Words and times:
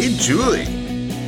Hey, 0.00 0.16
Julie. 0.16 0.64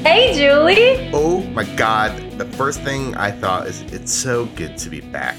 Hey, 0.02 0.32
Julie. 0.32 1.10
Oh 1.12 1.42
my 1.52 1.64
God. 1.76 2.18
The 2.38 2.46
first 2.56 2.80
thing 2.80 3.14
I 3.16 3.30
thought 3.30 3.66
is 3.66 3.82
it's 3.92 4.10
so 4.10 4.46
good 4.46 4.78
to 4.78 4.88
be 4.88 5.02
back. 5.02 5.36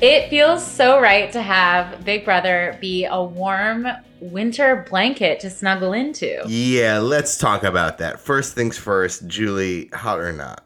It 0.00 0.30
feels 0.30 0.66
so 0.66 1.00
right 1.00 1.30
to 1.30 1.40
have 1.40 2.04
Big 2.04 2.24
Brother 2.24 2.76
be 2.80 3.04
a 3.04 3.22
warm 3.22 3.86
winter 4.18 4.84
blanket 4.90 5.38
to 5.40 5.48
snuggle 5.48 5.92
into. 5.92 6.42
Yeah, 6.48 6.98
let's 6.98 7.38
talk 7.38 7.62
about 7.62 7.98
that. 7.98 8.18
First 8.18 8.56
things 8.56 8.76
first, 8.76 9.28
Julie, 9.28 9.86
hot 9.94 10.18
or 10.18 10.32
not? 10.32 10.64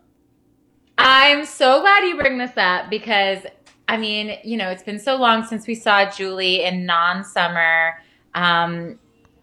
I'm 0.97 1.45
so 1.45 1.83
glad 1.83 2.03
you 2.05 2.17
bring 2.17 2.39
this 2.39 2.57
up 2.57 2.89
because, 2.89 3.41
I 3.89 3.99
mean, 3.99 4.39
you 4.43 4.57
know, 4.57 4.71
it's 4.71 4.85
been 4.85 4.99
so 4.99 5.17
long 5.17 5.45
since 5.45 5.67
we 5.67 5.75
saw 5.75 6.11
Julie 6.11 6.65
in 6.65 6.87
non 6.87 7.25
summer 7.25 7.93
um, 8.35 8.99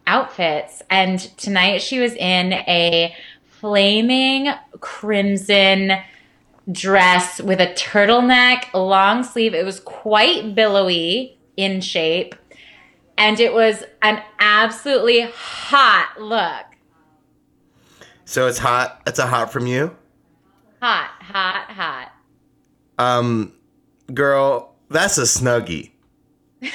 outfits. 0.08 0.82
And 0.90 1.20
tonight 1.38 1.82
she 1.82 2.00
was 2.00 2.14
in 2.14 2.54
a 2.54 3.16
flaming 3.48 4.52
crimson 4.80 5.94
dress 6.72 7.42
with 7.42 7.60
a 7.60 7.68
turtleneck, 7.68 8.74
long 8.74 9.24
sleeve. 9.24 9.54
It 9.54 9.66
was 9.66 9.80
quite 9.80 10.56
billowy 10.56 11.38
in 11.58 11.82
shape. 11.82 12.36
And 13.18 13.40
it 13.40 13.54
was 13.54 13.84
an 14.02 14.22
absolutely 14.40 15.22
hot 15.34 16.20
look. 16.20 16.66
So 18.26 18.48
it's 18.48 18.58
hot. 18.58 19.02
It's 19.08 19.20
a 19.20 19.28
hot 19.28 19.54
from 19.54 19.68
you? 19.68 19.96
Hot, 20.82 21.12
hot, 21.22 21.72
hot. 21.72 22.12
Um, 22.98 23.54
girl, 24.14 24.76
that's 24.90 25.18
a 25.18 25.24
snuggie. 25.24 25.92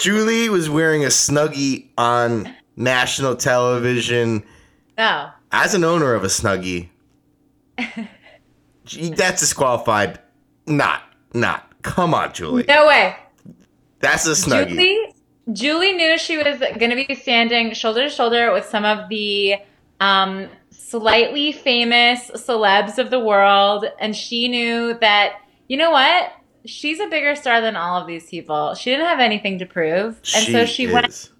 Julie 0.00 0.48
was 0.48 0.70
wearing 0.70 1.04
a 1.04 1.08
snuggie 1.08 1.88
on 1.98 2.54
national 2.74 3.36
television. 3.36 4.42
Oh. 4.96 5.30
As 5.52 5.74
an 5.74 5.84
owner 5.84 6.14
of 6.14 6.24
a 6.24 6.28
snuggie, 6.28 6.88
that's 7.76 9.40
disqualified. 9.40 10.18
Not, 10.66 11.02
not. 11.34 11.82
Come 11.82 12.14
on, 12.14 12.32
Julie. 12.32 12.64
No 12.66 12.86
way. 12.86 13.14
That's 13.98 14.26
a 14.26 14.30
snuggie. 14.30 14.70
Julie, 14.70 15.14
Julie 15.52 15.92
knew 15.92 16.16
she 16.16 16.38
was 16.38 16.58
going 16.58 16.90
to 16.90 17.04
be 17.06 17.14
standing 17.14 17.74
shoulder 17.74 18.04
to 18.04 18.08
shoulder 18.08 18.54
with 18.54 18.64
some 18.64 18.86
of 18.86 19.10
the 19.10 19.56
um, 20.00 20.48
slightly 20.70 21.52
famous 21.52 22.30
celebs 22.30 22.96
of 22.96 23.10
the 23.10 23.20
world. 23.20 23.84
And 23.98 24.16
she 24.16 24.48
knew 24.48 24.94
that, 25.00 25.42
you 25.68 25.76
know 25.76 25.90
what? 25.90 26.32
She's 26.66 27.00
a 27.00 27.06
bigger 27.06 27.34
star 27.36 27.60
than 27.60 27.76
all 27.76 28.00
of 28.00 28.06
these 28.06 28.28
people. 28.28 28.74
She 28.74 28.90
didn't 28.90 29.06
have 29.06 29.20
anything 29.20 29.58
to 29.60 29.66
prove. 29.66 30.20
And 30.36 30.46
so 30.46 30.64
she 30.66 30.84
is. 30.84 30.92
went 30.92 31.30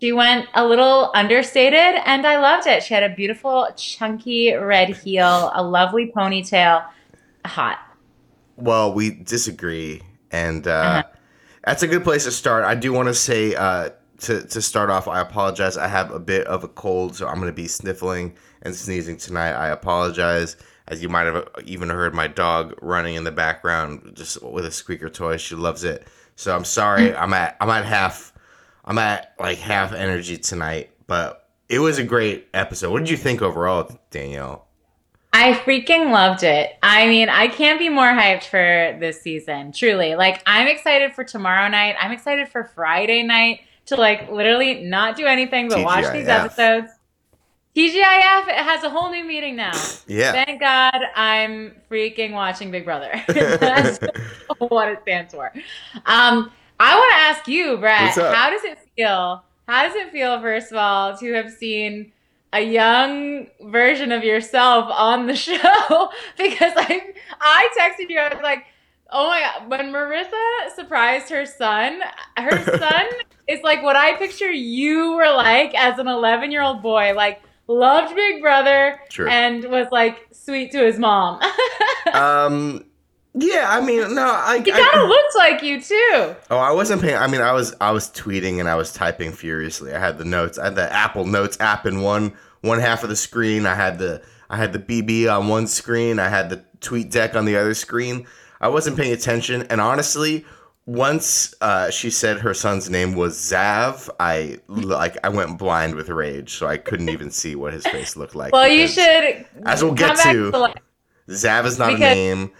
she 0.00 0.12
went 0.12 0.48
a 0.54 0.66
little 0.66 1.10
understated 1.14 2.00
and 2.04 2.26
I 2.26 2.38
loved 2.38 2.66
it. 2.66 2.82
She 2.82 2.92
had 2.94 3.02
a 3.02 3.14
beautiful 3.14 3.68
chunky 3.76 4.52
red 4.54 4.90
heel, 4.90 5.50
a 5.54 5.62
lovely 5.62 6.12
ponytail. 6.14 6.84
Hot. 7.46 7.78
Well, 8.56 8.92
we 8.94 9.10
disagree, 9.10 10.00
and 10.30 10.66
uh, 10.66 10.70
Uh-huh. 10.70 11.02
that's 11.64 11.82
a 11.82 11.86
good 11.88 12.04
place 12.04 12.24
to 12.24 12.30
start. 12.30 12.64
I 12.64 12.74
do 12.74 12.92
want 12.92 13.08
to 13.08 13.14
say 13.14 13.54
uh, 13.54 13.90
to 14.20 14.42
to 14.46 14.62
start 14.62 14.90
off, 14.90 15.08
I 15.08 15.20
apologize. 15.20 15.76
I 15.76 15.88
have 15.88 16.10
a 16.12 16.20
bit 16.20 16.46
of 16.46 16.64
a 16.64 16.68
cold, 16.68 17.16
so 17.16 17.26
I'm 17.26 17.36
going 17.36 17.48
to 17.48 17.52
be 17.52 17.66
sniffling 17.68 18.34
and 18.62 18.74
sneezing 18.74 19.16
tonight. 19.16 19.52
I 19.52 19.68
apologize. 19.68 20.56
As 20.86 21.02
you 21.02 21.08
might 21.08 21.24
have 21.24 21.48
even 21.64 21.88
heard 21.88 22.14
my 22.14 22.26
dog 22.26 22.74
running 22.82 23.14
in 23.14 23.24
the 23.24 23.32
background, 23.32 24.12
just 24.14 24.42
with 24.42 24.66
a 24.66 24.70
squeaker 24.70 25.08
toy. 25.08 25.38
She 25.38 25.54
loves 25.54 25.82
it. 25.82 26.06
So 26.36 26.54
I'm 26.54 26.64
sorry. 26.64 27.08
Mm. 27.08 27.20
I'm 27.20 27.32
at 27.32 27.56
I'm 27.60 27.70
at 27.70 27.84
half. 27.84 28.32
I'm 28.84 28.98
at 28.98 29.34
like 29.38 29.58
half 29.58 29.92
energy 29.94 30.36
tonight, 30.36 30.90
but 31.06 31.48
it 31.68 31.78
was 31.78 31.98
a 31.98 32.04
great 32.04 32.48
episode. 32.52 32.92
What 32.92 32.98
did 32.98 33.10
you 33.10 33.16
think 33.16 33.40
overall, 33.40 33.98
Danielle? 34.10 34.66
I 35.32 35.54
freaking 35.54 36.12
loved 36.12 36.44
it. 36.44 36.76
I 36.80 37.08
mean, 37.08 37.28
I 37.28 37.48
can't 37.48 37.78
be 37.78 37.88
more 37.88 38.06
hyped 38.06 38.44
for 38.44 38.96
this 39.00 39.20
season. 39.20 39.72
Truly. 39.72 40.14
Like, 40.14 40.40
I'm 40.46 40.68
excited 40.68 41.12
for 41.12 41.24
tomorrow 41.24 41.68
night. 41.68 41.96
I'm 42.00 42.12
excited 42.12 42.48
for 42.48 42.62
Friday 42.62 43.24
night 43.24 43.62
to, 43.86 43.96
like, 43.96 44.30
literally 44.30 44.84
not 44.84 45.16
do 45.16 45.26
anything 45.26 45.68
but 45.68 45.82
watch 45.82 46.12
these 46.12 46.28
episodes. 46.28 46.92
TGIF 47.76 48.48
it 48.48 48.54
has 48.54 48.84
a 48.84 48.90
whole 48.90 49.10
new 49.10 49.24
meaning 49.24 49.56
now. 49.56 49.72
Yeah. 50.06 50.30
Thank 50.30 50.60
God 50.60 50.94
I'm 51.16 51.74
freaking 51.90 52.32
watching 52.32 52.70
Big 52.70 52.84
Brother. 52.84 53.10
That's 53.28 53.98
what 54.58 54.88
it 54.88 55.00
stands 55.02 55.34
for. 55.34 55.52
Um, 56.06 56.52
I 56.78 56.94
want 56.94 57.10
to 57.10 57.16
ask 57.16 57.48
you, 57.48 57.76
Brett, 57.78 58.14
how 58.14 58.50
does 58.50 58.62
it 58.62 58.78
feel? 58.96 59.42
How 59.66 59.86
does 59.86 59.96
it 59.96 60.12
feel, 60.12 60.40
first 60.40 60.70
of 60.70 60.78
all, 60.78 61.16
to 61.18 61.32
have 61.32 61.50
seen 61.50 62.12
a 62.52 62.60
young 62.60 63.48
version 63.62 64.12
of 64.12 64.22
yourself 64.22 64.86
on 64.90 65.26
the 65.26 65.34
show? 65.36 66.10
because 66.38 66.72
I, 66.76 67.14
I 67.40 67.68
texted 67.76 68.08
you, 68.08 68.20
I 68.20 68.32
was 68.32 68.42
like, 68.42 68.66
oh 69.10 69.28
my 69.28 69.40
God, 69.40 69.68
when 69.68 69.92
Marissa 69.92 70.74
surprised 70.76 71.28
her 71.30 71.44
son, 71.44 72.00
her 72.36 72.78
son 72.78 73.06
is 73.48 73.60
like 73.62 73.82
what 73.82 73.96
I 73.96 74.16
picture 74.16 74.52
you 74.52 75.14
were 75.14 75.32
like 75.32 75.74
as 75.74 75.98
an 75.98 76.06
11 76.06 76.52
year 76.52 76.62
old 76.62 76.82
boy, 76.82 77.14
like 77.14 77.42
loved 77.66 78.14
Big 78.14 78.40
Brother 78.42 79.00
Sure. 79.10 79.28
and 79.28 79.64
was 79.64 79.86
like 79.90 80.26
sweet 80.32 80.72
to 80.72 80.84
his 80.84 80.98
mom. 80.98 81.40
um. 82.12 82.84
Yeah, 83.36 83.66
I 83.68 83.80
mean, 83.84 84.14
no, 84.14 84.24
I. 84.24 84.60
he 84.64 84.70
I- 84.70 84.78
kind 84.78 85.02
of 85.02 85.08
looks 85.08 85.34
like 85.34 85.60
you 85.62 85.80
too. 85.80 86.36
Oh, 86.50 86.56
I 86.58 86.70
wasn't 86.70 87.02
paying. 87.02 87.16
I 87.16 87.26
mean, 87.26 87.40
I 87.40 87.50
was 87.50 87.74
I 87.80 87.90
was 87.90 88.08
tweeting 88.10 88.60
and 88.60 88.68
I 88.68 88.76
was 88.76 88.92
typing 88.92 89.32
furiously. 89.32 89.92
I 89.92 89.98
had 89.98 90.18
the 90.18 90.24
notes. 90.24 90.56
I 90.56 90.66
had 90.66 90.76
the 90.76 90.92
Apple 90.92 91.24
Notes 91.24 91.58
app 91.58 91.84
in 91.84 92.00
one 92.00 92.32
one 92.60 92.78
half 92.78 93.02
of 93.02 93.08
the 93.08 93.16
screen. 93.16 93.66
I 93.66 93.74
had 93.74 93.98
the 93.98 94.22
I 94.48 94.56
had 94.56 94.72
the 94.72 94.78
BB 94.78 95.28
on 95.36 95.48
one 95.48 95.66
screen. 95.66 96.20
I 96.20 96.28
had 96.28 96.48
the 96.48 96.64
TweetDeck 96.78 97.34
on 97.34 97.44
the 97.44 97.56
other 97.56 97.74
screen. 97.74 98.24
I 98.60 98.68
wasn't 98.68 98.96
paying 98.96 99.12
attention, 99.12 99.62
and 99.62 99.80
honestly, 99.80 100.46
once 100.86 101.54
uh, 101.60 101.90
she 101.90 102.10
said 102.10 102.38
her 102.40 102.52
son's 102.54 102.90
name 102.90 103.14
was 103.14 103.36
Zav, 103.38 104.08
I 104.20 104.58
like 104.68 105.16
I 105.24 105.28
went 105.30 105.58
blind 105.58 105.94
with 105.94 106.08
rage, 106.10 106.54
so 106.56 106.66
I 106.66 106.76
couldn't 106.76 107.08
even 107.08 107.30
see 107.30 107.54
what 107.54 107.72
his 107.72 107.86
face 107.86 108.16
looked 108.16 108.34
like. 108.34 108.52
Well, 108.52 108.68
you 108.68 108.86
should. 108.86 109.46
As 109.64 109.82
we'll 109.82 109.94
get 109.94 110.16
to. 110.18 110.50
the 110.50 110.58
light. 110.58 110.78
Zav 111.28 111.64
is 111.64 111.78
not 111.78 111.92
Because- 111.92 112.12
a 112.12 112.14
name. 112.14 112.50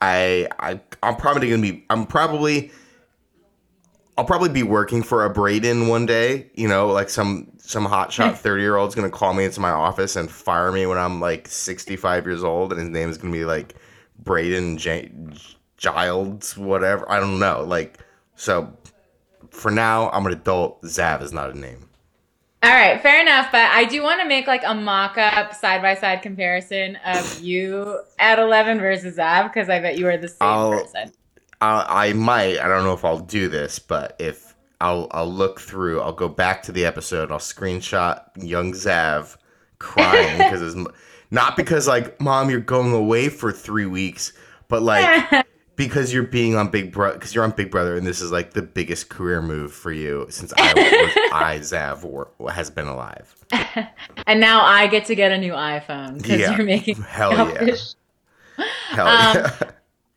I 0.00 0.48
I 0.58 0.80
I'm 1.02 1.16
probably 1.16 1.48
gonna 1.50 1.62
be. 1.62 1.84
I'm 1.90 2.06
probably. 2.06 2.70
I'll 4.18 4.24
probably 4.26 4.50
be 4.50 4.62
working 4.62 5.02
for 5.02 5.24
a 5.24 5.30
Braden 5.30 5.88
one 5.88 6.06
day. 6.06 6.50
You 6.54 6.68
know, 6.68 6.88
like 6.88 7.08
some 7.08 7.50
some 7.58 7.86
hotshot 7.86 8.36
thirty 8.36 8.62
year 8.62 8.76
old's 8.76 8.94
gonna 8.94 9.10
call 9.10 9.32
me 9.32 9.44
into 9.44 9.60
my 9.60 9.70
office 9.70 10.16
and 10.16 10.30
fire 10.30 10.70
me 10.72 10.86
when 10.86 10.98
I'm 10.98 11.20
like 11.20 11.48
sixty 11.48 11.96
five 11.96 12.26
years 12.26 12.44
old, 12.44 12.72
and 12.72 12.80
his 12.80 12.90
name 12.90 13.10
is 13.10 13.16
gonna 13.18 13.32
be 13.32 13.44
like 13.44 13.74
Braden 14.18 14.76
J- 14.76 15.10
Giles, 15.82 16.56
whatever. 16.56 17.10
I 17.10 17.18
don't 17.18 17.40
know. 17.40 17.64
Like 17.66 17.98
so. 18.36 18.72
For 19.50 19.70
now, 19.70 20.08
I'm 20.10 20.24
an 20.24 20.32
adult. 20.32 20.80
Zav 20.82 21.20
is 21.20 21.32
not 21.32 21.50
a 21.50 21.58
name. 21.58 21.88
All 22.62 22.70
right, 22.70 23.02
fair 23.02 23.20
enough. 23.20 23.48
But 23.50 23.66
I 23.72 23.84
do 23.84 24.02
want 24.02 24.20
to 24.22 24.26
make 24.28 24.46
like 24.46 24.62
a 24.64 24.72
mock-up 24.74 25.52
side-by-side 25.52 26.22
comparison 26.22 26.96
of 27.04 27.40
you 27.40 28.00
at 28.20 28.38
11 28.38 28.78
versus 28.78 29.16
Zav 29.18 29.52
because 29.52 29.68
I 29.68 29.80
bet 29.80 29.98
you 29.98 30.06
are 30.06 30.16
the 30.16 30.28
same 30.28 30.36
I'll- 30.40 30.70
person. 30.70 31.12
I, 31.60 32.08
I 32.08 32.12
might. 32.14 32.58
I 32.60 32.68
don't 32.68 32.84
know 32.84 32.94
if 32.94 33.04
I'll 33.04 33.18
do 33.18 33.48
this, 33.48 33.78
but 33.78 34.16
if 34.18 34.54
I'll 34.80 35.08
I'll 35.10 35.30
look 35.30 35.60
through. 35.60 36.00
I'll 36.00 36.12
go 36.12 36.28
back 36.28 36.62
to 36.64 36.72
the 36.72 36.84
episode. 36.86 37.30
I'll 37.30 37.38
screenshot 37.38 38.22
young 38.36 38.72
Zav 38.72 39.36
crying 39.78 40.38
because 40.38 40.60
his 40.60 40.74
m- 40.76 40.86
not 41.32 41.56
because 41.56 41.86
like 41.88 42.20
mom 42.20 42.50
you're 42.50 42.60
going 42.60 42.92
away 42.92 43.28
for 43.28 43.52
three 43.52 43.86
weeks, 43.86 44.32
but 44.68 44.82
like 44.82 45.44
because 45.76 46.12
you're 46.12 46.22
being 46.22 46.54
on 46.54 46.68
Big 46.70 46.92
Brother 46.92 47.14
because 47.14 47.34
you're 47.34 47.44
on 47.44 47.50
Big 47.52 47.70
Brother 47.70 47.96
and 47.96 48.06
this 48.06 48.20
is 48.20 48.30
like 48.30 48.52
the 48.52 48.62
biggest 48.62 49.08
career 49.08 49.40
move 49.42 49.72
for 49.72 49.90
you 49.92 50.26
since 50.30 50.52
I 50.56 50.72
was, 50.74 51.30
I 51.32 51.58
Zav 51.60 52.04
were, 52.04 52.28
has 52.50 52.70
been 52.70 52.86
alive. 52.86 53.34
and 54.26 54.40
now 54.40 54.64
I 54.64 54.86
get 54.86 55.06
to 55.06 55.14
get 55.14 55.32
a 55.32 55.38
new 55.38 55.52
iPhone 55.52 56.18
because 56.18 56.40
Yeah. 56.40 56.56
you're 56.56 56.66
making 56.66 56.96
Hell 57.02 57.32
yeah. 57.50 57.74
Hell 58.90 59.06
Um, 59.06 59.36
yeah. 59.36 59.56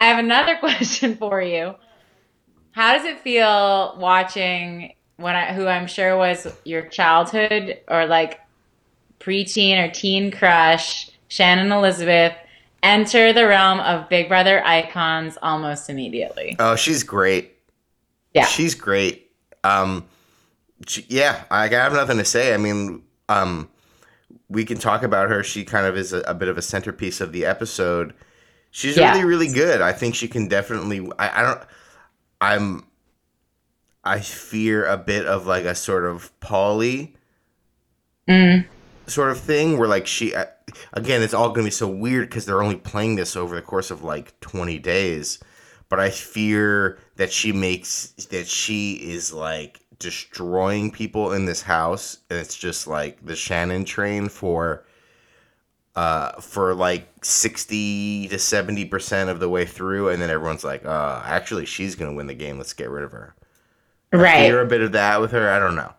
I 0.02 0.06
have 0.08 0.20
another 0.20 0.58
question 0.58 1.16
for 1.16 1.42
you. 1.42 1.76
How 2.72 2.94
does 2.98 3.06
it 3.06 3.20
feel 3.22 3.96
watching 3.98 4.94
when 5.18 5.36
I, 5.36 5.54
who 5.54 5.66
I'm 5.66 5.88
sure 5.88 6.18
was 6.18 6.46
your 6.66 6.82
childhood 6.88 7.80
or 7.88 8.06
like 8.06 8.42
preteen 9.22 9.78
or 9.82 9.90
teen 9.90 10.30
crush, 10.32 11.10
Shannon 11.30 11.72
Elizabeth, 11.72 12.34
enter 12.86 13.34
the 13.34 13.48
realm 13.48 13.80
of 13.80 14.08
Big 14.10 14.28
Brother 14.30 14.64
icons 14.66 15.38
almost 15.42 15.90
immediately? 15.90 16.56
Oh, 16.60 16.76
she's 16.76 17.04
great. 17.04 17.54
Yeah. 18.34 18.46
She's 18.46 18.76
great. 18.76 19.32
Um, 19.64 20.06
she, 20.88 21.06
yeah, 21.10 21.44
I 21.50 21.68
have 21.68 21.94
nothing 21.94 22.18
to 22.18 22.26
say. 22.26 22.54
I 22.54 22.58
mean, 22.58 23.04
um, 23.30 23.70
we 24.50 24.66
can 24.66 24.78
talk 24.78 25.04
about 25.04 25.30
her. 25.30 25.44
She 25.44 25.64
kind 25.64 25.86
of 25.88 25.98
is 25.98 26.14
a, 26.14 26.20
a 26.22 26.34
bit 26.34 26.48
of 26.50 26.58
a 26.58 26.62
centerpiece 26.62 27.22
of 27.22 27.32
the 27.32 27.46
episode. 27.46 28.14
She's 28.72 28.98
Yeah. 28.98 29.12
really, 29.14 29.26
really 29.26 29.48
good. 29.54 29.82
I 29.82 29.94
think 29.94 30.16
she 30.16 30.28
can 30.28 30.48
definitely. 30.48 31.10
I, 31.18 31.40
I 31.40 31.44
don't. 31.44 31.62
I'm. 32.42 32.86
I 34.04 34.20
fear 34.20 34.86
a 34.86 34.98
bit 34.98 35.26
of 35.26 35.48
like 35.48 35.64
a 35.66 35.74
sort 35.74 36.06
of 36.06 36.38
Polly. 36.42 37.16
Mm. 38.30 38.66
Sort 39.08 39.32
of 39.32 39.40
thing 39.40 39.78
where 39.78 39.88
like 39.88 40.08
she 40.08 40.34
uh, 40.36 40.46
again 40.94 41.22
it's 41.22 41.34
all 41.34 41.50
going 41.50 41.62
to 41.62 41.68
be 41.68 41.72
so 41.72 41.88
weird 41.88 42.30
because 42.30 42.46
they're 42.46 42.64
only 42.64 42.76
playing 42.78 43.16
this 43.16 43.36
over 43.36 43.56
the 43.56 43.62
course 43.62 43.92
of 43.92 44.04
like 44.04 44.40
20 44.42 44.80
days. 44.80 45.40
But 45.90 46.00
i 46.00 46.10
fear 46.10 46.98
that 47.18 47.32
she 47.32 47.52
makes 47.52 48.08
that 48.32 48.48
she 48.48 48.94
is 48.96 49.32
like 49.32 49.82
destroying 50.00 50.92
people 50.92 51.32
in 51.34 51.46
this 51.46 51.62
house 51.62 52.18
and 52.30 52.38
it's 52.40 52.56
just 52.58 52.88
like 52.88 53.24
the 53.26 53.36
shannon 53.36 53.86
train 53.86 54.28
for 54.28 54.84
uh 55.96 56.40
for 56.42 56.74
like 56.74 57.08
60 57.24 58.28
to 58.30 58.40
70 58.40 58.86
percent 58.86 59.30
of 59.30 59.40
the 59.40 59.48
way 59.50 59.66
through 59.66 60.10
and 60.10 60.22
then 60.22 60.30
everyone's 60.30 60.64
like 60.64 60.86
uh 60.86 61.22
actually 61.26 61.66
she's 61.66 61.96
gonna 61.96 62.14
win 62.14 62.28
the 62.28 62.34
game. 62.34 62.58
Let's 62.58 62.74
get 62.74 62.90
rid 62.90 63.04
of 63.04 63.12
her. 63.12 63.36
I 64.12 64.18
Right. 64.18 64.38
fear 64.48 64.62
a 64.62 64.66
bit 64.66 64.82
of 64.82 64.92
that 64.94 65.22
with 65.22 65.32
her. 65.32 65.50
I 65.50 65.60
don't 65.60 65.76
know 65.76 65.94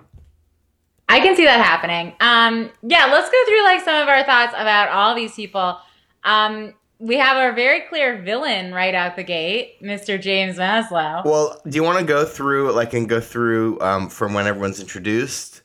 I 1.09 1.21
can 1.21 1.37
see 1.37 1.45
that 1.45 1.65
happening. 1.65 2.15
Um, 2.21 2.71
yeah, 2.83 3.07
let's 3.07 3.31
go 3.31 3.45
through 3.47 3.63
like 3.63 3.81
some 3.85 4.03
of 4.03 4.09
our 4.09 4.25
thoughts 4.25 4.53
about 4.57 4.89
all 4.89 5.15
these 5.15 5.35
people. 5.35 5.79
Um, 6.25 6.75
we 6.99 7.17
have 7.17 7.37
our 7.37 7.53
very 7.53 7.83
clear 7.83 8.21
villain 8.23 8.73
right 8.73 8.95
out 8.95 9.17
the 9.17 9.23
gate, 9.23 9.81
Mr. 9.83 10.21
James 10.21 10.57
Maslow. 10.57 11.25
Well, 11.25 11.61
do 11.69 11.77
you 11.77 11.83
want 11.85 11.99
to 11.99 12.05
go 12.05 12.25
through 12.25 12.73
like 12.73 12.95
and 12.95 13.09
go 13.09 13.21
through 13.21 13.79
um, 13.81 14.09
from 14.09 14.35
when 14.35 14.47
everyone's 14.47 14.81
introduced 14.81 15.63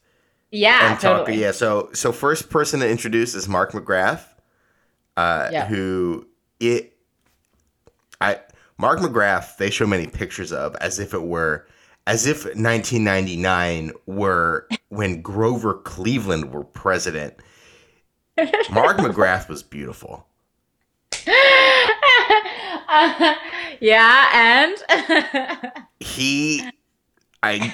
yeah, 0.52 0.92
and 0.92 1.00
talk? 1.00 1.20
totally. 1.26 1.40
Yeah. 1.42 1.52
So 1.52 1.90
so 1.94 2.12
first 2.12 2.50
person 2.50 2.82
to 2.82 2.90
introduce 2.90 3.34
is 3.34 3.48
Mark 3.48 3.72
McGrath, 3.72 4.26
uh, 5.18 5.50
Yeah. 5.52 5.66
who 5.68 6.28
it 6.60 6.98
I 8.20 8.40
Mark 8.78 9.00
McGrath. 9.00 9.58
They 9.58 9.70
show 9.70 9.88
many 9.88 10.08
pictures 10.08 10.52
of 10.52 10.76
as 10.76 11.00
if 11.00 11.14
it 11.14 11.24
were 11.24 11.66
as 12.06 12.28
if 12.28 12.44
1999 12.44 13.94
were 14.06 14.68
when 14.92 15.22
Grover 15.22 15.74
Cleveland 15.76 16.54
were 16.54 16.66
president. 16.66 17.36
Mark 18.70 18.98
McGrath 18.98 19.48
was 19.48 19.64
beautiful. 19.64 20.28
Uh, 22.90 23.36
yeah, 23.80 24.76
and 24.90 25.74
He, 26.02 26.70
I, 27.42 27.74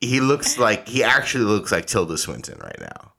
he 0.00 0.20
looks 0.20 0.58
like 0.58 0.88
he 0.88 1.04
actually 1.04 1.44
looks 1.44 1.70
like 1.70 1.84
Tilda 1.84 2.16
Swinton 2.16 2.58
right 2.58 2.80
now. 2.80 3.12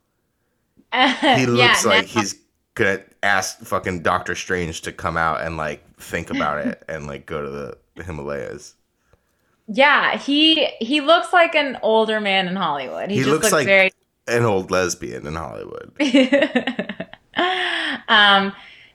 he 1.38 1.46
looks 1.46 1.86
yeah, 1.86 1.90
like 1.90 2.06
he's 2.06 2.36
gonna 2.74 3.04
ask 3.22 3.60
fucking 3.60 4.02
Doctor 4.02 4.34
Strange 4.34 4.82
to 4.82 4.92
come 4.92 5.16
out 5.16 5.42
and 5.42 5.58
like 5.58 5.84
think 5.98 6.32
about 6.32 6.66
it 6.66 6.84
and 6.90 7.06
like 7.06 7.28
go 7.28 7.44
to 7.44 7.50
the 7.96 8.04
Himalayas. 8.04 8.74
Yeah, 9.68 10.18
he 10.18 10.66
he 10.80 11.02
looks 11.02 11.32
like 11.34 11.56
an 11.56 11.78
older 11.82 12.20
man 12.20 12.48
in 12.48 12.56
Hollywood. 12.56 13.10
He, 13.10 13.18
He 13.18 13.22
just 13.22 13.32
looks 13.32 13.44
looks, 13.46 13.54
like- 13.54 13.68
very 13.68 13.92
An 14.28 14.44
old 14.44 14.70
lesbian 14.72 15.26
in 15.28 15.36
Hollywood. 15.36 15.92
um 18.08 18.54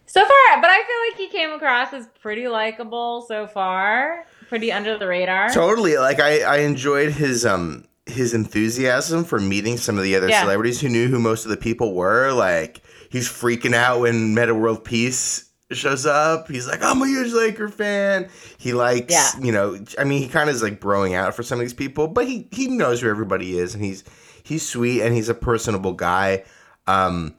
so 0.08 0.20
far, 0.20 0.60
but 0.60 0.70
I 0.70 0.76
feel 0.86 1.10
like 1.10 1.18
he 1.18 1.36
came 1.36 1.50
across 1.52 1.92
as 1.92 2.06
pretty 2.22 2.46
likable 2.48 3.22
so 3.26 3.46
far, 3.46 4.24
pretty 4.48 4.70
under 4.70 4.96
the 4.96 5.06
radar. 5.06 5.50
Totally. 5.50 5.96
Like 5.98 6.20
I, 6.20 6.42
I 6.42 6.56
enjoyed 6.58 7.10
his 7.12 7.44
um 7.44 7.86
his 8.06 8.34
enthusiasm 8.34 9.24
for 9.24 9.40
meeting 9.40 9.76
some 9.76 9.98
of 9.98 10.04
the 10.04 10.14
other 10.14 10.28
Yeah. 10.28 10.42
celebrities 10.42 10.80
who 10.80 10.88
knew 10.88 11.08
who 11.08 11.18
most 11.18 11.44
of 11.44 11.50
the 11.50 11.56
people 11.56 11.92
were. 11.94 12.32
Like 12.32 12.82
he's 13.10 13.28
freaking 13.28 13.74
out 13.74 14.00
when 14.00 14.32
Metta 14.34 14.54
World 14.54 14.84
Peace 14.84 15.45
shows 15.72 16.06
up. 16.06 16.48
He's 16.48 16.66
like, 16.68 16.82
I'm 16.82 17.02
a 17.02 17.06
huge 17.06 17.32
Laker 17.32 17.68
fan. 17.68 18.28
He 18.58 18.72
likes, 18.72 19.12
Yeah. 19.12 19.30
you 19.40 19.52
know, 19.52 19.78
I 19.98 20.04
mean, 20.04 20.22
he 20.22 20.28
kind 20.28 20.48
of 20.48 20.54
is 20.56 20.62
like 20.62 20.80
broing 20.80 21.14
out 21.16 21.34
for 21.34 21.42
some 21.42 21.58
of 21.58 21.64
these 21.64 21.74
people, 21.74 22.08
but 22.08 22.26
he 22.26 22.48
he 22.52 22.68
knows 22.68 23.00
who 23.00 23.08
everybody 23.08 23.58
is, 23.58 23.74
and 23.74 23.84
he's 23.84 24.04
he's 24.42 24.66
sweet 24.66 25.02
and 25.02 25.14
he's 25.14 25.28
a 25.28 25.34
personable 25.34 25.92
guy. 25.92 26.44
Um, 26.86 27.34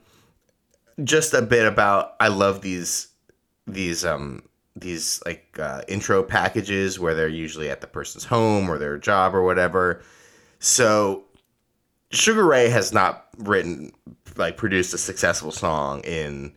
just 1.04 1.32
a 1.32 1.42
bit 1.42 1.66
about 1.66 2.14
I 2.20 2.28
love 2.28 2.60
these 2.60 3.08
these 3.66 4.04
um 4.04 4.42
these 4.76 5.20
like 5.26 5.58
uh, 5.58 5.82
intro 5.88 6.22
packages 6.22 7.00
where 7.00 7.14
they're 7.14 7.28
usually 7.28 7.68
at 7.70 7.80
the 7.80 7.86
person's 7.86 8.24
home 8.24 8.70
or 8.70 8.78
their 8.78 8.98
job 8.98 9.34
or 9.34 9.42
whatever. 9.42 10.02
So 10.60 11.24
Sugar 12.10 12.44
Ray 12.44 12.68
has 12.68 12.92
not 12.92 13.26
written 13.38 13.92
like 14.36 14.56
produced 14.56 14.94
a 14.94 14.98
successful 14.98 15.50
song 15.50 16.00
in 16.02 16.52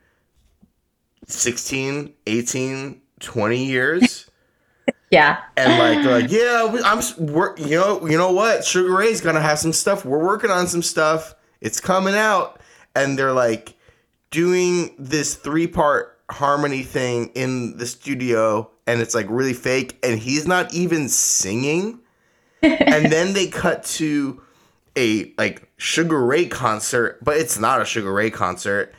16, 1.28 2.14
18, 2.28 3.02
20 3.20 3.66
years. 3.66 4.30
yeah. 5.12 5.42
And 5.58 5.80
like, 5.80 6.04
they're 6.04 6.22
like, 6.22 6.32
yeah, 6.32 6.72
we- 6.72 6.84
I'm, 6.84 7.02
we're, 7.34 7.56
you 7.58 7.78
know, 7.80 8.08
you 8.08 8.18
know 8.18 8.32
what? 8.32 8.64
Sugar 8.66 8.94
Ray's 8.96 9.22
gonna 9.22 9.42
have 9.42 9.60
some 9.60 9.74
stuff. 9.74 10.06
We're 10.06 10.24
working 10.24 10.50
on 10.52 10.68
some 10.68 10.82
stuff. 10.84 11.36
It's 11.62 11.80
coming 11.80 12.16
out, 12.16 12.60
and 12.96 13.18
they're 13.18 13.34
like 13.34 13.76
doing 14.32 14.96
this 14.98 15.36
three 15.36 15.68
part 15.68 16.20
harmony 16.30 16.84
thing 16.84 17.32
in 17.36 17.78
the 17.78 17.86
studio, 17.86 18.70
and 18.88 19.02
it's 19.02 19.14
like 19.14 19.28
really 19.30 19.54
fake, 19.54 20.00
and 20.04 20.18
he's 20.20 20.48
not 20.48 20.74
even 20.74 21.08
singing. 21.10 22.00
and 22.64 23.12
then 23.12 23.34
they 23.34 23.48
cut 23.48 23.84
to 23.84 24.42
a 24.96 25.34
like 25.38 25.68
Sugar 25.78 26.24
Ray 26.24 26.46
concert, 26.48 27.18
but 27.24 27.38
it's 27.38 27.60
not 27.60 27.82
a 27.82 27.86
Sugar 27.86 28.14
Ray 28.14 28.30
concert. 28.30 28.94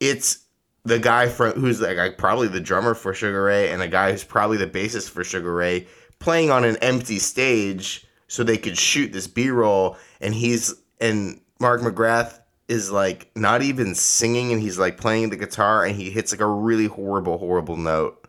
It's 0.00 0.43
the 0.84 0.98
guy 0.98 1.28
from 1.28 1.52
who's 1.52 1.80
like, 1.80 2.18
probably 2.18 2.48
the 2.48 2.60
drummer 2.60 2.94
for 2.94 3.14
Sugar 3.14 3.44
Ray 3.44 3.70
and 3.70 3.82
a 3.82 3.88
guy 3.88 4.12
who's 4.12 4.24
probably 4.24 4.56
the 4.56 4.66
bassist 4.66 5.10
for 5.10 5.24
Sugar 5.24 5.54
Ray 5.54 5.86
playing 6.18 6.50
on 6.50 6.64
an 6.64 6.76
empty 6.78 7.18
stage 7.18 8.06
so 8.28 8.42
they 8.42 8.58
could 8.58 8.78
shoot 8.78 9.12
this 9.12 9.26
B-roll 9.26 9.96
and 10.20 10.34
he's 10.34 10.74
and 11.00 11.40
Mark 11.58 11.80
McGrath 11.80 12.40
is 12.68 12.90
like 12.90 13.30
not 13.36 13.62
even 13.62 13.94
singing 13.94 14.52
and 14.52 14.60
he's 14.60 14.78
like 14.78 14.96
playing 14.96 15.30
the 15.30 15.36
guitar 15.36 15.84
and 15.84 15.96
he 15.96 16.10
hits 16.10 16.32
like 16.32 16.40
a 16.40 16.46
really 16.46 16.86
horrible 16.86 17.38
horrible 17.38 17.76
note 17.76 18.26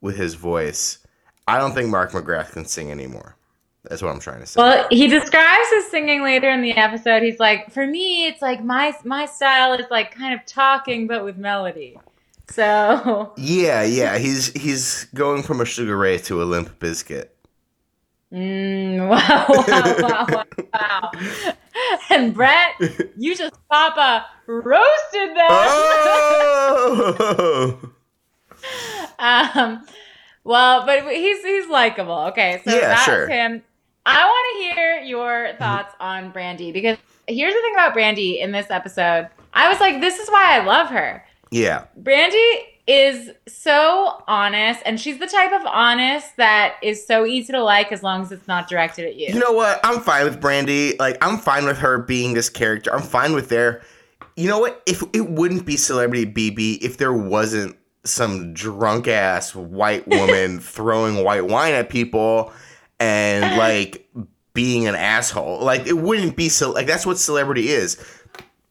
with 0.00 0.16
his 0.16 0.34
voice. 0.34 0.98
I 1.46 1.58
don't 1.58 1.74
think 1.74 1.88
Mark 1.88 2.12
McGrath 2.12 2.52
can 2.52 2.64
sing 2.64 2.90
anymore. 2.90 3.36
That's 3.88 4.00
what 4.00 4.12
I'm 4.12 4.20
trying 4.20 4.40
to 4.40 4.46
say. 4.46 4.60
Well, 4.60 4.86
he 4.90 5.08
describes 5.08 5.68
his 5.70 5.90
singing 5.90 6.22
later 6.22 6.48
in 6.50 6.62
the 6.62 6.70
episode. 6.72 7.22
He's 7.22 7.40
like, 7.40 7.72
for 7.72 7.84
me, 7.86 8.26
it's 8.26 8.40
like 8.40 8.62
my 8.64 8.94
my 9.04 9.26
style 9.26 9.72
is 9.72 9.86
like 9.90 10.14
kind 10.14 10.34
of 10.34 10.46
talking 10.46 11.08
but 11.08 11.24
with 11.24 11.36
melody. 11.36 11.98
So, 12.48 13.32
yeah, 13.36 13.82
yeah, 13.82 14.18
he's 14.18 14.52
he's 14.52 15.04
going 15.14 15.42
from 15.42 15.60
a 15.60 15.64
Sugar 15.64 15.96
Ray 15.96 16.18
to 16.18 16.42
a 16.42 16.44
Limp 16.44 16.78
Bizkit. 16.78 17.26
mm, 18.32 19.08
wow, 19.12 19.46
wow, 19.48 19.96
wow, 19.98 20.26
wow, 20.72 20.74
wow. 20.74 21.10
And 22.10 22.34
Brett, 22.34 22.74
you 23.16 23.34
just 23.34 23.54
Papa 23.70 24.26
roasted 24.46 25.30
them. 25.30 25.48
Oh! 25.50 27.78
Um, 29.18 29.84
well, 30.44 30.86
but 30.86 31.02
he's 31.12 31.42
he's 31.42 31.66
likable. 31.68 32.18
Okay, 32.28 32.60
so 32.64 32.72
Yeah, 32.72 32.80
that's 32.88 33.04
sure. 33.04 33.28
him. 33.28 33.62
I 34.04 34.24
want 34.24 34.56
to 34.56 34.74
hear 34.74 35.00
your 35.00 35.56
thoughts 35.58 35.94
on 36.00 36.32
Brandi 36.32 36.72
because 36.72 36.98
here's 37.28 37.54
the 37.54 37.60
thing 37.60 37.74
about 37.74 37.94
Brandi 37.94 38.40
in 38.40 38.50
this 38.52 38.70
episode. 38.70 39.28
I 39.54 39.68
was 39.68 39.78
like, 39.80 40.00
this 40.00 40.18
is 40.18 40.28
why 40.28 40.58
I 40.58 40.64
love 40.64 40.88
her. 40.88 41.24
yeah, 41.50 41.84
Brandi 42.00 42.64
is 42.88 43.30
so 43.46 44.24
honest, 44.26 44.80
and 44.84 44.98
she's 45.00 45.18
the 45.18 45.28
type 45.28 45.52
of 45.52 45.64
honest 45.66 46.36
that 46.36 46.74
is 46.82 47.06
so 47.06 47.24
easy 47.24 47.52
to 47.52 47.62
like 47.62 47.92
as 47.92 48.02
long 48.02 48.22
as 48.22 48.32
it's 48.32 48.48
not 48.48 48.68
directed 48.68 49.06
at 49.06 49.14
you. 49.14 49.28
You 49.28 49.38
know 49.38 49.52
what? 49.52 49.78
I'm 49.84 50.00
fine 50.00 50.24
with 50.24 50.40
Brandi. 50.40 50.98
Like, 50.98 51.16
I'm 51.24 51.38
fine 51.38 51.64
with 51.64 51.78
her 51.78 51.98
being 51.98 52.34
this 52.34 52.48
character. 52.48 52.92
I'm 52.92 53.02
fine 53.02 53.34
with 53.34 53.48
their. 53.48 53.82
You 54.36 54.48
know 54.48 54.58
what? 54.58 54.82
If 54.86 55.04
it 55.12 55.30
wouldn't 55.30 55.64
be 55.64 55.76
Celebrity 55.76 56.26
BB 56.26 56.82
if 56.82 56.96
there 56.96 57.12
wasn't 57.12 57.76
some 58.04 58.52
drunk 58.52 59.06
ass 59.06 59.54
white 59.54 60.08
woman 60.08 60.58
throwing 60.60 61.22
white 61.22 61.46
wine 61.46 61.74
at 61.74 61.88
people 61.88 62.52
and 63.02 63.58
like 63.58 64.08
being 64.54 64.86
an 64.86 64.94
asshole. 64.94 65.60
Like, 65.60 65.86
it 65.86 65.94
wouldn't 65.96 66.36
be 66.36 66.48
so. 66.48 66.70
Like, 66.70 66.86
that's 66.86 67.04
what 67.06 67.18
celebrity 67.18 67.68
is. 67.68 67.96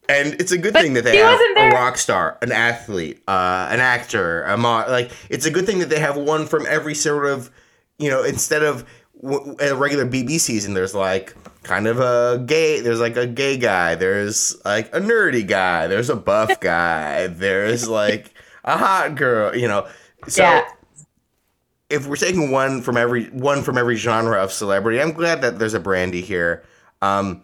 And 0.08 0.34
it's 0.40 0.52
a 0.52 0.58
good 0.58 0.72
But 0.74 0.82
thing 0.82 0.94
that 0.94 1.04
they 1.04 1.16
have 1.18 1.40
a 1.56 1.70
rock 1.70 1.96
star, 1.96 2.36
an 2.42 2.52
athlete, 2.52 3.22
uh, 3.28 3.68
an 3.70 3.80
actor, 3.80 4.42
a 4.44 4.56
mo- 4.56 4.84
like 4.88 5.10
it's 5.30 5.46
a 5.46 5.50
good 5.50 5.64
thing 5.64 5.78
that 5.78 5.88
they 5.90 6.00
have 6.00 6.16
one 6.16 6.46
from 6.46 6.66
every 6.68 6.94
sort 6.94 7.26
of, 7.26 7.50
you 7.98 8.10
know, 8.10 8.22
instead 8.24 8.62
of 8.62 8.84
w- 9.22 9.56
a 9.60 9.74
regular 9.74 10.04
BB 10.04 10.38
season, 10.40 10.74
there's 10.74 10.94
like 10.94 11.34
kind 11.62 11.86
of 11.86 12.00
a 12.00 12.42
gay, 12.44 12.80
there's 12.80 13.00
like 13.00 13.16
a 13.16 13.26
gay 13.26 13.56
guy, 13.56 13.94
there's 13.94 14.60
like 14.64 14.88
a 14.94 15.00
nerdy 15.00 15.46
guy, 15.46 15.86
there's 15.86 16.10
a 16.10 16.16
buff 16.16 16.58
guy, 16.60 17.28
there's 17.28 17.88
like 17.88 18.34
a 18.64 18.76
hot 18.76 19.14
girl, 19.14 19.56
you 19.56 19.68
know. 19.68 19.86
So 20.26 20.42
Yeah. 20.42 20.68
If 21.92 22.06
we're 22.06 22.16
taking 22.16 22.50
one 22.50 22.80
from 22.82 22.96
every 22.96 23.26
one 23.26 23.62
from 23.62 23.76
every 23.78 23.96
genre 23.96 24.42
of 24.42 24.52
celebrity, 24.52 25.00
I'm 25.00 25.12
glad 25.12 25.42
that 25.42 25.58
there's 25.58 25.74
a 25.74 25.80
Brandi 25.80 26.22
here. 26.22 26.64
Um, 27.02 27.42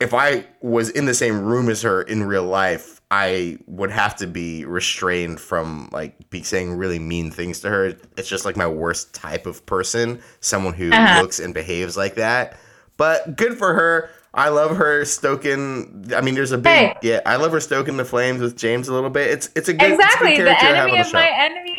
if 0.00 0.12
I 0.14 0.44
was 0.60 0.90
in 0.90 1.06
the 1.06 1.14
same 1.14 1.40
room 1.44 1.68
as 1.68 1.82
her 1.82 2.02
in 2.02 2.24
real 2.24 2.44
life, 2.44 3.00
I 3.10 3.58
would 3.66 3.90
have 3.90 4.14
to 4.16 4.26
be 4.26 4.64
restrained 4.64 5.40
from 5.40 5.88
like 5.92 6.28
be 6.30 6.42
saying 6.42 6.76
really 6.76 6.98
mean 6.98 7.30
things 7.30 7.60
to 7.60 7.70
her. 7.70 7.96
It's 8.16 8.28
just 8.28 8.44
like 8.44 8.56
my 8.56 8.66
worst 8.66 9.14
type 9.14 9.46
of 9.46 9.64
person, 9.66 10.20
someone 10.40 10.74
who 10.74 10.90
Uh-huh. 10.92 11.22
looks 11.22 11.38
and 11.38 11.54
behaves 11.54 11.96
like 11.96 12.16
that. 12.16 12.58
But 12.96 13.36
good 13.36 13.56
for 13.58 13.74
her. 13.74 14.10
I 14.34 14.50
love 14.50 14.76
her 14.76 15.04
stoking. 15.06 16.10
I 16.14 16.20
mean, 16.20 16.34
there's 16.34 16.52
a 16.52 16.58
big 16.58 16.72
Hey. 16.90 16.94
yeah. 17.02 17.20
I 17.24 17.36
love 17.36 17.52
her 17.52 17.60
stoking 17.60 17.96
the 17.96 18.04
flames 18.04 18.40
with 18.42 18.54
James 18.56 18.88
a 18.88 18.92
little 18.92 19.08
bit. 19.08 19.30
It's 19.30 19.48
it's 19.56 19.68
a 19.70 19.72
good 19.72 19.92
it's 19.92 20.02
a 20.02 20.04
exactly. 20.04 20.36
good 20.36 20.46
The 20.48 20.54
character 20.56 20.66
to 20.68 20.74
have 20.76 20.76
enemy 20.88 20.92
on 20.98 21.00
of 21.00 21.06
show. 21.06 21.12
my 21.18 21.30
enemy. 21.34 21.75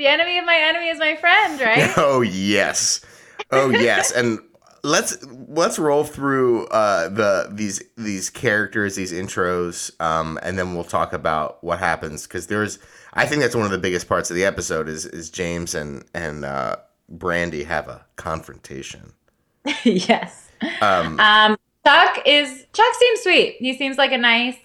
The 0.00 0.06
enemy 0.06 0.38
of 0.38 0.46
my 0.46 0.56
enemy 0.56 0.88
is 0.88 0.98
my 0.98 1.14
friend, 1.14 1.60
right? 1.60 1.92
Oh 1.98 2.22
yes, 2.22 3.02
oh 3.50 3.68
yes, 3.68 4.10
and 4.16 4.38
let's 4.82 5.18
let's 5.46 5.78
roll 5.78 6.04
through 6.04 6.68
uh, 6.68 7.10
the 7.10 7.50
these 7.52 7.82
these 7.98 8.30
characters, 8.30 8.96
these 8.96 9.12
intros, 9.12 9.90
um, 10.00 10.38
and 10.42 10.58
then 10.58 10.74
we'll 10.74 10.84
talk 10.84 11.12
about 11.12 11.62
what 11.62 11.80
happens 11.80 12.26
because 12.26 12.46
there's. 12.46 12.78
I 13.12 13.26
think 13.26 13.42
that's 13.42 13.54
one 13.54 13.66
of 13.66 13.72
the 13.72 13.78
biggest 13.78 14.08
parts 14.08 14.30
of 14.30 14.36
the 14.36 14.44
episode 14.46 14.88
is 14.88 15.04
is 15.04 15.28
James 15.28 15.74
and 15.74 16.02
and 16.14 16.46
uh, 16.46 16.76
Brandi 17.14 17.66
have 17.66 17.86
a 17.88 18.02
confrontation. 18.16 19.12
yes. 19.84 20.48
Um, 20.80 21.20
Um, 21.20 21.58
Chuck 21.84 22.22
is 22.24 22.64
Chuck 22.72 22.94
seems 22.98 23.20
sweet. 23.20 23.56
He 23.58 23.76
seems 23.76 23.98
like 23.98 24.12
a 24.12 24.18
nice 24.18 24.56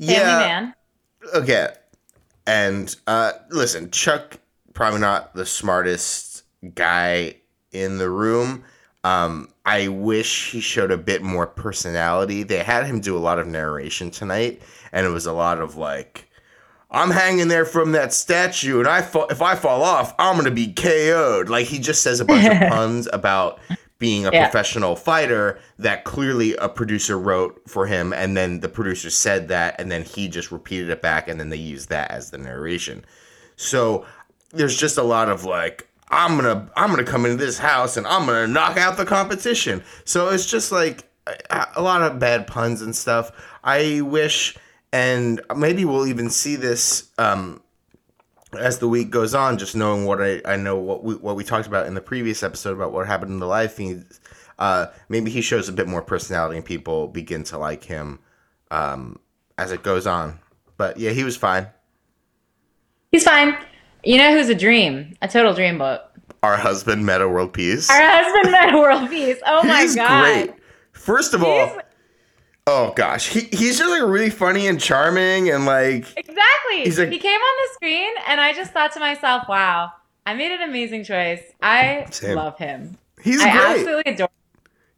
family 0.00 0.14
yeah, 0.14 0.38
man. 0.38 0.74
okay. 1.36 1.68
And 2.48 2.96
uh, 3.06 3.34
listen, 3.50 3.92
Chuck 3.92 4.38
probably 4.74 5.00
not 5.00 5.34
the 5.34 5.46
smartest 5.46 6.44
guy 6.74 7.36
in 7.72 7.98
the 7.98 8.10
room. 8.10 8.64
Um, 9.04 9.48
I 9.66 9.88
wish 9.88 10.50
he 10.52 10.60
showed 10.60 10.90
a 10.90 10.96
bit 10.98 11.22
more 11.22 11.46
personality. 11.46 12.42
They 12.42 12.58
had 12.62 12.86
him 12.86 13.00
do 13.00 13.16
a 13.16 13.18
lot 13.20 13.38
of 13.38 13.46
narration 13.46 14.10
tonight, 14.10 14.62
and 14.92 15.04
it 15.06 15.10
was 15.10 15.26
a 15.26 15.32
lot 15.32 15.60
of 15.60 15.76
like, 15.76 16.28
"I'm 16.90 17.10
hanging 17.10 17.48
there 17.48 17.64
from 17.64 17.92
that 17.92 18.12
statue, 18.12 18.78
and 18.78 18.88
I 18.88 19.02
fa- 19.02 19.26
if 19.30 19.42
I 19.42 19.56
fall 19.56 19.82
off, 19.82 20.14
I'm 20.18 20.36
gonna 20.36 20.50
be 20.52 20.72
KO'd." 20.72 21.48
Like 21.48 21.66
he 21.66 21.78
just 21.80 22.02
says 22.02 22.20
a 22.20 22.24
bunch 22.24 22.44
of 22.46 22.52
puns 22.70 23.08
about 23.12 23.58
being 23.98 24.26
a 24.26 24.32
Yeah. 24.32 24.44
professional 24.48 24.96
fighter 24.96 25.58
that 25.78 26.02
clearly 26.04 26.54
a 26.56 26.68
producer 26.68 27.16
wrote 27.18 27.60
for 27.68 27.86
him, 27.86 28.12
and 28.12 28.36
then 28.36 28.60
the 28.60 28.68
producer 28.68 29.10
said 29.10 29.48
that, 29.48 29.80
and 29.80 29.90
then 29.90 30.02
he 30.02 30.28
just 30.28 30.50
repeated 30.52 30.90
it 30.90 31.00
back, 31.02 31.28
and 31.28 31.38
then 31.40 31.50
they 31.50 31.56
used 31.56 31.88
that 31.88 32.10
as 32.10 32.30
the 32.30 32.38
narration. 32.38 33.04
So 33.56 34.04
there's 34.52 34.76
just 34.76 34.98
a 34.98 35.02
lot 35.02 35.28
of 35.28 35.44
like 35.44 35.88
I'm 36.08 36.36
gonna 36.36 36.70
I'm 36.76 36.90
gonna 36.90 37.04
come 37.04 37.24
into 37.24 37.42
this 37.42 37.58
house 37.58 37.96
and 37.96 38.06
I'm 38.06 38.26
gonna 38.26 38.46
knock 38.46 38.76
out 38.76 38.96
the 38.96 39.06
competition. 39.06 39.82
So 40.04 40.28
it's 40.28 40.46
just 40.46 40.70
like 40.70 41.08
a, 41.26 41.66
a 41.76 41.82
lot 41.82 42.02
of 42.02 42.18
bad 42.18 42.46
puns 42.46 42.82
and 42.82 42.94
stuff. 42.94 43.32
I 43.64 44.02
wish, 44.02 44.56
and 44.92 45.40
maybe 45.56 45.84
we'll 45.84 46.06
even 46.06 46.28
see 46.28 46.56
this 46.56 47.10
um, 47.16 47.62
as 48.58 48.78
the 48.78 48.88
week 48.88 49.10
goes 49.10 49.34
on. 49.34 49.56
Just 49.56 49.74
knowing 49.74 50.04
what 50.04 50.20
I, 50.20 50.42
I 50.44 50.56
know 50.56 50.76
what 50.76 51.02
we 51.02 51.14
what 51.14 51.34
we 51.34 51.44
talked 51.44 51.66
about 51.66 51.86
in 51.86 51.94
the 51.94 52.02
previous 52.02 52.42
episode 52.42 52.74
about 52.74 52.92
what 52.92 53.06
happened 53.06 53.30
in 53.30 53.38
the 53.38 53.46
live 53.46 53.72
feed. 53.72 54.04
Uh, 54.58 54.86
maybe 55.08 55.30
he 55.30 55.40
shows 55.40 55.68
a 55.68 55.72
bit 55.72 55.88
more 55.88 56.02
personality 56.02 56.56
and 56.56 56.64
people 56.64 57.08
begin 57.08 57.42
to 57.42 57.58
like 57.58 57.82
him 57.82 58.18
um, 58.70 59.18
as 59.56 59.72
it 59.72 59.82
goes 59.82 60.06
on. 60.06 60.38
But 60.76 60.98
yeah, 60.98 61.10
he 61.10 61.24
was 61.24 61.36
fine. 61.36 61.68
He's 63.10 63.24
fine. 63.24 63.56
You 64.04 64.18
know 64.18 64.32
who's 64.32 64.48
a 64.48 64.54
dream? 64.54 65.16
A 65.22 65.28
total 65.28 65.54
dreamboat. 65.54 66.00
Our 66.42 66.56
husband, 66.56 67.06
Metta 67.06 67.28
World 67.28 67.52
Peace. 67.52 67.88
Our 67.88 68.00
husband 68.02 68.50
met 68.50 68.74
world 68.74 69.08
peace. 69.10 69.36
Oh 69.46 69.62
my 69.62 69.82
he's 69.82 69.94
god. 69.94 70.22
great. 70.48 70.54
First 70.92 71.34
of 71.34 71.44
all, 71.44 71.78
oh 72.66 72.92
gosh, 72.96 73.28
he, 73.28 73.40
he's 73.56 73.78
just 73.78 73.90
like 73.90 74.02
really 74.02 74.30
funny 74.30 74.66
and 74.66 74.80
charming 74.80 75.50
and 75.50 75.66
like 75.66 76.06
Exactly. 76.16 76.82
He's 76.84 76.98
like- 76.98 77.10
he 77.10 77.18
came 77.18 77.40
on 77.40 77.56
the 77.68 77.74
screen 77.74 78.12
and 78.26 78.40
I 78.40 78.52
just 78.54 78.72
thought 78.72 78.92
to 78.92 79.00
myself, 79.00 79.44
wow, 79.48 79.90
I 80.26 80.34
made 80.34 80.50
an 80.50 80.68
amazing 80.68 81.04
choice. 81.04 81.42
I 81.62 82.06
love 82.24 82.58
him. 82.58 82.98
he's 83.22 83.40
I 83.40 83.52
great. 83.52 83.78
absolutely 83.78 84.12
adore 84.14 84.28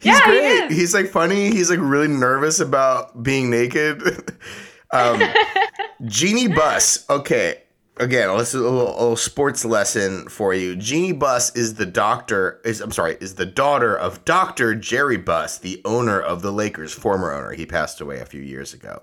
he's 0.00 0.06
Yeah, 0.18 0.24
he 0.24 0.30
great. 0.30 0.70
is. 0.72 0.76
He's 0.78 0.94
like 0.94 1.08
funny. 1.08 1.50
He's 1.50 1.68
like 1.68 1.78
really 1.82 2.08
nervous 2.08 2.58
about 2.60 3.22
being 3.22 3.50
naked. 3.50 4.02
um, 4.92 5.22
Jeanie 6.06 6.48
Buss. 6.48 7.04
Okay. 7.10 7.60
Again, 7.96 8.36
this 8.36 8.48
is 8.54 8.60
a 8.60 8.64
little, 8.64 8.88
a 8.90 8.98
little 8.98 9.16
sports 9.16 9.64
lesson 9.64 10.28
for 10.28 10.52
you. 10.52 10.74
Jeanie 10.74 11.12
Buss 11.12 11.54
is 11.54 11.74
the 11.74 11.86
doctor. 11.86 12.60
Is 12.64 12.80
I'm 12.80 12.90
sorry, 12.90 13.16
is 13.20 13.36
the 13.36 13.46
daughter 13.46 13.96
of 13.96 14.24
Doctor 14.24 14.74
Jerry 14.74 15.16
Buss, 15.16 15.58
the 15.58 15.80
owner 15.84 16.20
of 16.20 16.42
the 16.42 16.50
Lakers, 16.52 16.92
former 16.92 17.32
owner. 17.32 17.52
He 17.52 17.66
passed 17.66 18.00
away 18.00 18.18
a 18.18 18.26
few 18.26 18.40
years 18.42 18.74
ago. 18.74 19.00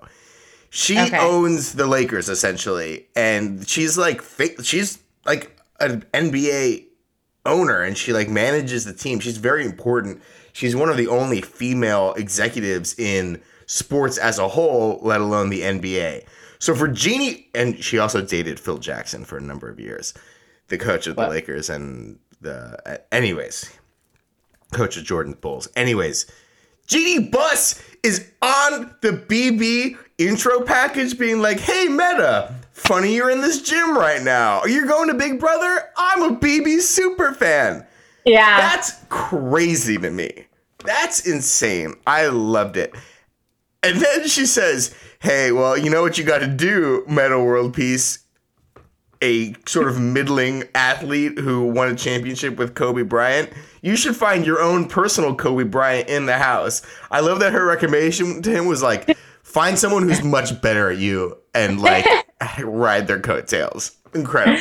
She 0.68 0.98
Okay. 0.98 1.18
owns 1.18 1.72
the 1.72 1.86
Lakers 1.86 2.28
essentially, 2.28 3.06
and 3.16 3.66
she's 3.66 3.96
like 3.96 4.22
she's 4.62 4.98
like 5.24 5.58
an 5.80 6.04
NBA 6.12 6.84
owner, 7.46 7.80
and 7.80 7.96
she 7.96 8.12
like 8.12 8.28
manages 8.28 8.84
the 8.84 8.92
team. 8.92 9.20
She's 9.20 9.38
very 9.38 9.64
important. 9.64 10.20
She's 10.52 10.76
one 10.76 10.90
of 10.90 10.98
the 10.98 11.08
only 11.08 11.40
female 11.40 12.12
executives 12.18 12.94
in 12.98 13.40
sports 13.64 14.18
as 14.18 14.38
a 14.38 14.48
whole, 14.48 14.98
let 15.02 15.22
alone 15.22 15.48
the 15.48 15.62
NBA. 15.62 16.24
So 16.62 16.76
for 16.76 16.86
Jeanie, 16.86 17.48
and 17.56 17.82
she 17.82 17.98
also 17.98 18.22
dated 18.22 18.60
Phil 18.60 18.78
Jackson 18.78 19.24
for 19.24 19.36
a 19.36 19.40
number 19.40 19.68
of 19.68 19.80
years, 19.80 20.14
the 20.68 20.78
coach 20.78 21.08
of 21.08 21.16
the? 21.16 21.28
Lakers 21.28 21.68
and 21.68 22.20
the. 22.40 22.78
Uh, 22.86 22.98
anyways, 23.10 23.68
coach 24.72 24.96
of 24.96 25.02
Jordan 25.02 25.36
Bulls. 25.40 25.66
Anyways, 25.74 26.30
Jeanie 26.86 27.30
Buss 27.30 27.82
is 28.04 28.30
on 28.42 28.94
the 29.00 29.10
BB 29.10 29.98
intro 30.18 30.60
package 30.60 31.18
being 31.18 31.40
like, 31.40 31.58
hey, 31.58 31.88
Metta, 31.88 32.54
funny 32.70 33.12
you're 33.12 33.30
in 33.30 33.40
this 33.40 33.60
gym 33.60 33.98
right 33.98 34.22
now. 34.22 34.60
Are 34.60 34.68
You're 34.68 34.86
going 34.86 35.08
to 35.08 35.14
Big 35.14 35.40
Brother? 35.40 35.90
I'm 35.96 36.22
a 36.22 36.36
BB 36.36 36.80
super 36.82 37.32
fan. 37.32 37.84
Yeah. 38.24 38.60
That's 38.60 39.04
crazy 39.08 39.98
to 39.98 40.10
me. 40.10 40.46
That's 40.84 41.26
insane. 41.26 41.96
I 42.06 42.28
loved 42.28 42.76
it. 42.76 42.94
And 43.82 44.00
then 44.00 44.28
she 44.28 44.46
says, 44.46 44.94
hey, 45.22 45.52
well, 45.52 45.78
you 45.78 45.88
know 45.88 46.02
what 46.02 46.18
you 46.18 46.24
got 46.24 46.38
to 46.38 46.48
do, 46.48 47.04
Metta 47.08 47.38
World 47.38 47.74
Peace? 47.74 48.18
A 49.22 49.54
sort 49.66 49.86
of 49.86 50.00
middling 50.00 50.64
athlete 50.74 51.38
who 51.38 51.64
won 51.68 51.88
a 51.88 51.94
championship 51.94 52.56
with 52.56 52.74
Kobe 52.74 53.02
Bryant. 53.02 53.50
You 53.80 53.94
should 53.94 54.16
find 54.16 54.44
your 54.44 54.60
own 54.60 54.88
personal 54.88 55.36
Kobe 55.36 55.62
Bryant 55.62 56.08
in 56.08 56.26
the 56.26 56.38
house. 56.38 56.82
I 57.08 57.20
love 57.20 57.38
that 57.38 57.52
her 57.52 57.64
recommendation 57.64 58.42
to 58.42 58.50
him 58.50 58.66
was 58.66 58.82
like, 58.82 59.16
find 59.44 59.78
someone 59.78 60.02
who's 60.02 60.24
much 60.24 60.60
better 60.60 60.90
at 60.90 60.98
you 60.98 61.38
and 61.54 61.80
like 61.80 62.04
ride 62.64 63.06
their 63.06 63.20
coattails. 63.20 63.92
Incredible. 64.12 64.58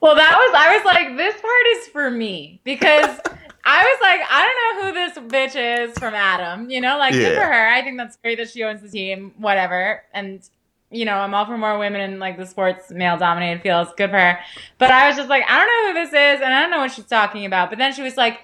Well, 0.00 0.14
that 0.14 0.36
was 0.36 0.54
I 0.54 0.76
was 0.76 0.84
like, 0.84 1.16
this 1.16 1.40
part 1.40 1.66
is 1.76 1.88
for 1.88 2.08
me 2.08 2.60
because 2.62 3.18
I 3.64 3.84
was 3.84 3.98
like, 4.00 4.20
I 4.28 4.44
don't 4.44 4.58
know 4.58 4.84
who 4.84 5.28
this 5.28 5.32
bitch 5.32 5.88
is 5.88 5.98
from 5.98 6.14
Adam. 6.14 6.68
You 6.68 6.80
know, 6.80 6.98
like 6.98 7.12
good 7.12 7.36
for 7.36 7.44
her. 7.44 7.68
I 7.68 7.82
think 7.82 7.96
that's 7.96 8.16
great 8.16 8.38
that 8.38 8.50
she 8.50 8.62
owns 8.64 8.82
the 8.82 8.88
team, 8.88 9.32
whatever. 9.38 10.02
And 10.12 10.42
you 10.90 11.04
know, 11.04 11.14
I'm 11.14 11.32
all 11.32 11.46
for 11.46 11.56
more 11.56 11.78
women 11.78 12.00
in 12.00 12.18
like 12.18 12.36
the 12.36 12.46
sports 12.46 12.90
male 12.90 13.16
dominated 13.16 13.62
fields. 13.62 13.90
Good 13.96 14.10
for 14.10 14.18
her. 14.18 14.38
But 14.78 14.90
I 14.90 15.08
was 15.08 15.16
just 15.16 15.28
like, 15.28 15.44
I 15.48 15.58
don't 15.58 15.66
know 15.66 15.88
who 15.88 16.04
this 16.04 16.10
is, 16.10 16.42
and 16.42 16.52
I 16.52 16.60
don't 16.60 16.70
know 16.70 16.80
what 16.80 16.92
she's 16.92 17.06
talking 17.06 17.46
about. 17.46 17.70
But 17.70 17.78
then 17.78 17.94
she 17.94 18.02
was 18.02 18.16
like, 18.16 18.40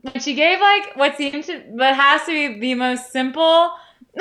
when 0.00 0.20
she 0.20 0.34
gave 0.34 0.58
like 0.60 0.96
what 0.96 1.16
seemed 1.16 1.44
to, 1.44 1.58
what 1.68 1.94
has 1.94 2.24
to 2.26 2.32
be 2.32 2.60
the 2.60 2.74
most 2.74 3.12
simple. 3.12 3.72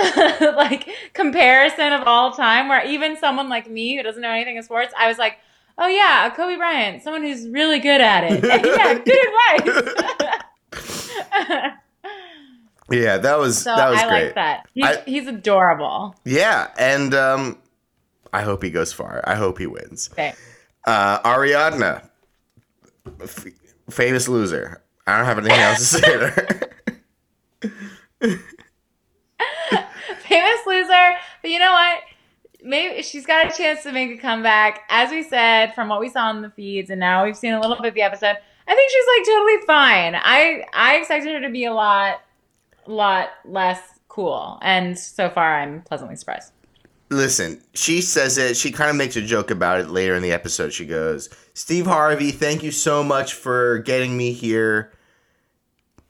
like 0.55 0.87
comparison 1.11 1.91
of 1.91 2.07
all 2.07 2.31
time 2.31 2.69
where 2.69 2.85
even 2.85 3.17
someone 3.17 3.49
like 3.49 3.69
me 3.69 3.97
who 3.97 4.01
doesn't 4.01 4.21
know 4.21 4.29
anything 4.29 4.55
in 4.55 4.63
sports 4.63 4.93
i 4.97 5.05
was 5.05 5.17
like 5.17 5.37
Oh 5.77 5.87
yeah, 5.87 6.29
Kobe 6.35 6.57
Bryant, 6.57 7.01
someone 7.03 7.23
who's 7.23 7.47
really 7.47 7.79
good 7.79 8.01
at 8.01 8.25
it. 8.25 8.43
yeah, 8.43 8.93
good 9.05 9.63
advice. 9.63 11.71
Yeah, 12.89 13.19
that 13.19 13.39
was 13.39 13.61
so 13.63 13.73
that 13.73 13.89
was 13.89 13.99
I 14.01 14.07
great. 14.09 14.23
like 14.25 14.35
that. 14.35 14.67
He's, 14.73 14.83
I- 14.85 15.01
he's 15.05 15.25
adorable. 15.25 16.13
Yeah, 16.25 16.67
and 16.77 17.13
um, 17.13 17.57
I 18.33 18.41
hope 18.41 18.61
he 18.61 18.69
goes 18.69 18.91
far. 18.91 19.23
I 19.25 19.35
hope 19.35 19.59
he 19.59 19.65
wins. 19.65 20.09
Okay. 20.11 20.33
Uh, 20.85 21.19
Ariadna, 21.21 22.09
f- 23.21 23.45
famous 23.89 24.27
loser. 24.27 24.83
I 25.07 25.15
don't 25.15 25.25
have 25.25 25.37
anything 25.37 25.57
else 25.57 25.77
to 25.77 25.85
say 25.85 26.17
there. 26.17 26.59
Famous 30.19 30.59
loser. 30.67 31.13
But 31.41 31.49
you 31.51 31.59
know 31.59 31.71
what? 31.71 31.99
Maybe 32.63 33.01
she's 33.01 33.25
got 33.25 33.51
a 33.51 33.57
chance 33.57 33.83
to 33.83 33.91
make 33.91 34.11
a 34.11 34.17
comeback. 34.17 34.81
As 34.89 35.09
we 35.09 35.23
said, 35.23 35.73
from 35.73 35.89
what 35.89 35.99
we 35.99 36.09
saw 36.09 36.29
in 36.29 36.41
the 36.41 36.49
feeds, 36.51 36.89
and 36.89 36.99
now 36.99 37.23
we've 37.25 37.37
seen 37.37 37.53
a 37.53 37.59
little 37.59 37.77
bit 37.77 37.87
of 37.87 37.93
the 37.93 38.01
episode. 38.01 38.37
I 38.67 38.75
think 38.75 38.91
she's 38.91 39.05
like 39.17 39.25
totally 39.25 39.65
fine. 39.65 40.15
I 40.15 40.65
I 40.73 40.97
expected 40.97 41.33
her 41.33 41.41
to 41.41 41.49
be 41.49 41.65
a 41.65 41.73
lot, 41.73 42.21
lot 42.85 43.29
less 43.45 43.81
cool, 44.07 44.59
and 44.61 44.97
so 44.97 45.29
far 45.29 45.57
I'm 45.57 45.81
pleasantly 45.81 46.15
surprised. 46.15 46.53
Listen, 47.09 47.61
she 47.73 48.01
says 48.01 48.37
it. 48.37 48.55
She 48.55 48.71
kind 48.71 48.89
of 48.89 48.95
makes 48.95 49.17
a 49.17 49.21
joke 49.21 49.51
about 49.51 49.81
it 49.81 49.89
later 49.89 50.15
in 50.15 50.21
the 50.21 50.31
episode. 50.31 50.71
She 50.71 50.85
goes, 50.85 51.29
"Steve 51.53 51.85
Harvey, 51.85 52.31
thank 52.31 52.63
you 52.63 52.71
so 52.71 53.03
much 53.03 53.33
for 53.33 53.79
getting 53.79 54.15
me 54.15 54.31
here." 54.31 54.93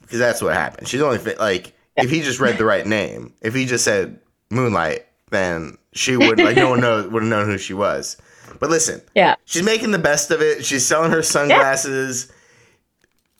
Because 0.01 0.19
that's 0.19 0.41
what 0.41 0.53
happened. 0.53 0.87
She's 0.89 1.01
only 1.01 1.17
like, 1.35 1.73
if 1.95 2.09
he 2.09 2.21
just 2.21 2.41
read 2.41 2.57
the 2.57 2.65
right 2.65 2.85
name, 2.85 3.33
if 3.41 3.55
he 3.55 3.65
just 3.65 3.85
said 3.85 4.19
Moonlight, 4.49 5.05
then 5.29 5.77
she 5.93 6.15
would 6.17 6.39
like 6.39 6.55
no 6.55 6.69
one 6.69 6.79
know 6.81 7.07
would 7.09 7.23
have 7.23 7.29
known 7.29 7.47
who 7.47 7.57
she 7.57 7.73
was. 7.73 8.17
But 8.59 8.69
listen, 8.69 9.01
Yeah. 9.15 9.35
She's 9.45 9.63
making 9.63 9.91
the 9.91 9.99
best 9.99 10.29
of 10.31 10.41
it. 10.41 10.63
She's 10.65 10.85
selling 10.85 11.11
her 11.11 11.23
sunglasses. 11.23 12.31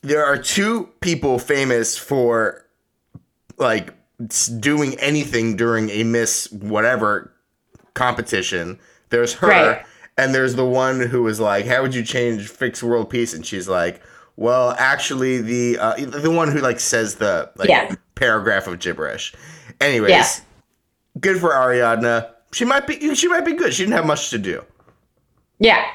There 0.02 0.26
are 0.26 0.38
two 0.38 0.90
people 1.02 1.38
famous 1.38 1.98
for 1.98 2.66
like 3.58 3.94
doing 4.60 4.96
anything 5.00 5.56
during 5.56 5.90
a 5.90 6.04
Miss 6.04 6.52
whatever 6.52 7.32
competition. 7.94 8.80
There's 9.10 9.34
her, 9.36 9.48
Right. 9.48 9.86
and 10.18 10.34
there's 10.34 10.56
the 10.56 10.66
one 10.66 11.00
who 11.02 11.22
was 11.24 11.40
like, 11.40 11.66
"How 11.66 11.82
would 11.82 11.94
you 11.94 12.04
change 12.04 12.48
fix 12.48 12.82
world 12.82 13.10
peace?" 13.10 13.34
And 13.34 13.46
she's 13.46 13.68
like, 13.68 14.02
"Well, 14.38 14.74
actually, 14.80 15.40
the 15.42 15.78
uh, 15.78 15.96
the 15.98 16.32
one 16.32 16.52
who 16.52 16.60
like 16.60 16.80
says 16.80 17.16
the 17.16 17.52
like 17.58 17.70
Yeah. 17.70 17.94
paragraph 18.16 18.68
of 18.68 18.80
gibberish." 18.80 19.34
Anyways, 19.80 20.10
Yeah. 20.12 20.28
good 21.20 21.40
for 21.40 21.50
Ariadna. 21.52 22.30
She 22.54 22.66
might 22.66 22.86
be 22.88 23.16
she 23.16 23.28
might 23.28 23.46
be 23.46 23.54
good. 23.54 23.74
She 23.74 23.84
didn't 23.84 23.96
have 23.96 24.06
much 24.06 24.30
to 24.32 24.38
do. 24.38 24.64
Yeah. 25.60 25.86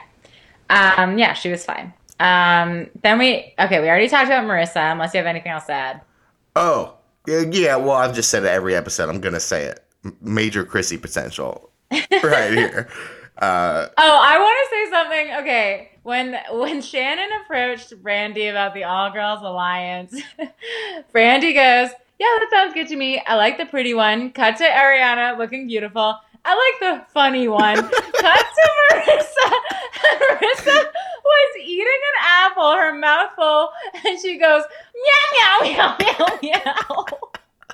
Um, 0.70 1.18
yeah, 1.18 1.32
she 1.34 1.50
was 1.50 1.64
fine. 1.64 1.92
Um, 2.18 2.88
then 3.02 3.18
we 3.18 3.54
okay, 3.58 3.80
we 3.80 3.88
already 3.88 4.08
talked 4.08 4.26
about 4.26 4.44
Marissa, 4.44 4.92
unless 4.92 5.12
you 5.14 5.18
have 5.18 5.26
anything 5.26 5.52
else 5.52 5.66
to 5.66 5.72
add. 5.72 6.00
Oh, 6.54 6.94
yeah. 7.26 7.76
Well, 7.76 7.92
I've 7.96 8.14
just 8.14 8.30
said 8.30 8.44
it 8.44 8.48
every 8.48 8.74
episode. 8.74 9.08
I'm 9.08 9.20
gonna 9.20 9.40
say 9.40 9.64
it. 9.64 9.84
Major 10.20 10.64
Chrissy 10.64 10.96
potential, 10.96 11.70
right 11.90 12.52
here. 12.52 12.88
Uh, 13.38 13.88
Oh, 13.98 14.20
I 14.22 14.38
want 14.38 14.58
to 14.62 14.76
say 14.76 14.90
something. 14.90 15.34
Okay, 15.42 15.90
when 16.04 16.38
when 16.52 16.80
Shannon 16.80 17.28
approached 17.44 17.90
Brandi 18.02 18.50
about 18.50 18.72
the 18.72 18.84
All 18.84 19.10
Girls 19.10 19.40
Alliance, 19.42 20.14
Brandi 21.14 21.52
goes, 21.54 21.90
"Yeah, 22.18 22.26
that 22.38 22.48
sounds 22.50 22.72
good 22.74 22.88
to 22.88 22.96
me. 22.96 23.20
I 23.26 23.34
like 23.34 23.58
the 23.58 23.66
pretty 23.66 23.92
one. 23.94 24.30
Cut 24.32 24.56
to 24.58 24.64
Ariana 24.64 25.36
looking 25.36 25.66
beautiful. 25.66 26.16
I 26.48 26.54
like 26.54 26.98
the 26.98 27.12
funny 27.12 27.48
one. 27.48 27.76
Cut 27.82 28.46
to 28.56 28.70
Marissa. 28.78 29.52
Marissa 30.20 30.84
was 31.24 31.56
eating 31.64 31.86
an 31.86 32.24
apple, 32.24 32.72
her 32.72 32.94
mouth 32.94 33.30
full, 33.34 33.70
and 34.06 34.20
she 34.20 34.38
goes, 34.38 34.62
meow 34.94 35.66
meow 35.66 35.96
meow 35.96 35.96
meow 35.98 36.38
meow." 36.42 37.06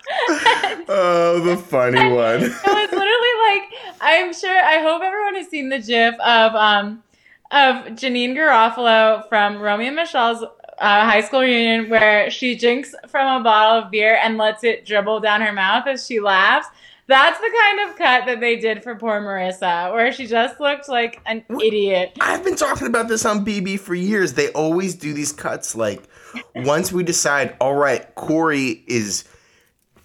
oh, 0.88 1.40
the 1.44 1.56
funny 1.56 2.10
one. 2.12 2.42
It 2.42 2.50
was 2.64 2.90
literally 2.90 3.34
like 3.50 3.62
I'm 4.00 4.32
sure 4.32 4.64
I 4.64 4.80
hope 4.80 5.02
everyone 5.02 5.36
has 5.36 5.48
seen 5.48 5.68
the 5.68 5.78
GIF 5.78 6.14
of 6.20 6.54
um 6.54 7.02
of 7.50 7.84
Janeane 7.94 8.34
Garofalo 8.34 9.28
from 9.28 9.60
Romy 9.60 9.86
and 9.86 9.96
Michele's 9.96 10.42
uh, 10.42 11.04
high 11.04 11.20
school 11.20 11.40
reunion 11.40 11.90
where 11.90 12.30
she 12.30 12.56
drinks 12.56 12.94
from 13.08 13.40
a 13.40 13.44
bottle 13.44 13.84
of 13.84 13.90
beer 13.90 14.18
and 14.22 14.38
lets 14.38 14.64
it 14.64 14.86
dribble 14.86 15.20
down 15.20 15.42
her 15.42 15.52
mouth 15.52 15.86
as 15.86 16.06
she 16.06 16.18
laughs. 16.18 16.66
That's 17.08 17.38
the 17.38 17.50
kind 17.60 17.90
of 17.90 17.96
cut 17.96 18.26
that 18.26 18.40
they 18.40 18.56
did 18.56 18.82
for 18.82 18.94
poor 18.94 19.20
Marissa, 19.20 19.92
where 19.92 20.12
she 20.12 20.26
just 20.26 20.60
looked 20.60 20.88
like 20.88 21.20
an 21.26 21.44
idiot. 21.60 22.16
I've 22.20 22.44
been 22.44 22.56
talking 22.56 22.86
about 22.86 23.08
this 23.08 23.24
on 23.24 23.44
BB 23.44 23.80
for 23.80 23.94
years. 23.94 24.34
They 24.34 24.50
always 24.52 24.94
do 24.94 25.12
these 25.12 25.32
cuts. 25.32 25.74
Like, 25.74 26.02
once 26.54 26.92
we 26.92 27.02
decide, 27.02 27.56
all 27.60 27.74
right, 27.74 28.14
Corey 28.14 28.84
is 28.86 29.24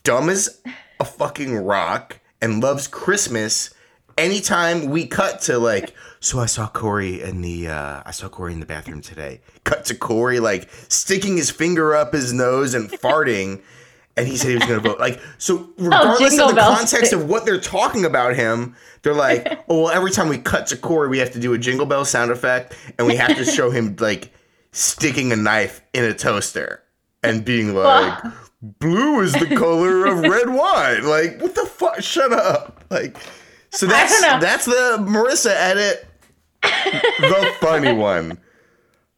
dumb 0.04 0.30
as 0.30 0.62
a 1.00 1.06
fucking 1.06 1.56
rock 1.56 2.20
and 2.42 2.62
loves 2.64 2.88
Christmas. 2.88 3.74
Anytime 4.18 4.88
we 4.88 5.06
cut 5.06 5.42
to 5.42 5.60
like, 5.60 5.94
so 6.20 6.40
I 6.40 6.48
saw 6.48 6.68
Corey 6.68 7.22
in 7.22 7.42
the, 7.42 7.68
uh, 7.68 8.02
I 8.04 8.12
saw 8.12 8.28
Corey 8.28 8.54
in 8.54 8.60
the 8.60 8.66
bathroom 8.66 9.02
today. 9.02 9.42
Cut 9.64 9.86
to 9.86 9.96
Corey 9.96 10.40
like 10.40 10.70
sticking 10.88 11.38
his 11.38 11.52
finger 11.52 11.96
up 11.96 12.14
his 12.14 12.34
nose 12.34 12.74
and 12.74 12.90
farting, 12.90 13.62
and 14.18 14.28
he 14.28 14.36
said 14.36 14.50
he 14.50 14.56
was 14.56 14.66
going 14.66 14.82
to 14.82 14.90
vote. 14.90 15.00
Like, 15.00 15.22
so 15.38 15.70
oh, 15.80 15.84
regardless 15.84 16.20
Jingle 16.32 16.50
of 16.50 16.56
the 16.56 16.62
context 16.62 17.14
of 17.14 17.30
what 17.30 17.46
they're 17.46 17.62
talking 17.62 18.04
about 18.04 18.36
him, 18.36 18.76
they're 19.04 19.14
like, 19.14 19.64
oh, 19.70 19.84
well, 19.84 19.90
every 19.92 20.12
time 20.12 20.28
we 20.28 20.40
cut 20.40 20.68
to 20.68 20.78
Corey, 20.78 21.08
we 21.08 21.20
have 21.20 21.32
to 21.34 21.40
do 21.40 21.54
a 21.54 21.58
jingle 21.58 21.86
bell 21.86 22.04
sound 22.04 22.32
effect, 22.32 22.76
and 22.98 23.08
we 23.08 23.16
have 23.16 23.36
to 23.38 23.46
show 23.58 23.70
him 23.70 23.96
like 24.00 24.34
sticking 24.72 25.32
a 25.32 25.36
knife 25.36 25.82
in 25.94 26.04
a 26.04 26.14
toaster 26.14 26.84
and 27.24 27.46
being 27.46 27.74
like, 27.74 28.24
blue 28.62 29.22
is 29.22 29.34
the 29.34 29.56
color 29.56 30.08
of 30.08 30.20
red 30.20 30.50
wine. 30.50 31.06
Like, 31.06 31.42
what 31.42 31.56
the 31.56 31.66
fuck? 31.66 32.02
Shut 32.02 32.34
up. 32.34 32.84
Like, 32.90 33.18
so 33.70 33.86
that's 33.86 34.20
that's 34.22 34.66
the 34.66 34.98
Marissa 35.00 35.52
edit, 35.52 36.08
the 36.62 37.54
funny 37.60 37.94
one. 37.94 38.40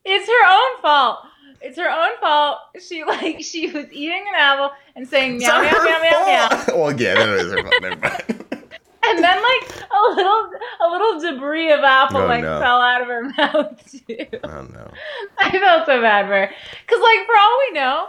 It's 0.05 0.27
her 0.27 0.51
own 0.51 0.81
fault. 0.81 1.19
It's 1.61 1.77
her 1.77 1.89
own 1.89 2.17
fault. 2.19 2.59
She 2.79 3.03
like 3.03 3.41
she 3.43 3.69
was 3.71 3.85
eating 3.91 4.23
an 4.27 4.35
apple 4.37 4.71
and 4.95 5.07
saying 5.07 5.35
It's 5.37 5.45
meow 5.47 5.61
meow 5.61 5.71
meow 5.71 5.99
meow 6.01 6.25
meow. 6.25 6.65
Well, 6.75 6.99
yeah, 6.99 7.15
that 7.15 7.29
is 7.29 7.51
her 7.51 7.61
fault. 7.63 7.73
Never 7.81 7.95
mind. 7.97 8.45
And 9.01 9.23
then 9.23 9.41
like 9.41 9.81
a 9.89 10.13
little 10.15 10.51
a 10.81 10.87
little 10.91 11.19
debris 11.21 11.71
of 11.71 11.79
apple 11.79 12.21
Oh, 12.21 12.27
like 12.27 12.43
no. 12.43 12.59
fell 12.59 12.79
out 12.81 13.01
of 13.01 13.07
her 13.07 13.23
mouth 13.37 13.91
too. 13.91 14.25
Oh 14.43 14.67
no. 14.73 14.91
I 15.39 15.49
felt 15.51 15.85
so 15.85 16.01
bad 16.01 16.25
for 16.27 16.33
her. 16.33 16.47
Cause 16.85 16.99
like 16.99 17.25
for 17.25 17.33
all 17.39 17.59
we 17.67 17.71
know, 17.73 18.07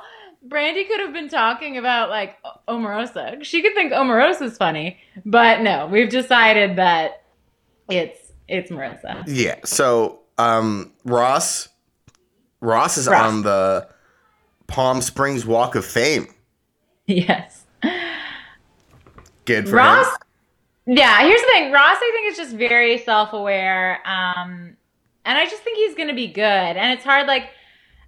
Brandi 0.49 0.87
could 0.89 1.01
have 1.01 1.13
been 1.13 1.29
talking 1.29 1.79
about 1.79 2.11
like 2.11 2.37
Omarosa. 2.69 3.43
She 3.45 3.63
could 3.63 3.73
think 3.75 3.93
Omarosa's 3.93 4.57
funny, 4.59 4.99
but 5.25 5.61
no, 5.63 5.87
we've 5.87 6.11
decided 6.11 6.77
that 6.77 7.23
it's 7.89 8.33
it's 8.49 8.71
Marissa. 8.71 9.23
Yeah. 9.27 9.61
So, 9.65 10.21
um, 10.39 10.93
Ross, 11.05 11.69
Ross 12.61 12.99
is 12.99 13.09
Ross. 13.09 13.27
on 13.33 13.43
the 13.43 13.89
Palm 14.67 15.01
Springs 15.03 15.45
Walk 15.47 15.75
of 15.75 15.85
Fame. 15.85 16.29
Yes. 17.07 17.65
Good 19.45 19.69
for 19.69 19.77
Ross, 19.77 20.07
him. 20.87 20.97
yeah. 20.97 21.21
Here's 21.23 21.41
the 21.41 21.47
thing. 21.49 21.73
Ross, 21.73 21.97
I 21.97 22.11
think 22.15 22.31
is 22.33 22.37
just 22.37 22.55
very 22.57 22.99
self-aware, 22.99 24.01
um, 24.07 24.77
and 25.25 25.39
I 25.39 25.45
just 25.47 25.63
think 25.63 25.77
he's 25.79 25.95
going 25.97 26.09
to 26.09 26.15
be 26.15 26.29
good. 26.29 26.43
And 26.43 26.93
it's 26.93 27.03
hard. 27.05 27.27
Like, 27.27 27.49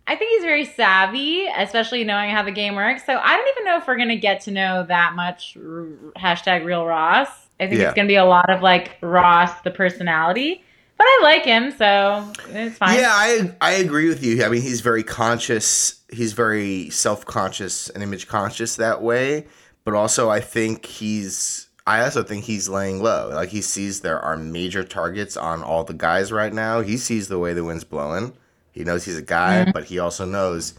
I 0.07 0.15
think 0.17 0.31
he's 0.33 0.45
very 0.45 0.65
savvy, 0.65 1.47
especially 1.57 2.05
knowing 2.05 2.31
how 2.31 2.43
the 2.43 2.51
game 2.53 2.75
works. 2.77 3.05
So 3.07 3.17
I 3.19 3.37
don't 3.37 3.49
even 3.57 3.65
know 3.65 3.77
if 3.79 3.87
we're 3.87 3.97
going 3.97 4.09
to 4.11 4.17
get 4.17 4.41
to 4.43 4.51
know 4.51 4.85
that 4.88 5.15
much 5.15 5.57
r- 5.57 5.87
hashtag 6.17 6.65
real 6.65 6.85
Ross. 6.87 7.29
I 7.61 7.67
think 7.67 7.81
Yeah. 7.81 7.87
it's 7.88 7.95
going 7.95 8.07
to 8.07 8.12
be 8.12 8.17
a 8.17 8.25
lot 8.25 8.51
of 8.51 8.62
like 8.62 8.99
Ross, 9.01 9.61
the 9.62 9.71
personality. 9.71 10.65
But 11.03 11.09
I 11.09 11.21
like 11.25 11.45
him, 11.45 11.73
so 11.73 12.33
it's 12.51 12.79
fine. 12.79 12.97
Yeah, 12.97 13.11
I 13.11 13.53
I 13.61 13.73
agree 13.73 14.09
with 14.09 14.23
you. 14.23 14.45
I 14.45 14.49
mean, 14.49 14.62
he's 14.62 14.83
very 14.83 15.03
conscious. 15.03 16.01
He's 16.12 16.33
very 16.33 16.91
self 16.91 17.27
conscious 17.27 17.91
and 17.91 18.05
image 18.05 18.29
conscious 18.29 18.77
that 18.77 19.03
way. 19.03 19.49
But 19.83 19.95
also, 19.95 20.31
I 20.31 20.38
think 20.38 20.87
he's. 20.87 21.67
I 21.88 22.05
also 22.05 22.23
think 22.23 22.45
he's 22.45 22.69
laying 22.69 23.03
low. 23.03 23.31
Like 23.35 23.49
he 23.49 23.62
sees 23.62 24.03
there 24.03 24.21
are 24.21 24.37
major 24.37 24.85
targets 24.85 25.37
on 25.37 25.65
all 25.65 25.83
the 25.83 25.93
guys 25.93 26.31
right 26.31 26.53
now. 26.53 26.83
He 26.83 26.97
sees 26.97 27.27
the 27.27 27.41
way 27.41 27.53
the 27.53 27.65
wind's 27.65 27.83
blowing. 27.83 28.35
He 28.71 28.85
knows 28.85 29.05
he's 29.05 29.19
a 29.19 29.23
guy, 29.23 29.62
mm-hmm. 29.62 29.73
but 29.73 29.87
he 29.87 29.99
also 29.99 30.25
knows 30.25 30.75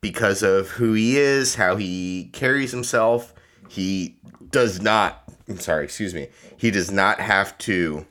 because 0.00 0.44
of 0.44 0.68
who 0.68 0.92
he 0.92 1.18
is, 1.18 1.56
how 1.56 1.74
he 1.74 2.30
carries 2.32 2.70
himself. 2.70 3.34
He 3.68 4.18
does 4.52 4.80
not. 4.80 5.24
I'm 5.48 5.58
sorry. 5.58 5.82
Excuse 5.82 6.14
me. 6.14 6.28
He 6.56 6.70
does 6.70 6.92
not 6.92 7.18
have 7.18 7.58
to 7.58 8.06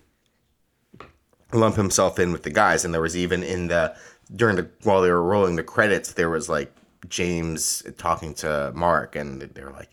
lump 1.54 1.76
himself 1.76 2.20
in 2.20 2.32
with 2.32 2.44
the 2.44 2.50
guys. 2.50 2.86
And 2.86 2.94
there 2.94 3.02
was 3.02 3.16
even 3.16 3.44
in 3.44 3.68
the 3.68 3.96
during 4.36 4.56
the 4.56 4.70
while 4.84 5.02
they 5.02 5.10
were 5.10 5.24
rolling 5.24 5.56
the 5.56 5.64
credits, 5.64 6.14
there 6.14 6.30
was 6.30 6.50
like 6.50 6.74
James 7.10 7.84
talking 7.98 8.34
to 8.36 8.72
Mark, 8.76 9.16
and 9.16 9.42
they 9.42 9.64
were 9.64 9.72
like, 9.72 9.90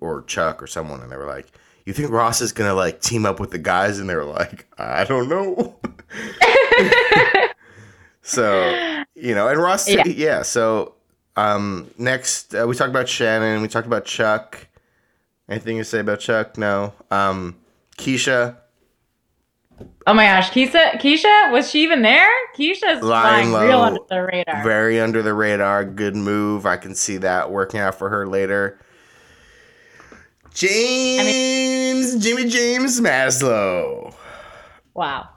or 0.00 0.22
Chuck 0.22 0.62
or 0.62 0.66
someone, 0.66 1.00
and 1.00 1.10
they 1.10 1.16
were 1.16 1.26
like, 1.26 1.46
"You 1.84 1.92
think 1.92 2.10
Ross 2.10 2.40
is 2.40 2.52
gonna 2.52 2.74
like 2.74 3.00
team 3.00 3.26
up 3.26 3.40
with 3.40 3.50
the 3.50 3.58
guys?" 3.58 3.98
And 3.98 4.08
they 4.08 4.16
were 4.16 4.24
like, 4.24 4.66
"I 4.78 5.04
don't 5.04 5.28
know." 5.28 5.76
so 8.22 9.04
you 9.14 9.34
know, 9.34 9.48
and 9.48 9.60
Ross, 9.60 9.88
yeah. 9.88 10.02
Yeah. 10.06 10.42
so 10.42 10.94
um, 11.36 11.90
next 11.98 12.54
uh, 12.54 12.66
we 12.66 12.74
talked 12.74 12.90
about 12.90 13.08
Shannon. 13.08 13.62
We 13.62 13.68
talked 13.68 13.86
about 13.86 14.04
Chuck. 14.04 14.68
Anything 15.48 15.78
to 15.78 15.84
say 15.84 16.00
about 16.00 16.20
Chuck? 16.20 16.56
No. 16.56 16.94
Um, 17.10 17.56
Keshia. 17.98 18.56
Oh 20.06 20.12
my 20.14 20.26
gosh, 20.26 20.50
Keshia, 20.50 21.00
Keshia, 21.00 21.50
was 21.50 21.70
she 21.70 21.82
even 21.82 22.02
there? 22.02 22.28
Keshia's 22.56 23.02
Lying 23.02 23.48
flying 23.50 23.68
real 23.68 23.78
low, 23.78 23.84
under 23.84 24.00
the 24.08 24.22
radar. 24.22 24.62
Very 24.62 25.00
under 25.00 25.22
the 25.22 25.32
radar. 25.34 25.84
Good 25.84 26.14
move. 26.14 26.66
I 26.66 26.76
can 26.76 26.94
see 26.94 27.16
that 27.18 27.50
working 27.50 27.80
out 27.80 27.94
for 27.94 28.08
her 28.10 28.26
later. 28.26 28.78
James, 30.52 32.16
Jimmy 32.24 32.48
James 32.48 33.00
Maslow. 33.00 34.14
wow. 34.94 35.28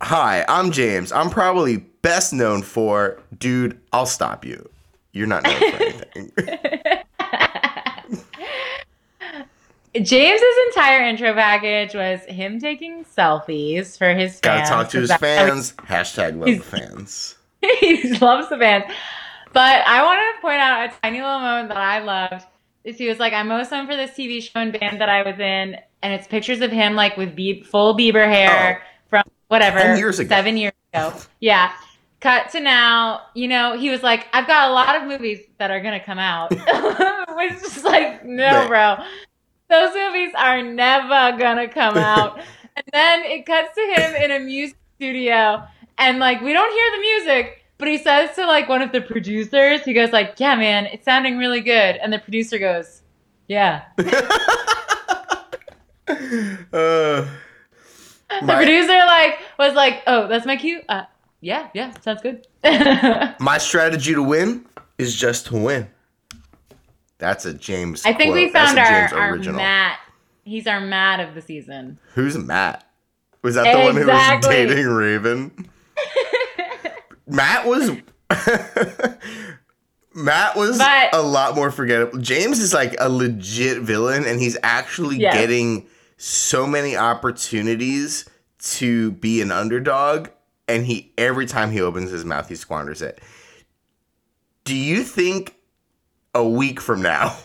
Hi, 0.00 0.44
I'm 0.48 0.70
James. 0.70 1.10
I'm 1.10 1.30
probably 1.30 1.78
best 2.02 2.32
known 2.32 2.62
for, 2.62 3.20
dude, 3.38 3.80
I'll 3.92 4.06
stop 4.06 4.44
you. 4.44 4.68
You're 5.12 5.26
not 5.26 5.42
known 5.42 5.58
for 5.58 5.64
anything. 6.16 6.32
James's 9.94 10.56
entire 10.68 11.02
intro 11.02 11.32
package 11.34 11.94
was 11.94 12.20
him 12.26 12.60
taking 12.60 13.04
selfies 13.04 13.96
for 13.96 14.14
his 14.14 14.38
Gotta 14.40 14.58
fans. 14.60 14.68
talk 14.68 14.88
to 14.90 15.00
his 15.00 15.10
'cause 15.10 15.20
that's 15.20 15.38
how 15.40 15.46
fans. 15.48 15.72
Hashtag 15.72 16.36
love 16.38 16.46
the 16.46 16.58
fans. 16.64 17.34
He, 17.80 18.12
loves 18.18 18.48
the 18.50 18.56
fans. 18.56 18.84
But 19.52 19.82
I 19.86 20.02
want 20.04 20.20
to 20.20 20.40
point 20.40 20.60
out 20.60 20.88
a 20.90 20.92
tiny 21.02 21.20
little 21.20 21.40
moment 21.40 21.68
that 21.68 21.76
I 21.78 21.98
loved. 22.00 22.44
Is 22.84 22.96
he 22.98 23.08
was 23.08 23.18
like, 23.18 23.32
I'm 23.32 23.48
most 23.48 23.72
known 23.72 23.86
for 23.86 23.96
this 23.96 24.12
TV 24.12 24.40
show 24.42 24.60
and 24.60 24.78
band 24.78 25.00
that 25.00 25.08
I 25.08 25.22
was 25.22 25.38
in, 25.40 25.76
and 26.02 26.12
it's 26.14 26.26
pictures 26.28 26.60
of 26.60 26.70
him 26.70 26.94
like 26.94 27.16
with 27.16 27.34
Be- 27.34 27.62
full 27.62 27.96
Bieber 27.96 28.26
hair 28.30 28.80
oh. 28.80 28.86
from 29.10 29.22
whatever 29.48 29.80
10 29.80 29.98
years 29.98 30.18
ago. 30.20 30.28
seven 30.28 30.56
years 30.56 30.72
ago. 30.94 31.12
Yeah. 31.40 31.72
cut 32.20 32.50
to 32.50 32.60
now, 32.60 33.22
you 33.34 33.48
know, 33.48 33.76
he 33.76 33.90
was 33.90 34.02
like, 34.02 34.26
I've 34.32 34.46
got 34.46 34.70
a 34.70 34.72
lot 34.72 34.94
of 34.96 35.08
movies 35.08 35.40
that 35.58 35.70
are 35.72 35.80
gonna 35.80 35.98
come 36.04 36.18
out. 36.18 36.50
Which 37.36 37.52
is 37.54 37.62
just 37.62 37.84
like, 37.84 38.24
no, 38.24 38.68
Right. 38.68 38.68
bro. 38.98 39.04
Those 39.68 39.94
movies 39.94 40.32
are 40.36 40.62
never 40.62 41.36
gonna 41.38 41.68
come 41.68 41.96
out. 42.14 42.38
and 42.76 42.84
then 42.92 43.22
it 43.24 43.44
cuts 43.46 43.74
to 43.74 43.80
him 44.00 44.14
in 44.22 44.30
a 44.30 44.38
music 44.40 44.76
studio 44.96 45.62
and 45.98 46.18
like 46.18 46.40
we 46.40 46.52
don't 46.52 46.72
hear 46.72 46.90
the 46.92 47.00
music, 47.00 47.64
but 47.78 47.88
he 47.88 47.98
says 47.98 48.34
to 48.36 48.46
like 48.46 48.68
one 48.68 48.82
of 48.82 48.92
the 48.92 49.00
producers, 49.00 49.82
he 49.84 49.92
goes 49.92 50.10
like, 50.12 50.38
Yeah, 50.40 50.54
man, 50.56 50.86
it's 50.86 51.04
sounding 51.04 51.38
really 51.38 51.60
good. 51.60 51.96
And 51.96 52.12
the 52.12 52.18
producer 52.18 52.58
goes, 52.58 53.02
Yeah. 53.48 53.82
uh, 53.98 54.04
The 56.72 57.26
My- 58.42 58.56
producer 58.56 58.96
like 58.96 59.38
was 59.58 59.74
like, 59.74 60.02
Oh, 60.06 60.28
that's 60.28 60.46
my 60.46 60.56
cue? 60.56 60.82
Uh 60.88 61.04
yeah, 61.40 61.68
yeah, 61.72 61.92
sounds 62.00 62.20
good. 62.22 62.46
my 63.40 63.58
strategy 63.58 64.12
to 64.14 64.22
win 64.22 64.66
is 64.98 65.14
just 65.14 65.46
to 65.46 65.56
win. 65.56 65.88
That's 67.18 67.44
a 67.44 67.52
James. 67.54 68.04
I 68.06 68.12
think 68.12 68.34
we 68.34 68.50
quote. 68.50 68.52
That's 68.74 69.10
found 69.10 69.12
our, 69.14 69.18
our 69.20 69.32
original. 69.34 69.56
Matt. 69.56 69.98
He's 70.44 70.66
our 70.66 70.80
Matt 70.80 71.20
of 71.20 71.34
the 71.34 71.42
season. 71.42 71.98
Who's 72.14 72.38
Matt? 72.38 72.84
Was 73.42 73.54
that 73.56 73.72
the 73.72 73.78
one 73.78 73.96
who 73.96 74.06
was 74.06 74.46
dating 74.46 74.86
Raven? 74.86 75.68
Matt 77.26 77.66
was. 77.66 77.90
Matt 80.14 80.56
was 80.56 80.78
But- 80.78 81.14
a 81.14 81.22
lot 81.22 81.54
more 81.54 81.70
forgettable. 81.70 82.18
James 82.18 82.58
is 82.58 82.72
like 82.74 82.96
a 82.98 83.08
legit 83.08 83.82
villain, 83.82 84.24
and 84.24 84.40
he's 84.40 84.56
actually 84.62 85.16
Yes. 85.18 85.34
getting 85.34 85.86
so 86.16 86.66
many 86.66 86.96
opportunities 86.96 88.28
to 88.60 89.12
be 89.12 89.40
an 89.40 89.52
underdog, 89.52 90.28
and 90.66 90.84
he 90.86 91.12
every 91.16 91.46
time 91.46 91.70
he 91.70 91.80
opens 91.80 92.10
his 92.10 92.24
mouth, 92.24 92.48
he 92.48 92.56
squanders 92.56 93.00
it. 93.02 93.20
Do 94.64 94.74
you 94.74 95.04
think 95.04 95.54
a 96.34 96.46
week 96.46 96.80
from 96.80 97.02
now, 97.02 97.36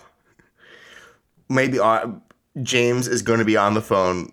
maybe 1.50 1.80
on, 1.80 2.22
James 2.62 3.08
is 3.08 3.22
going 3.22 3.39
to 3.39 3.46
be 3.46 3.58
on 3.58 3.74
the 3.74 3.82
phone 3.82 4.32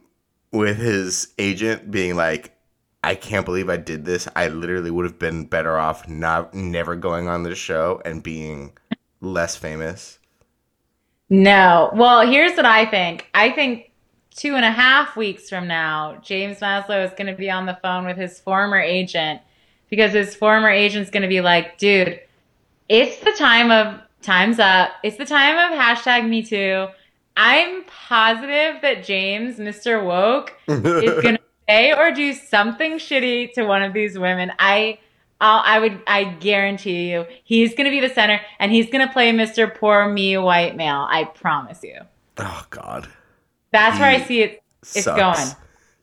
with 0.52 0.76
his 0.76 1.32
agent, 1.38 1.90
being 1.90 2.16
like, 2.16 2.56
"I 3.02 3.14
can't 3.14 3.46
believe 3.46 3.70
I 3.70 3.76
did 3.76 4.04
this. 4.04 4.28
I 4.34 4.48
literally 4.48 4.90
would 4.90 5.04
have 5.04 5.18
been 5.18 5.44
better 5.46 5.78
off 5.78 6.08
not 6.08 6.54
never 6.54 6.96
going 6.96 7.28
on 7.28 7.42
this 7.42 7.58
show 7.58 8.02
and 8.04 8.22
being 8.22 8.72
less 9.20 9.56
famous." 9.56 10.18
No. 11.30 11.90
Well, 11.94 12.26
here's 12.28 12.56
what 12.56 12.66
I 12.66 12.86
think. 12.86 13.28
I 13.32 13.50
think 13.50 13.90
two 14.34 14.56
and 14.56 14.64
a 14.64 14.70
half 14.70 15.16
weeks 15.16 15.48
from 15.48 15.68
now, 15.68 16.16
James 16.22 16.58
Maslow 16.58 17.04
is 17.04 17.12
going 17.12 17.28
to 17.28 17.34
be 17.34 17.50
on 17.50 17.66
the 17.66 17.78
phone 17.82 18.04
with 18.04 18.16
his 18.16 18.40
former 18.40 18.80
agent 18.80 19.40
because 19.88 20.12
his 20.12 20.34
former 20.34 20.68
agent's 20.68 21.10
going 21.10 21.22
to 21.22 21.28
be 21.28 21.40
like, 21.40 21.78
dude, 21.78 22.20
it's 22.88 23.18
the 23.18 23.34
time 23.38 23.70
of 23.70 24.00
time's 24.22 24.58
up. 24.58 24.90
It's 25.02 25.16
the 25.16 25.24
time 25.24 25.72
of 25.72 25.78
hashtag 25.78 26.28
me 26.28 26.42
too. 26.42 26.88
I'm 27.36 27.84
positive 27.84 28.82
that 28.82 29.04
James, 29.04 29.58
Mr. 29.58 30.04
Woke, 30.04 30.52
is 30.68 30.80
going 31.22 31.36
to 31.36 31.40
say 31.68 31.92
or 31.92 32.10
do 32.12 32.32
something 32.34 32.94
shitty 32.94 33.52
to 33.54 33.64
one 33.64 33.82
of 33.82 33.92
these 33.92 34.18
women. 34.18 34.52
I. 34.58 34.98
I'll, 35.42 35.62
I 35.64 35.78
would, 35.78 36.02
I 36.06 36.24
guarantee 36.24 37.10
you, 37.10 37.24
he's 37.44 37.74
going 37.74 37.86
to 37.86 37.90
be 37.90 38.06
the 38.06 38.12
center, 38.12 38.42
and 38.58 38.70
he's 38.70 38.90
going 38.90 39.06
to 39.06 39.10
play 39.10 39.32
Mr. 39.32 39.74
Poor 39.74 40.06
Me 40.06 40.36
White 40.36 40.76
Male. 40.76 41.06
I 41.08 41.24
promise 41.24 41.82
you. 41.82 41.96
oh 42.36 42.66
God, 42.68 43.08
That's 43.72 43.98
where 43.98 44.10
I 44.10 44.20
see 44.20 44.42
it. 44.42 44.62
It's 44.82 45.06
going. 45.06 45.38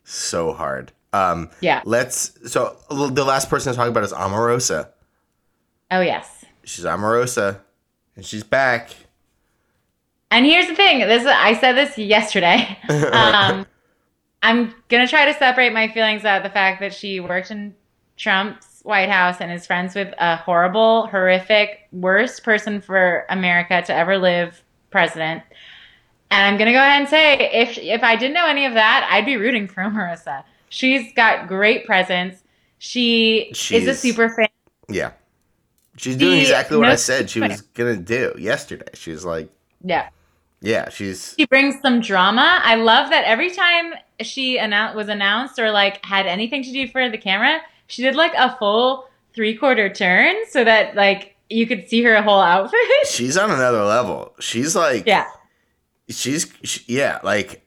so 0.04 0.54
hard. 0.54 0.92
Um, 1.14 1.52
Yeah. 1.62 1.84
let's. 1.86 2.52
So 2.52 2.78
the 2.90 3.24
last 3.24 3.48
person 3.48 3.74
to 3.74 3.78
talk 3.78 3.88
about 3.90 4.04
is 4.04 4.12
Omarosa. 4.12 4.90
Oh 5.92 6.02
yes. 6.02 6.44
She's 6.64 6.86
Omarosa, 6.86 7.60
and 8.18 8.26
she's 8.26 8.44
back. 8.44 8.90
And 10.30 10.46
here's 10.46 10.68
the 10.68 10.76
thing. 10.76 11.00
This 11.00 11.26
I 11.26 11.54
said 11.58 11.74
this 11.74 11.98
yesterday. 11.98 12.78
Um, 12.90 13.66
I'm 14.44 14.74
gonna 14.90 15.08
try 15.08 15.26
to 15.26 15.34
separate 15.34 15.74
my 15.74 15.88
feelings 15.88 16.26
out 16.26 16.38
of 16.38 16.44
the 16.44 16.50
fact 16.50 16.80
that 16.82 16.94
she 16.94 17.20
worked 17.20 17.52
in 17.52 17.76
Trump's 18.18 18.82
White 18.84 19.10
House 19.10 19.42
and 19.42 19.52
is 19.52 19.66
friends 19.66 19.96
with 19.96 20.14
a 20.20 20.36
horrible, 20.36 21.08
horrific, 21.08 21.88
worst 21.92 22.44
person 22.44 22.82
for 22.82 23.26
America 23.30 23.82
to 23.82 23.94
ever 23.94 24.18
live 24.18 24.62
president. 24.92 25.44
And 26.30 26.46
I'm 26.46 26.58
gonna 26.58 26.74
go 26.74 26.80
ahead 26.80 27.02
and 27.02 27.10
say, 27.10 27.50
if 27.52 27.78
if 27.78 28.04
I 28.04 28.16
didn't 28.16 28.34
know 28.34 28.48
any 28.48 28.66
of 28.66 28.74
that, 28.74 29.08
I'd 29.10 29.26
be 29.26 29.38
rooting 29.38 29.68
for 29.68 29.84
Marissa. 29.84 30.44
She's 30.70 31.14
got 31.14 31.48
great 31.48 31.86
presence. 31.86 32.44
She 32.80 33.52
is 33.72 33.88
a 33.88 33.94
super 33.94 34.30
fan. 34.30 34.50
Yeah. 34.90 35.12
She's 35.98 36.16
doing 36.16 36.36
She 36.38 36.42
exactly 36.42 36.78
what 36.78 36.90
I 36.90 36.96
said 36.96 37.30
she 37.30 37.42
was 37.42 37.62
gonna 37.62 37.98
do 37.98 38.34
yesterday. 38.38 38.86
She 38.94 39.12
was 39.12 39.26
like, 39.26 39.50
Yeah. 39.84 40.10
yeah, 40.62 40.90
she's 40.90 41.36
she 41.38 41.46
brings 41.46 41.82
some 41.82 42.02
drama. 42.02 42.62
I 42.64 42.76
love 42.76 43.10
that 43.10 43.26
every 43.26 43.50
time 43.52 43.94
she 44.22 44.58
annou- 44.58 44.96
was 44.96 45.10
announced 45.10 45.60
or 45.60 45.72
like 45.72 46.04
had 46.06 46.26
anything 46.28 46.64
to 46.64 46.72
do 46.72 46.88
for 46.88 47.10
the 47.10 47.18
camera, 47.18 47.60
she 47.88 48.02
did 48.04 48.16
like 48.16 48.34
a 48.38 48.56
full 48.58 49.08
three 49.34 49.56
quarter 49.56 49.90
turn 49.90 50.36
so 50.50 50.64
that 50.64 50.96
like 50.96 51.36
you 51.50 51.66
could 51.66 51.88
see 51.88 52.04
her 52.04 52.22
whole 52.22 52.42
outfit. 52.42 52.80
she's 53.10 53.38
on 53.38 53.52
another 53.52 53.84
level. 53.84 54.34
She's 54.40 54.76
like, 54.76 55.06
yeah, 55.06 55.26
she's 56.10 56.52
she, 56.64 56.82
yeah, 56.88 57.20
like, 57.24 57.66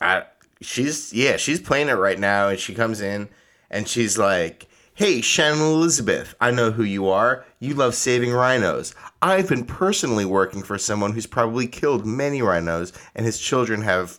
I 0.00 0.24
she's 0.60 1.12
yeah, 1.12 1.36
she's 1.36 1.60
playing 1.60 1.88
it 1.88 1.94
right 1.94 2.18
now, 2.18 2.48
and 2.48 2.58
she 2.58 2.74
comes 2.74 3.00
in 3.00 3.28
and 3.70 3.86
she's 3.86 4.18
like, 4.18 4.66
"Hey, 5.00 5.22
Shannon 5.22 5.62
Elizabeth, 5.62 6.34
I 6.42 6.50
know 6.50 6.70
who 6.70 6.84
you 6.84 7.08
are. 7.08 7.44
You 7.58 7.72
love 7.72 7.94
saving 7.94 8.32
rhinos. 8.32 8.94
I've 9.22 9.48
been 9.48 9.64
personally 9.64 10.26
working 10.26 10.62
for 10.62 10.76
someone 10.76 11.12
who's 11.12 11.26
probably 11.26 11.66
killed 11.66 12.04
many 12.04 12.42
rhinos, 12.42 12.92
and 13.14 13.24
his 13.24 13.38
children 13.38 13.80
have." 13.82 14.18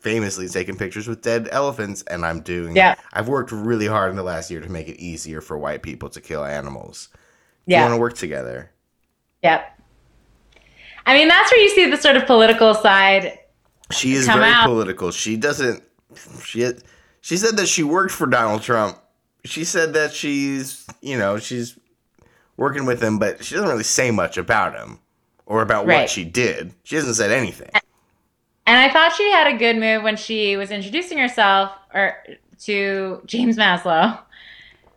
Famously 0.00 0.48
taken 0.48 0.76
pictures 0.76 1.08
with 1.08 1.22
dead 1.22 1.48
elephants, 1.50 2.02
and 2.02 2.26
I'm 2.26 2.42
doing. 2.42 2.76
Yeah. 2.76 2.94
I've 3.14 3.26
worked 3.26 3.50
really 3.50 3.86
hard 3.86 4.10
in 4.10 4.16
the 4.16 4.22
last 4.22 4.50
year 4.50 4.60
to 4.60 4.70
make 4.70 4.86
it 4.86 5.00
easier 5.00 5.40
for 5.40 5.56
white 5.56 5.82
people 5.82 6.10
to 6.10 6.20
kill 6.20 6.44
animals. 6.44 7.08
We 7.66 7.72
yeah, 7.72 7.80
want 7.84 7.94
to 7.94 7.98
work 7.98 8.14
together. 8.14 8.70
yep. 9.42 9.80
I 11.06 11.14
mean, 11.16 11.26
that's 11.28 11.50
where 11.50 11.58
you 11.58 11.70
see 11.70 11.90
the 11.90 11.96
sort 11.96 12.16
of 12.18 12.26
political 12.26 12.74
side. 12.74 13.38
She 13.92 14.12
is 14.12 14.26
very 14.26 14.44
out. 14.44 14.66
political. 14.66 15.10
She 15.10 15.38
doesn't. 15.38 15.82
She 16.44 16.70
she 17.22 17.38
said 17.38 17.56
that 17.56 17.68
she 17.68 17.82
worked 17.82 18.12
for 18.12 18.26
Donald 18.26 18.60
Trump. 18.60 18.98
She 19.44 19.64
said 19.64 19.92
that 19.94 20.12
she's 20.12 20.86
you 21.00 21.18
know 21.18 21.38
she's 21.38 21.78
working 22.56 22.86
with 22.86 23.02
him, 23.02 23.18
but 23.18 23.44
she 23.44 23.54
doesn't 23.54 23.68
really 23.68 23.82
say 23.84 24.10
much 24.10 24.36
about 24.38 24.74
him 24.76 24.98
or 25.46 25.60
about 25.62 25.86
what 25.86 26.08
she 26.08 26.24
did. 26.24 26.72
She 26.84 26.96
hasn't 26.96 27.16
said 27.16 27.30
anything. 27.30 27.70
And 28.66 28.78
I 28.78 28.90
thought 28.90 29.14
she 29.14 29.30
had 29.30 29.46
a 29.46 29.58
good 29.58 29.76
move 29.76 30.02
when 30.02 30.16
she 30.16 30.56
was 30.56 30.70
introducing 30.70 31.18
herself 31.18 31.70
or 31.92 32.16
to 32.60 33.20
James 33.26 33.56
Maslow. 33.56 34.18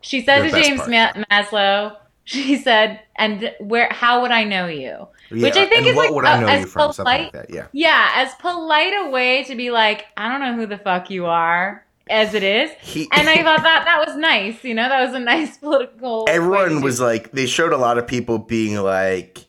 She 0.01 0.21
said 0.21 0.43
The 0.45 0.51
to 0.51 0.63
James. 0.63 0.87
Ma- 0.87 1.11
Maslow, 1.29 1.97
she 2.23 2.55
said, 2.57 3.01
"And 3.17 3.53
where? 3.59 3.89
How 3.91 4.21
would 4.21 4.31
I 4.31 4.45
know 4.45 4.67
you?" 4.67 5.07
Which 5.29 5.57
I 5.57 5.65
think 5.65 5.85
is 5.87 5.95
what 5.95 6.05
like 6.05 6.15
would 6.15 6.25
I 6.25 6.39
know 6.39 6.47
as 6.47 6.61
you 6.61 6.67
from? 6.67 6.93
Something 6.93 7.05
like 7.05 7.31
polite- 7.31 7.47
that. 7.49 7.53
Yeah. 7.53 7.67
Yeah, 7.73 8.11
as 8.15 8.33
polite 8.35 8.93
a 8.93 9.09
way 9.09 9.43
to 9.43 9.55
be 9.55 9.71
like, 9.71 10.05
I 10.15 10.29
don't 10.31 10.39
know 10.39 10.55
who 10.55 10.65
the 10.65 10.77
fuck 10.77 11.09
you 11.09 11.25
are, 11.25 11.85
as 12.09 12.33
it 12.33 12.43
is. 12.43 12.71
He, 12.81 13.07
And 13.11 13.29
I 13.29 13.35
thought 13.43 13.63
that 13.63 13.85
that 13.85 14.05
was 14.05 14.17
nice. 14.17 14.63
You 14.63 14.73
know, 14.73 14.87
that 14.87 15.05
was 15.05 15.13
a 15.15 15.19
nice 15.19 15.57
political. 15.59 16.25
everyone 16.27 16.81
was 16.81 16.99
like 16.99 17.31
they 17.31 17.45
showed 17.45 17.73
a 17.73 17.77
lot 17.77 17.97
of 17.97 18.07
people 18.07 18.37
being 18.39 18.75
like 18.75 19.45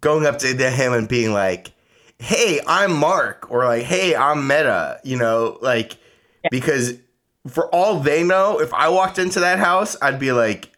going 0.00 0.26
up 0.26 0.38
to 0.38 0.48
him 0.48 0.92
and 0.92 1.08
being 1.08 1.32
like 1.32 1.72
hey 2.18 2.60
i'm 2.66 2.94
mark 2.94 3.50
or 3.50 3.64
like 3.64 3.82
hey 3.82 4.14
i'm 4.14 4.46
metta 4.46 5.00
you 5.02 5.16
know 5.16 5.58
like 5.62 5.96
because 6.50 6.94
for 7.48 7.74
all 7.74 7.98
they 8.00 8.22
know 8.22 8.60
if 8.60 8.72
i 8.74 8.88
walked 8.88 9.18
into 9.18 9.40
that 9.40 9.58
house 9.58 9.96
i'd 10.02 10.18
be 10.18 10.30
like 10.30 10.70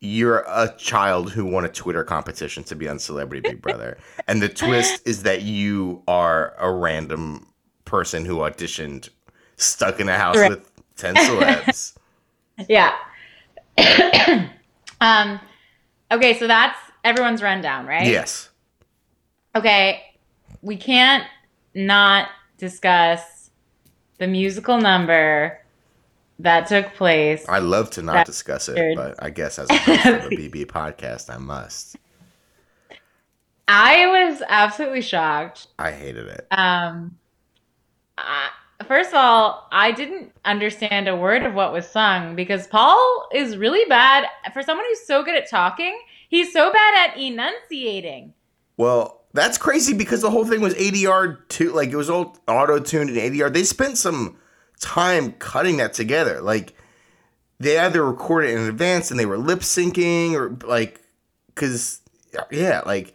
you're 0.00 0.44
a 0.48 0.72
child 0.78 1.30
who 1.32 1.44
won 1.44 1.64
a 1.64 1.68
twitter 1.68 2.04
competition 2.04 2.62
to 2.62 2.74
be 2.76 2.88
on 2.88 2.98
celebrity 2.98 3.40
big 3.40 3.62
brother 3.62 3.96
and 4.28 4.42
the 4.42 4.48
twist 4.48 5.00
is 5.06 5.22
that 5.22 5.42
you 5.42 6.02
are 6.08 6.54
a 6.58 6.70
random 6.70 7.46
person 7.84 8.24
who 8.24 8.38
auditioned 8.38 9.08
stuck 9.56 10.00
in 10.00 10.08
a 10.08 10.16
house 10.16 10.36
Right. 10.36 10.50
with 10.50 10.70
10 10.96 11.14
celebs 11.16 11.96
Yeah. 12.68 12.94
um. 15.00 15.40
Okay, 16.10 16.38
so 16.38 16.46
that's 16.46 16.78
everyone's 17.04 17.42
rundown, 17.42 17.86
right? 17.86 18.06
yes 18.06 18.50
Okay, 19.56 20.02
we 20.62 20.76
can't 20.76 21.24
not 21.74 22.28
discuss 22.58 23.50
the 24.18 24.26
musical 24.26 24.78
number 24.78 25.58
that 26.38 26.66
took 26.66 26.94
place. 26.94 27.44
I'd 27.48 27.62
love 27.62 27.90
to 27.92 28.02
not 28.02 28.26
discuss 28.26 28.68
it, 28.68 28.96
but 28.96 29.14
I 29.22 29.30
guess 29.30 29.58
as 29.58 29.68
a 29.70 29.76
host 29.76 30.06
of 30.06 30.30
the 30.30 30.36
BB 30.36 30.66
podcast, 30.66 31.32
I 31.34 31.38
must. 31.38 31.96
I 33.68 34.06
was 34.28 34.42
absolutely 34.48 35.02
shocked. 35.02 35.68
I 35.78 35.92
hated 35.92 36.26
it. 36.26 36.46
Um, 36.50 37.16
I, 38.18 38.50
first 38.86 39.10
of 39.10 39.16
all, 39.16 39.68
I 39.72 39.92
didn't 39.92 40.32
understand 40.44 41.08
a 41.08 41.16
word 41.16 41.42
of 41.42 41.54
what 41.54 41.72
was 41.72 41.86
sung 41.86 42.34
because 42.36 42.66
Paul 42.66 43.28
is 43.32 43.56
really 43.56 43.84
bad 43.88 44.26
for 44.52 44.62
someone 44.62 44.86
who's 44.88 45.06
so 45.06 45.22
good 45.22 45.34
at 45.34 45.48
talking. 45.48 45.98
He's 46.28 46.52
so 46.52 46.72
bad 46.72 47.10
at 47.10 47.18
enunciating. 47.18 48.34
Well, 48.76 49.22
that's 49.34 49.58
crazy 49.58 49.94
because 49.94 50.22
the 50.22 50.30
whole 50.30 50.44
thing 50.44 50.60
was 50.60 50.74
ADR 50.74 51.48
too. 51.48 51.72
Like 51.72 51.90
it 51.90 51.96
was 51.96 52.10
all 52.10 52.36
auto 52.46 52.78
tuned 52.78 53.10
and 53.10 53.18
ADR. 53.18 53.52
They 53.52 53.64
spent 53.64 53.98
some 53.98 54.38
time 54.80 55.32
cutting 55.32 55.78
that 55.78 55.94
together. 55.94 56.40
Like 56.40 56.74
they 57.58 57.78
either 57.78 58.04
recorded 58.04 58.50
it 58.50 58.58
in 58.58 58.68
advance 58.68 59.10
and 59.10 59.18
they 59.18 59.26
were 59.26 59.38
lip 59.38 59.60
syncing 59.60 60.34
or 60.34 60.56
like, 60.66 61.00
cause 61.54 62.00
yeah, 62.50 62.82
like 62.86 63.14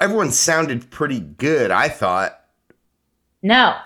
everyone 0.00 0.30
sounded 0.30 0.90
pretty 0.90 1.20
good. 1.20 1.70
I 1.70 1.88
thought. 1.88 2.34
No, 3.42 3.76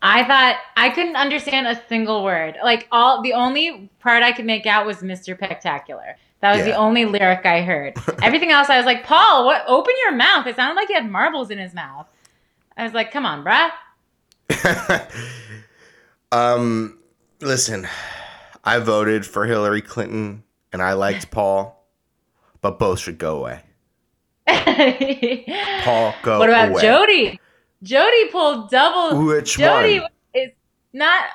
I 0.00 0.24
thought 0.24 0.56
I 0.76 0.90
couldn't 0.90 1.16
understand 1.16 1.66
a 1.66 1.80
single 1.88 2.22
word. 2.22 2.56
Like 2.62 2.86
all 2.92 3.22
the 3.22 3.32
only 3.32 3.90
part 4.00 4.22
I 4.22 4.32
could 4.32 4.44
make 4.44 4.64
out 4.66 4.86
was 4.86 4.98
Mr. 4.98 5.36
Spectacular. 5.36 6.16
That 6.40 6.50
was 6.52 6.60
Yeah. 6.60 6.66
the 6.66 6.74
only 6.74 7.04
lyric 7.04 7.44
I 7.44 7.62
heard. 7.62 7.94
Everything 8.22 8.50
else 8.52 8.70
I 8.70 8.76
was 8.76 8.86
like, 8.86 9.02
Paul, 9.04 9.44
what 9.44 9.64
open 9.66 9.94
your 10.04 10.14
mouth. 10.14 10.46
It 10.46 10.54
sounded 10.56 10.76
like 10.76 10.86
he 10.88 10.94
had 10.94 11.10
marbles 11.10 11.50
in 11.50 11.58
his 11.58 11.74
mouth. 11.74 12.06
I 12.76 12.84
was 12.84 12.92
like, 12.94 13.10
come 13.10 13.26
on, 13.26 13.44
bruh. 13.44 13.70
um, 16.32 16.98
listen, 17.40 17.88
I 18.64 18.78
voted 18.78 19.26
for 19.26 19.46
Hillary 19.46 19.82
Clinton 19.82 20.44
and 20.72 20.80
I 20.80 20.92
liked 20.92 21.30
Paul, 21.32 21.84
but 22.60 22.78
both 22.78 23.00
should 23.00 23.18
go 23.18 23.38
away. 23.38 23.62
Paul, 24.46 26.14
go 26.22 26.38
what 26.38 26.48
about 26.48 26.70
away. 26.70 26.82
Jody? 26.82 27.40
Jody 27.82 28.28
pulled 28.30 28.70
double. 28.70 29.24
Which 29.26 29.56
Jody 29.56 30.00
one? 30.00 30.10
is 30.34 30.50
not 30.92 31.26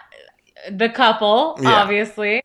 the 0.71 0.89
couple, 0.89 1.57
Yeah. 1.61 1.69
obviously. 1.81 2.43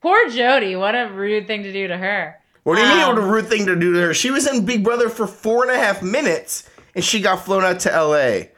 Poor 0.00 0.28
Jody. 0.30 0.76
What 0.76 0.94
a 0.94 1.08
rude 1.12 1.46
thing 1.46 1.62
to 1.62 1.72
do 1.72 1.86
to 1.88 1.96
her. 1.96 2.36
What 2.64 2.76
do 2.76 2.82
you 2.82 2.88
mean? 2.88 3.00
Um, 3.00 3.08
What 3.16 3.18
a 3.18 3.26
rude 3.26 3.46
thing 3.48 3.66
to 3.66 3.76
do 3.76 3.92
to 3.94 4.00
her? 4.00 4.14
She 4.14 4.30
was 4.30 4.46
in 4.46 4.64
Big 4.64 4.82
Brother 4.84 5.08
for 5.08 5.26
four 5.26 5.62
and 5.62 5.70
a 5.72 5.78
half 5.78 6.02
minutes, 6.02 6.68
and 6.94 7.04
she 7.04 7.20
got 7.20 7.44
flown 7.44 7.64
out 7.64 7.80
to 7.80 7.92
L.A. 7.92 8.50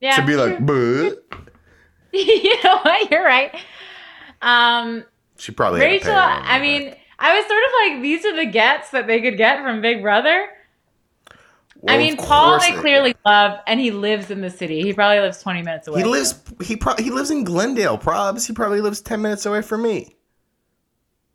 Yeah, 0.00 0.16
to 0.16 0.24
be 0.26 0.36
like. 0.36 0.64
"Buh." 0.64 1.10
you 2.12 2.62
know 2.64 2.78
what? 2.78 3.10
You're 3.10 3.24
right. 3.24 3.54
Um, 4.42 5.04
She 5.38 5.52
probably 5.52 5.80
Rachel, 5.80 6.14
I 6.14 6.58
mean, 6.60 6.94
I 7.18 7.36
was 7.36 7.46
sort 7.46 7.62
of 7.62 7.70
like, 7.94 8.02
these 8.02 8.24
are 8.24 8.34
the 8.34 8.46
gets 8.46 8.90
that 8.90 9.06
they 9.06 9.20
could 9.20 9.36
get 9.36 9.62
from 9.62 9.80
Big 9.82 10.02
Brother. 10.02 10.48
Well, 11.82 11.94
I 11.94 11.98
mean, 11.98 12.16
Paul 12.16 12.60
they 12.60 12.72
clearly 12.72 13.14
love, 13.24 13.58
and 13.66 13.80
he 13.80 13.90
lives 13.90 14.30
in 14.30 14.42
the 14.42 14.50
city. 14.50 14.82
He 14.82 14.92
probably 14.92 15.20
lives 15.20 15.42
20 15.42 15.62
minutes 15.62 15.88
away. 15.88 16.02
He 16.02 16.06
lives. 16.06 16.34
He 16.62 16.76
pro- 16.76 16.96
he 16.96 17.10
lives 17.10 17.30
in 17.30 17.42
Glendale. 17.42 17.96
Probs. 17.96 18.46
He 18.46 18.52
probably 18.52 18.82
lives 18.82 19.00
ten 19.00 19.22
minutes 19.22 19.46
away 19.46 19.62
from 19.62 19.82
me. 19.82 20.16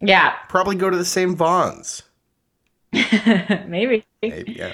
Yeah, 0.01 0.34
Probably 0.49 0.75
go 0.75 0.89
to 0.89 0.97
the 0.97 1.05
same 1.05 1.36
Vons. 1.36 2.03
maybe. 2.91 4.05
Maybe, 4.21 4.53
yeah. 4.53 4.73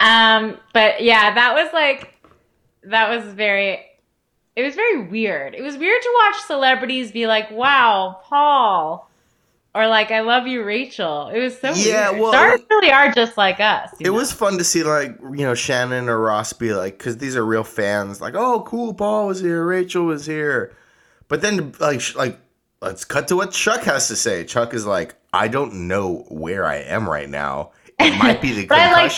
Um, 0.00 0.58
but 0.72 1.02
yeah, 1.02 1.34
that 1.34 1.54
was 1.54 1.72
like, 1.72 2.14
that 2.84 3.08
was 3.08 3.32
very, 3.32 3.84
it 4.56 4.62
was 4.62 4.74
very 4.74 5.08
weird. 5.08 5.54
It 5.54 5.62
was 5.62 5.76
weird 5.76 6.02
to 6.02 6.10
watch 6.22 6.42
celebrities 6.42 7.12
be 7.12 7.26
like, 7.26 7.50
wow, 7.50 8.20
Paul. 8.24 9.09
Or 9.74 9.86
like, 9.86 10.10
I 10.10 10.20
love 10.20 10.46
you, 10.48 10.64
Rachel. 10.64 11.28
It 11.28 11.38
was 11.38 11.58
so 11.58 11.72
Yeah, 11.72 12.10
weird. 12.10 12.22
well, 12.22 12.32
Stars 12.32 12.60
really 12.70 12.90
are 12.90 13.12
just 13.12 13.36
like 13.36 13.60
us. 13.60 13.90
It 14.00 14.06
know? 14.06 14.12
was 14.14 14.32
fun 14.32 14.58
to 14.58 14.64
see, 14.64 14.82
like 14.82 15.16
you 15.20 15.44
know, 15.44 15.54
Shannon 15.54 16.08
or 16.08 16.18
Ross 16.18 16.52
be 16.52 16.72
like, 16.72 16.98
because 16.98 17.18
these 17.18 17.36
are 17.36 17.44
real 17.46 17.62
fans. 17.64 18.20
Like, 18.20 18.34
oh, 18.34 18.62
cool, 18.62 18.94
Paul 18.94 19.28
was 19.28 19.40
here, 19.40 19.64
Rachel 19.64 20.04
was 20.06 20.26
here, 20.26 20.74
but 21.28 21.40
then 21.40 21.72
like, 21.78 22.14
like, 22.16 22.38
let's 22.80 23.04
cut 23.04 23.28
to 23.28 23.36
what 23.36 23.52
Chuck 23.52 23.82
has 23.82 24.08
to 24.08 24.16
say. 24.16 24.44
Chuck 24.44 24.74
is 24.74 24.86
like, 24.86 25.14
I 25.32 25.46
don't 25.46 25.86
know 25.86 26.24
where 26.28 26.66
I 26.66 26.76
am 26.76 27.08
right 27.08 27.28
now. 27.28 27.70
It 28.00 28.18
might 28.18 28.42
be 28.42 28.52
the 28.64 28.66
I 28.74 28.92
like 28.92 29.12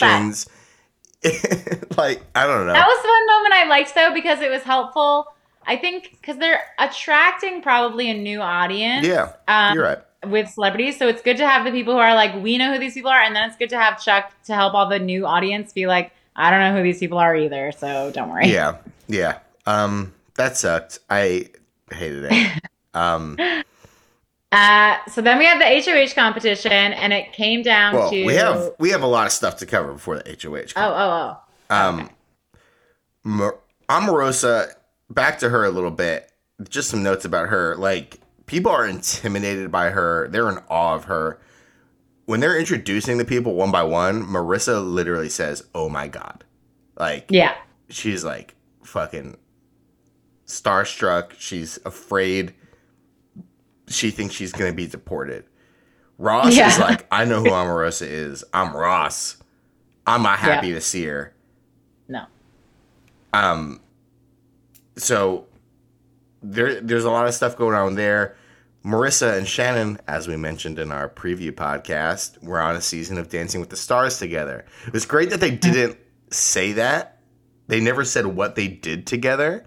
like, 1.97 2.23
I 2.35 2.47
don't 2.47 2.67
know. 2.67 2.73
That 2.73 2.87
was 2.87 3.03
the 3.03 3.09
one 3.09 3.27
moment 3.29 3.55
I 3.55 3.65
liked 3.69 3.95
though 3.95 4.13
because 4.13 4.41
it 4.41 4.51
was 4.51 4.63
helpful. 4.63 5.29
I 5.67 5.77
think 5.77 6.11
because 6.21 6.37
they're 6.39 6.61
attracting 6.79 7.63
probably 7.63 8.11
a 8.11 8.15
new 8.15 8.41
audience. 8.43 9.07
yeah, 9.07 9.35
Um, 9.47 9.75
you're 9.77 9.85
right. 9.85 9.99
With 10.27 10.49
celebrities. 10.49 10.99
So 10.99 11.09
it's 11.09 11.23
good 11.23 11.37
to 11.39 11.47
have 11.47 11.65
the 11.65 11.71
people 11.71 11.95
who 11.95 11.99
are 11.99 12.15
like, 12.15 12.35
we 12.43 12.59
know 12.59 12.73
who 12.73 12.79
these 12.79 12.95
people 12.95 13.11
are, 13.11 13.21
and 13.21 13.35
then 13.35 13.49
it's 13.49 13.57
good 13.59 13.71
to 13.71 13.79
have 13.79 14.03
Chuck 14.03 14.33
to 14.45 14.55
help 14.55 14.75
all 14.75 14.89
the 14.89 14.99
new 14.99 15.27
audience 15.27 15.73
be 15.73 15.87
like, 15.87 16.13
I 16.37 16.51
don't 16.51 16.61
know 16.61 16.77
who 16.77 16.83
these 16.83 16.99
people 16.99 17.19
are 17.19 17.37
either, 17.37 17.73
so 17.73 18.11
don't 18.13 18.31
worry. 18.31 18.49
Yeah, 18.49 18.77
yeah. 19.09 19.41
Um, 19.67 20.13
that 20.35 20.57
sucked. 20.57 21.01
I 21.11 21.49
hated 21.91 22.29
it. 22.31 22.63
Um, 22.95 23.39
Uh, 24.53 24.99
so 25.09 25.23
then 25.23 25.39
we 25.39 25.47
have 25.47 25.59
the 25.59 25.65
HOH 25.65 26.15
competition, 26.15 26.71
and 26.71 27.11
it 27.15 27.33
came 27.33 27.63
down 27.63 27.95
well, 27.95 28.11
to 28.11 28.27
we 28.27 28.35
have 28.35 28.73
we 28.79 28.91
have 28.91 29.03
a 29.03 29.07
lot 29.07 29.27
of 29.27 29.33
stuff 29.33 29.57
to 29.57 29.65
cover 29.65 29.95
before 29.95 30.19
the 30.19 30.31
HOH. 30.31 30.73
Oh, 30.77 30.93
oh, 30.95 31.37
oh. 31.71 31.75
Um, 31.75 32.11
Mar- 33.25 33.59
Omarosa, 33.89 34.75
back 35.09 35.39
to 35.39 35.49
her 35.49 35.65
a 35.65 35.71
little 35.71 35.91
bit. 35.91 36.31
Just 36.69 36.91
some 36.91 37.03
notes 37.03 37.25
about 37.25 37.49
her. 37.49 37.77
Like, 37.77 38.21
people 38.53 38.71
are 38.71 38.87
intimidated 38.87 39.73
by 39.73 39.89
her. 39.89 40.29
They're 40.29 40.49
in 40.51 40.59
awe 40.69 40.95
of 40.95 41.05
her. 41.05 41.41
When 42.27 42.41
they're 42.41 42.59
introducing 42.59 43.17
the 43.17 43.25
people 43.25 43.55
one 43.55 43.71
by 43.73 43.83
one, 43.83 44.23
Marissa 44.27 44.85
literally 44.87 45.31
says, 45.31 45.65
"Oh 45.75 45.89
my 45.89 46.07
god!" 46.07 46.45
Like, 46.99 47.27
Yeah. 47.31 47.55
she's 47.89 48.23
like 48.25 48.55
fucking 48.85 49.39
starstruck. 50.47 51.33
She's 51.39 51.79
afraid. 51.87 52.53
She 53.89 54.11
thinks 54.11 54.35
she's 54.35 54.53
gonna 54.53 54.75
be 54.75 54.87
deported. 54.87 55.45
Ross 56.19 56.55
Yeah. 56.55 56.69
is 56.69 56.79
like, 56.79 57.07
I 57.11 57.25
know 57.25 57.41
who 57.41 57.49
Omarosa 57.51 58.07
is. 58.07 58.45
I'm 58.53 58.77
Ross. 58.77 59.39
I'm 60.07 60.23
not 60.23 60.39
happy 60.39 60.73
to 60.75 60.81
see 60.81 61.05
her. 61.07 61.35
No. 62.07 62.27
Um, 63.33 63.81
so 64.97 65.47
there, 66.43 66.81
there's 66.83 67.05
a 67.05 67.11
lot 67.11 67.27
of 67.27 67.35
stuff 67.35 67.57
going 67.57 67.75
on 67.75 67.95
there. 67.95 68.37
Marissa 68.85 69.37
and 69.39 69.47
Shannon, 69.47 69.99
as 70.09 70.27
we 70.27 70.37
mentioned 70.37 70.79
in 70.79 70.91
our 70.91 71.09
preview 71.09 71.53
podcast, 71.53 72.43
were 72.43 72.61
on 72.61 72.75
a 72.75 72.81
season 72.81 73.17
of 73.19 73.29
Dancing 73.29 73.61
with 73.61 73.71
the 73.71 73.77
Stars 73.77 74.19
together. 74.19 74.65
It 74.87 74.93
was 74.93 75.07
great 75.07 75.31
that 75.31 75.41
they 75.41 75.53
didn't 75.53 75.99
say 76.31 76.73
that. 76.73 77.19
They 77.69 77.81
never 77.81 78.05
said 78.05 78.27
what 78.27 78.57
they 78.57 78.67
did 78.69 79.07
together. 79.07 79.65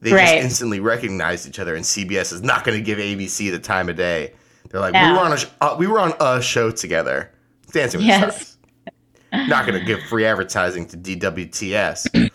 They 0.00 0.10
just 0.10 0.34
instantly 0.44 0.80
recognized 0.80 1.48
each 1.48 1.58
other, 1.58 1.74
and 1.74 1.84
CBS 1.84 2.32
is 2.32 2.42
not 2.42 2.64
going 2.64 2.78
to 2.78 2.84
give 2.84 2.98
ABC 2.98 3.50
the 3.50 3.58
time 3.58 3.88
of 3.88 3.96
day. 3.96 4.32
They're 4.70 4.80
like, 4.80 4.94
we 4.94 5.00
were 5.12 5.18
on 5.24 5.32
a 5.32 5.36
sh- 5.36 5.46
uh, 5.60 5.76
we 5.78 5.86
were 5.86 5.98
on 6.00 6.14
a 6.20 6.40
show 6.40 6.70
together, 6.70 7.32
Dancing 7.72 7.98
with 7.98 8.06
the 8.08 8.30
Stars. 8.30 8.56
Not 9.48 9.66
going 9.66 9.78
to 9.78 9.84
give 9.84 10.02
free 10.04 10.24
advertising 10.24 10.86
to 10.88 10.96
DWTS. 10.96 12.30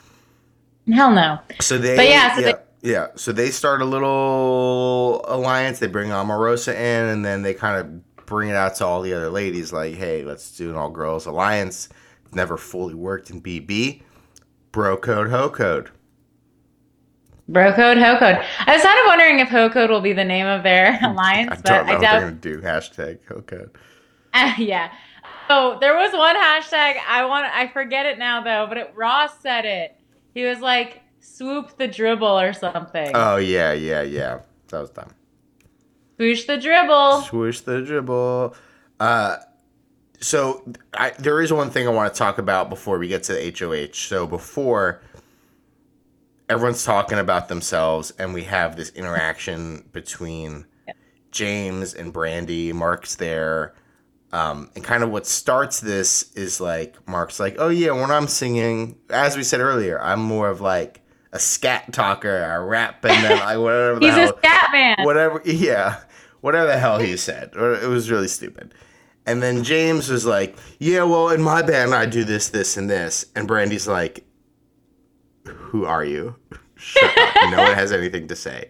Hell 0.94 1.12
no. 1.14 1.40
So 1.62 1.78
they, 1.78 1.96
But 1.96 2.08
yeah, 2.08 2.36
so 2.36 2.42
yeah, 2.42 2.52
they- 2.54 2.60
yeah. 2.82 3.08
So 3.16 3.32
they 3.32 3.50
start 3.52 3.82
a 3.82 3.86
little 3.86 5.24
alliance. 5.28 5.80
They 5.80 5.88
bring 5.88 6.10
Omarosa 6.10 6.74
in, 6.74 7.06
and 7.06 7.26
then 7.26 7.42
they 7.42 7.54
kind 7.54 7.80
of 7.80 8.26
bring 8.26 8.50
it 8.50 8.56
out 8.56 8.76
to 8.76 8.86
all 8.86 9.02
the 9.02 9.14
other 9.14 9.30
ladies. 9.30 9.72
Like, 9.74 9.96
hey, 9.96 10.24
let's 10.24 10.56
do 10.56 10.70
an 10.70 10.76
all 10.76 10.90
girls 10.90 11.26
alliance. 11.26 11.90
Never 12.34 12.58
fully 12.58 12.94
worked 12.94 13.30
in 13.30 13.42
BB. 13.42 14.02
Bro 14.72 14.98
code, 14.98 15.30
ho 15.30 15.50
code. 15.50 15.90
Bro 17.50 17.74
code, 17.74 17.98
ho 17.98 18.18
code. 18.18 18.44
I 18.66 18.74
was 18.76 18.84
kind 18.84 19.00
of 19.00 19.06
wondering 19.08 19.40
if 19.40 19.48
ho 19.50 19.70
code 19.70 19.90
will 19.90 20.02
be 20.02 20.12
the 20.14 20.26
name 20.26 20.46
of 20.46 20.64
their 20.64 21.00
alliance, 21.04 21.52
I 21.52 21.56
but 21.56 21.64
don't 21.66 21.88
know 21.88 21.94
I 21.98 22.02
doubt. 22.02 22.12
they're 22.20 22.30
gonna 22.30 22.32
do. 22.34 22.62
Hashtag 22.62 23.20
ho 23.30 23.42
code. 23.42 23.72
Uh, 24.34 24.54
yeah. 24.58 24.92
Oh, 25.50 25.78
there 25.80 25.96
was 25.96 26.12
one 26.12 26.36
hashtag. 26.36 26.98
I 27.08 27.24
want. 27.26 27.46
I 27.56 27.68
forget 27.70 28.06
it 28.06 28.20
now 28.20 28.42
though. 28.44 28.66
But 28.68 28.78
it, 28.78 28.94
Ross 28.96 29.40
said 29.42 29.64
it. 29.64 29.96
He 30.34 30.44
was 30.44 30.60
like, 30.60 31.02
"Swoop 31.36 31.78
the 31.78 31.88
dribble" 31.88 32.40
or 32.40 32.54
something. 32.54 33.12
Oh 33.14 33.38
yeah, 33.38 33.74
yeah, 33.74 34.02
yeah. 34.02 34.40
That 34.70 34.80
was 34.80 34.90
dumb. 34.90 35.14
Swoosh 36.18 36.46
the 36.46 36.58
dribble. 36.58 37.22
Swoosh 37.22 37.62
the 37.62 37.82
dribble. 37.82 38.56
Uh, 39.00 39.38
so 40.20 40.64
I, 40.94 41.12
there 41.20 41.42
is 41.42 41.54
one 41.54 41.70
thing 41.70 41.88
I 41.88 41.92
want 41.92 42.12
to 42.12 42.18
talk 42.18 42.40
about 42.40 42.70
before 42.70 42.98
we 42.98 43.08
get 43.08 43.24
to 43.24 43.34
the 43.34 43.56
HOH. 43.58 43.94
So 43.94 44.26
before 44.26 45.02
everyone's 46.50 46.84
talking 46.84 47.20
about 47.20 47.50
themselves, 47.50 48.12
and 48.18 48.34
we 48.34 48.44
have 48.46 48.76
this 48.76 48.90
interaction 48.92 49.88
between 49.92 50.66
James 51.32 51.94
and 51.94 52.14
Brandi. 52.14 52.74
Mark's 52.74 53.16
there. 53.16 53.76
Um, 54.32 54.72
and 54.76 54.84
kind 54.84 55.04
of 55.04 55.10
what 55.10 55.26
starts 55.26 55.80
this 55.80 56.34
is 56.34 56.60
like 56.60 56.96
Mark's 57.08 57.40
like, 57.40 57.56
oh 57.60 57.70
yeah, 57.70 57.92
when 57.92 58.12
I'm 58.12 58.28
singing, 58.28 58.98
as 59.10 59.38
we 59.38 59.44
said 59.44 59.62
earlier, 59.62 60.02
I'm 60.02 60.20
more 60.20 60.50
of 60.50 60.60
like 60.62 61.02
a 61.38 61.40
scat 61.40 61.94
talker, 61.94 62.44
a 62.44 62.60
rap, 62.66 63.04
and 63.06 63.24
then 63.24 63.40
like 63.40 63.58
whatever. 63.60 64.00
the 64.00 64.06
He's 64.06 64.16
hell- 64.16 64.34
a 64.34 64.38
scat 64.40 64.70
man. 64.72 64.98
whatever 65.06 65.42
yeah 65.46 66.00
whatever 66.42 66.68
the 66.68 66.78
hell 66.78 67.00
he 67.00 67.16
said 67.18 67.52
it 67.56 67.88
was 67.88 68.10
really 68.12 68.28
stupid 68.28 68.74
and 69.26 69.42
then 69.42 69.64
james 69.64 70.08
was 70.10 70.26
like 70.26 70.56
yeah 70.80 71.04
well 71.04 71.30
in 71.30 71.42
my 71.42 71.62
band 71.64 71.94
i 71.96 72.06
do 72.06 72.24
this 72.24 72.50
this 72.50 72.78
and 72.78 72.90
this 72.90 73.26
and 73.36 73.48
brandi's 73.48 73.88
like 73.88 74.24
who 75.46 75.86
are 75.86 76.06
you 76.06 76.36
Shut 76.76 77.18
up. 77.18 77.50
No 77.52 77.64
one 77.64 77.74
has 77.74 77.92
anything 77.92 78.28
to 78.28 78.36
say. 78.36 78.70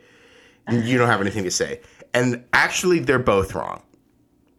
You 0.71 0.97
don't 0.97 1.09
have 1.09 1.19
anything 1.19 1.43
to 1.43 1.51
say. 1.51 1.81
And 2.13 2.45
actually, 2.53 2.99
they're 2.99 3.19
both 3.19 3.53
wrong. 3.53 3.81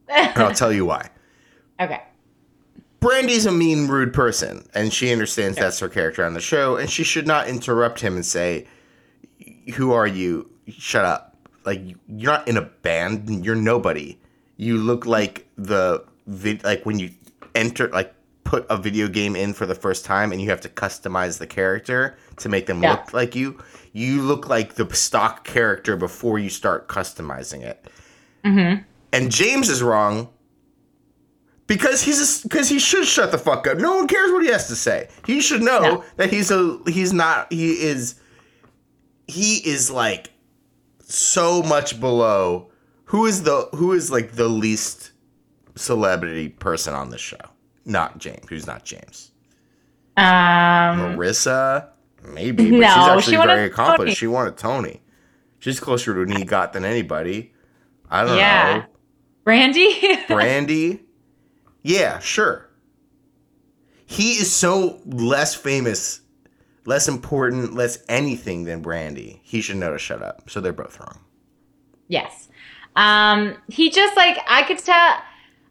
And 0.07 0.37
I'll 0.37 0.53
tell 0.55 0.71
you 0.73 0.85
why. 0.85 1.09
Okay. 1.81 2.03
Brandi's 3.01 3.47
a 3.47 3.53
mean, 3.53 3.87
rude 3.87 4.13
person, 4.13 4.69
and 4.75 4.93
she 4.93 5.13
understands 5.13 5.57
that's 5.57 5.79
her 5.79 5.89
character 5.89 6.25
on 6.25 6.35
the 6.35 6.41
show, 6.41 6.77
and 6.77 6.91
she 6.91 7.05
should 7.05 7.27
not 7.27 7.49
interrupt 7.49 8.01
him 8.01 8.17
and 8.17 8.27
say, 8.27 8.67
"Who 9.75 9.93
are 9.93 10.07
you? 10.07 10.51
Shut 10.69 11.05
up!" 11.05 11.37
Like 11.65 11.81
you're 12.09 12.33
not 12.33 12.49
in 12.49 12.57
a 12.57 12.63
band. 12.63 13.45
You're 13.45 13.55
nobody. 13.55 14.19
You 14.57 14.79
look 14.79 15.07
like 15.07 15.47
the 15.57 16.05
vid- 16.27 16.65
like 16.65 16.85
when 16.85 16.99
you 16.99 17.11
enter 17.55 17.89
like 17.89 18.13
put 18.43 18.67
a 18.71 18.77
video 18.79 19.07
game 19.09 19.37
in 19.37 19.53
for 19.53 19.67
the 19.67 19.75
first 19.75 20.05
time, 20.05 20.33
and 20.33 20.41
you 20.41 20.49
have 20.51 20.61
to 20.63 20.69
customize 20.69 21.39
the 21.39 21.47
character 21.47 22.17
to 22.39 22.49
make 22.49 22.67
them 22.67 22.83
Yeah. 22.83 22.93
look 22.93 23.13
like 23.13 23.37
you. 23.37 23.59
You 23.93 24.23
look 24.23 24.49
like 24.49 24.75
the 24.75 24.93
stock 24.95 25.45
character 25.45 25.97
before 25.97 26.39
you 26.39 26.49
start 26.51 26.89
customizing 26.89 27.63
it. 27.63 27.87
Mm-hmm. 28.45 28.83
And 29.13 29.31
James 29.31 29.69
is 29.69 29.83
wrong 29.83 30.29
because 31.69 32.03
he's 32.03 32.43
because 32.43 32.69
he 32.69 32.81
should 32.81 33.07
shut 33.07 33.31
the 33.31 33.39
fuck 33.39 33.69
up. 33.69 33.79
No 33.79 33.95
one 33.95 34.09
cares 34.09 34.33
what 34.33 34.43
he 34.43 34.51
has 34.51 34.67
to 34.67 34.75
say. 34.75 35.09
He 35.25 35.41
should 35.41 35.63
know 35.63 35.81
No. 35.81 36.05
that 36.17 36.31
he's 36.33 36.51
a 36.51 36.79
he's 36.89 37.13
not 37.13 37.53
he 37.53 37.71
is 37.81 38.17
he 39.29 39.57
is 39.65 39.89
like 39.91 40.31
so 41.01 41.63
much 41.63 42.01
below 42.01 42.71
who 43.05 43.25
is 43.27 43.45
the 43.45 43.69
who 43.75 43.93
is 43.93 44.11
like 44.11 44.33
the 44.33 44.49
least 44.49 45.13
celebrity 45.77 46.49
person 46.49 46.95
on 46.95 47.11
this 47.11 47.21
show? 47.21 47.37
Not 47.85 48.19
James. 48.19 48.45
Who's 48.49 48.67
not 48.67 48.85
James? 48.85 49.31
Um, 50.17 50.25
Marissa, 51.17 51.91
maybe, 52.25 52.71
but 52.73 52.79
No, 52.81 52.89
she's 52.89 52.95
she 52.95 53.11
actually 53.11 53.37
a 53.37 53.43
very 53.55 53.67
accomplished. 53.67 53.99
Tony. 54.01 54.15
She 54.15 54.27
won 54.27 54.49
a 54.49 54.51
Tony. 54.51 55.01
She's 55.61 55.81
closer 55.81 56.13
to 56.15 56.23
an 56.23 56.31
EGOT 56.43 56.73
than 56.73 56.85
anybody. 56.85 57.53
I 58.11 58.25
don't 58.25 58.37
Yeah. 58.37 58.79
know. 58.79 58.85
Brandi. 59.47 60.01
Brandi? 60.27 61.01
Yeah, 61.89 62.19
sure. 62.19 62.69
He 64.07 64.33
is 64.33 64.53
so 64.53 65.01
less 65.07 65.55
famous, 65.55 66.21
less 66.85 67.09
important, 67.09 67.75
less 67.75 67.99
anything 68.09 68.65
than 68.65 68.83
Brandi. 68.83 69.41
He 69.43 69.61
should 69.61 69.77
know 69.77 69.93
to 69.93 69.99
shut 69.99 70.23
up. 70.23 70.49
So 70.51 70.61
they're 70.61 70.73
both 70.73 70.99
wrong. 71.01 71.19
yes. 72.09 72.49
Um, 72.97 73.55
he 73.69 73.91
just 73.91 74.17
like 74.17 74.39
I 74.49 74.65
could 74.65 74.79
tell. 74.79 75.19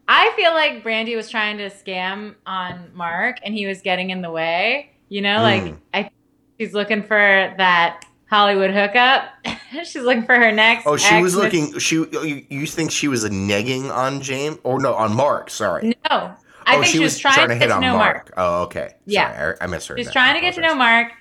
I 0.07 0.31
feel 0.37 0.53
like 0.53 0.81
Brandi 0.83 1.15
was 1.15 1.29
trying 1.29 1.57
to 1.57 1.69
scam 1.69 2.35
on 2.45 2.89
Mark, 2.93 3.37
and 3.43 3.53
he 3.53 3.65
was 3.65 3.81
getting 3.81 4.11
in 4.11 4.21
the 4.21 4.31
way. 4.31 4.91
You 5.09 5.21
know, 5.21 5.41
like 5.41 5.63
Mm. 5.63 5.77
I, 5.93 6.09
she's 6.57 6.73
looking 6.73 7.03
for 7.03 7.53
that 7.57 8.05
Hollywood 8.29 8.71
hookup. 8.71 9.29
she's 9.71 9.95
looking 9.95 10.25
for 10.25 10.35
her 10.35 10.51
next. 10.51 10.85
Oh, 10.85 10.97
she 10.97 11.21
was 11.21 11.35
looking. 11.35 11.77
She 11.79 11.95
you, 11.95 12.45
you 12.49 12.65
think 12.67 12.91
she 12.91 13.07
was 13.07 13.23
negging 13.25 13.89
on 13.93 14.21
James? 14.21 14.57
Or 14.63 14.79
no, 14.79 14.93
on 14.93 15.15
Mark? 15.15 15.49
Sorry. 15.49 15.95
No, 16.09 16.35
I 16.65 16.75
oh, 16.75 16.81
think 16.81 16.85
she 16.85 16.99
was 16.99 17.17
trying, 17.17 17.49
to 17.49 17.57
get 17.57 17.67
to 17.67 17.79
know 17.79 17.97
Mark. 17.97 18.31
Oh, 18.35 18.63
okay. 18.63 18.95
Yeah. 19.05 19.33
Sorry, 19.33 19.55
I, 19.61 19.63
I 19.63 19.67
misheard. 19.67 19.97
She's 19.97 20.07
that. 20.07 20.13
trying 20.13 20.35
to 20.35 20.41
get 20.41 20.55
to 20.55 20.61
know 20.61 20.75
Mark, 20.75 21.13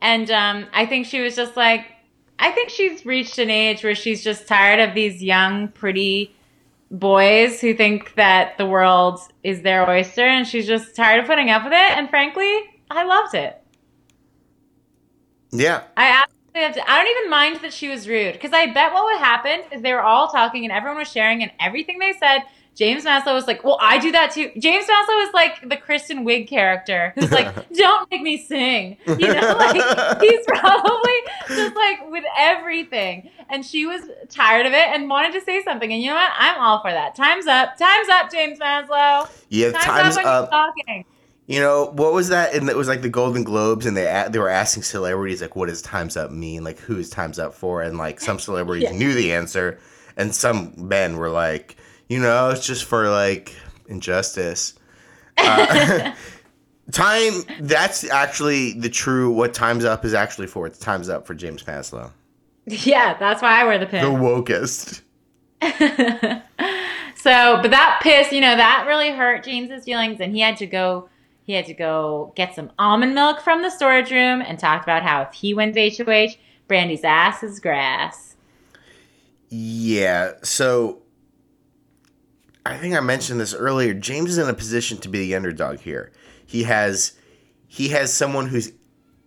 and 0.00 0.30
um, 0.30 0.66
I 0.72 0.86
think 0.86 1.06
she 1.06 1.20
was 1.20 1.36
just 1.36 1.56
like, 1.56 1.86
I 2.38 2.50
think 2.50 2.70
she's 2.70 3.04
reached 3.04 3.38
an 3.38 3.50
age 3.50 3.84
where 3.84 3.94
she's 3.94 4.24
just 4.24 4.48
tired 4.48 4.80
of 4.80 4.94
these 4.94 5.22
young, 5.22 5.68
pretty 5.68 6.34
boys 6.90 7.60
who 7.60 7.74
think 7.74 8.14
that 8.14 8.56
the 8.58 8.66
world 8.66 9.20
is 9.42 9.62
their 9.62 9.88
oyster, 9.88 10.26
and 10.26 10.46
she's 10.46 10.66
just 10.66 10.96
tired 10.96 11.20
of 11.20 11.26
putting 11.26 11.50
up 11.50 11.64
with 11.64 11.72
it. 11.72 11.96
And 11.96 12.08
frankly, 12.08 12.58
I 12.90 13.04
loved 13.04 13.34
it. 13.34 13.60
Yeah. 15.50 15.84
I 15.96 16.08
absolutely 16.08 16.16
have 16.16 16.28
to, 16.28 16.35
I 16.56 17.02
don't 17.02 17.18
even 17.18 17.30
mind 17.30 17.60
that 17.62 17.72
she 17.72 17.88
was 17.88 18.08
rude 18.08 18.32
because 18.32 18.52
I 18.52 18.66
bet 18.66 18.92
what 18.92 19.04
would 19.04 19.18
happen 19.18 19.62
is 19.72 19.82
they 19.82 19.92
were 19.92 20.02
all 20.02 20.28
talking 20.28 20.64
and 20.64 20.72
everyone 20.72 20.98
was 20.98 21.10
sharing 21.10 21.42
and 21.42 21.52
everything 21.60 21.98
they 21.98 22.12
said. 22.12 22.42
James 22.74 23.06
Maslow 23.06 23.32
was 23.32 23.46
like, 23.46 23.64
"Well, 23.64 23.78
I 23.80 23.96
do 23.98 24.12
that 24.12 24.32
too." 24.32 24.50
James 24.58 24.84
Maslow 24.86 25.26
is 25.26 25.32
like 25.32 25.66
the 25.66 25.78
Kristen 25.78 26.26
Wiig 26.26 26.46
character 26.46 27.12
who's 27.14 27.32
like, 27.32 27.48
"Don't 27.72 28.10
make 28.10 28.20
me 28.20 28.36
sing," 28.36 28.98
you 29.06 29.16
know, 29.16 29.56
like 29.56 30.20
he's 30.20 30.44
probably 30.46 31.20
just 31.48 31.74
like 31.74 32.10
with 32.10 32.24
everything. 32.36 33.30
And 33.48 33.64
she 33.64 33.86
was 33.86 34.02
tired 34.28 34.66
of 34.66 34.74
it 34.74 34.88
and 34.88 35.08
wanted 35.08 35.32
to 35.32 35.40
say 35.40 35.64
something. 35.64 35.90
And 35.90 36.02
you 36.02 36.10
know 36.10 36.16
what? 36.16 36.30
I'm 36.36 36.60
all 36.60 36.82
for 36.82 36.90
that. 36.90 37.14
Time's 37.14 37.46
up. 37.46 37.78
Time's 37.78 38.10
up, 38.10 38.30
James 38.30 38.58
Maslow. 38.58 39.30
Yeah. 39.48 39.72
Time's, 39.72 39.84
Time's 39.84 40.16
up 40.18 40.24
when 40.24 40.26
up. 40.26 40.50
you're 40.52 40.84
talking. 40.86 41.04
You 41.48 41.60
know 41.60 41.92
what 41.94 42.12
was 42.12 42.28
that? 42.30 42.54
And 42.54 42.68
it 42.68 42.76
was 42.76 42.88
like 42.88 43.02
the 43.02 43.08
Golden 43.08 43.44
Globes, 43.44 43.86
and 43.86 43.96
they 43.96 44.06
a- 44.06 44.28
they 44.28 44.38
were 44.40 44.48
asking 44.48 44.82
celebrities 44.82 45.40
like, 45.40 45.54
"What 45.54 45.68
does 45.68 45.80
times 45.80 46.16
up 46.16 46.30
mean? 46.32 46.64
Like, 46.64 46.78
who 46.80 46.98
is 46.98 47.08
times 47.08 47.38
up 47.38 47.54
for?" 47.54 47.82
And 47.82 47.98
like 47.98 48.20
some 48.20 48.38
celebrities 48.40 48.90
Yeah. 48.90 48.96
knew 48.98 49.14
the 49.14 49.32
answer, 49.32 49.78
and 50.16 50.34
some 50.34 50.72
men 50.76 51.16
were 51.18 51.30
like, 51.30 51.76
"You 52.08 52.18
know, 52.18 52.50
it's 52.50 52.66
just 52.66 52.84
for 52.84 53.08
like 53.08 53.54
injustice." 53.86 54.74
Uh, 55.38 56.12
time. 56.92 57.32
That's 57.60 58.02
actually 58.10 58.72
the 58.72 58.88
true. 58.88 59.30
What 59.30 59.54
times 59.54 59.84
up 59.84 60.04
is 60.04 60.14
actually 60.14 60.48
for. 60.48 60.66
It's 60.66 60.78
times 60.78 61.08
up 61.08 61.26
for 61.28 61.34
James 61.34 61.62
Maslow, 61.62 62.10
yeah, 62.66 63.16
that's 63.18 63.40
why 63.40 63.60
I 63.60 63.64
wear 63.64 63.78
the 63.78 63.86
pin. 63.86 64.02
the 64.02 64.10
wokest. 64.18 65.02
so, 67.16 67.58
but 67.62 67.70
that 67.70 68.00
piss, 68.02 68.32
you 68.32 68.40
know, 68.40 68.56
that 68.56 68.84
really 68.88 69.10
hurt 69.10 69.44
James's 69.44 69.84
feelings, 69.84 70.20
and 70.20 70.34
he 70.34 70.40
had 70.40 70.56
to 70.58 70.66
go. 70.66 71.08
He 71.46 71.52
had 71.52 71.66
to 71.66 71.74
go 71.74 72.32
get 72.34 72.56
some 72.56 72.72
almond 72.76 73.14
milk 73.14 73.40
from 73.40 73.62
the 73.62 73.70
storage 73.70 74.10
room 74.10 74.42
and 74.42 74.58
talk 74.58 74.82
about 74.82 75.04
how 75.04 75.22
if 75.22 75.32
he 75.32 75.54
wins 75.54 75.76
HOH, 75.76 76.34
Brandi's 76.66 77.04
ass 77.04 77.44
is 77.44 77.60
grass. 77.60 78.34
Yeah. 79.48 80.32
So 80.42 81.02
I 82.64 82.76
think 82.76 82.96
I 82.96 83.00
mentioned 83.00 83.38
this 83.38 83.54
earlier. 83.54 83.94
James 83.94 84.30
is 84.30 84.38
in 84.38 84.48
a 84.48 84.54
position 84.54 84.98
to 84.98 85.08
be 85.08 85.20
the 85.20 85.36
underdog 85.36 85.78
here. 85.78 86.10
He 86.44 86.64
has 86.64 87.12
he 87.68 87.88
has 87.88 88.12
someone 88.12 88.48
who's 88.48 88.72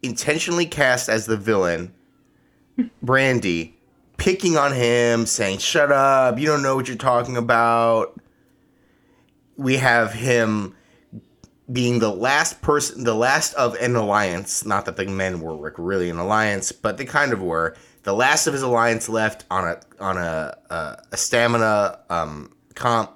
intentionally 0.04 0.66
cast 0.66 1.08
as 1.08 1.26
the 1.26 1.38
villain, 1.38 1.94
Brandy, 3.02 3.78
picking 4.18 4.58
on 4.58 4.74
him, 4.74 5.26
saying, 5.26 5.60
Shut 5.60 5.90
up, 5.90 6.38
you 6.38 6.48
don't 6.48 6.62
know 6.62 6.76
what 6.76 6.90
you're 6.90 6.98
talking 6.98 7.38
about. 7.38 8.20
We 9.56 9.78
have 9.78 10.12
him 10.12 10.76
being 11.72 12.00
the 12.00 12.12
last 12.12 12.62
person, 12.62 13.04
the 13.04 13.14
last 13.14 13.54
of 13.54 13.76
an 13.76 13.96
alliance. 13.96 14.66
Not 14.66 14.86
that 14.86 14.96
the 14.96 15.06
men 15.06 15.40
were 15.40 15.74
really 15.78 16.10
an 16.10 16.18
alliance, 16.18 16.72
but 16.72 16.98
they 16.98 17.06
kind 17.06 17.34
of 17.34 17.42
were. 17.42 17.76
The 18.04 18.14
last 18.14 18.48
of 18.48 18.54
his 18.54 18.62
alliance 18.62 19.10
left 19.10 19.46
on 19.52 19.68
a 19.68 19.80
on 20.00 20.18
a 20.18 20.58
a, 20.70 21.04
a 21.12 21.18
stamina 21.18 22.00
um, 22.10 22.54
comp 22.76 23.12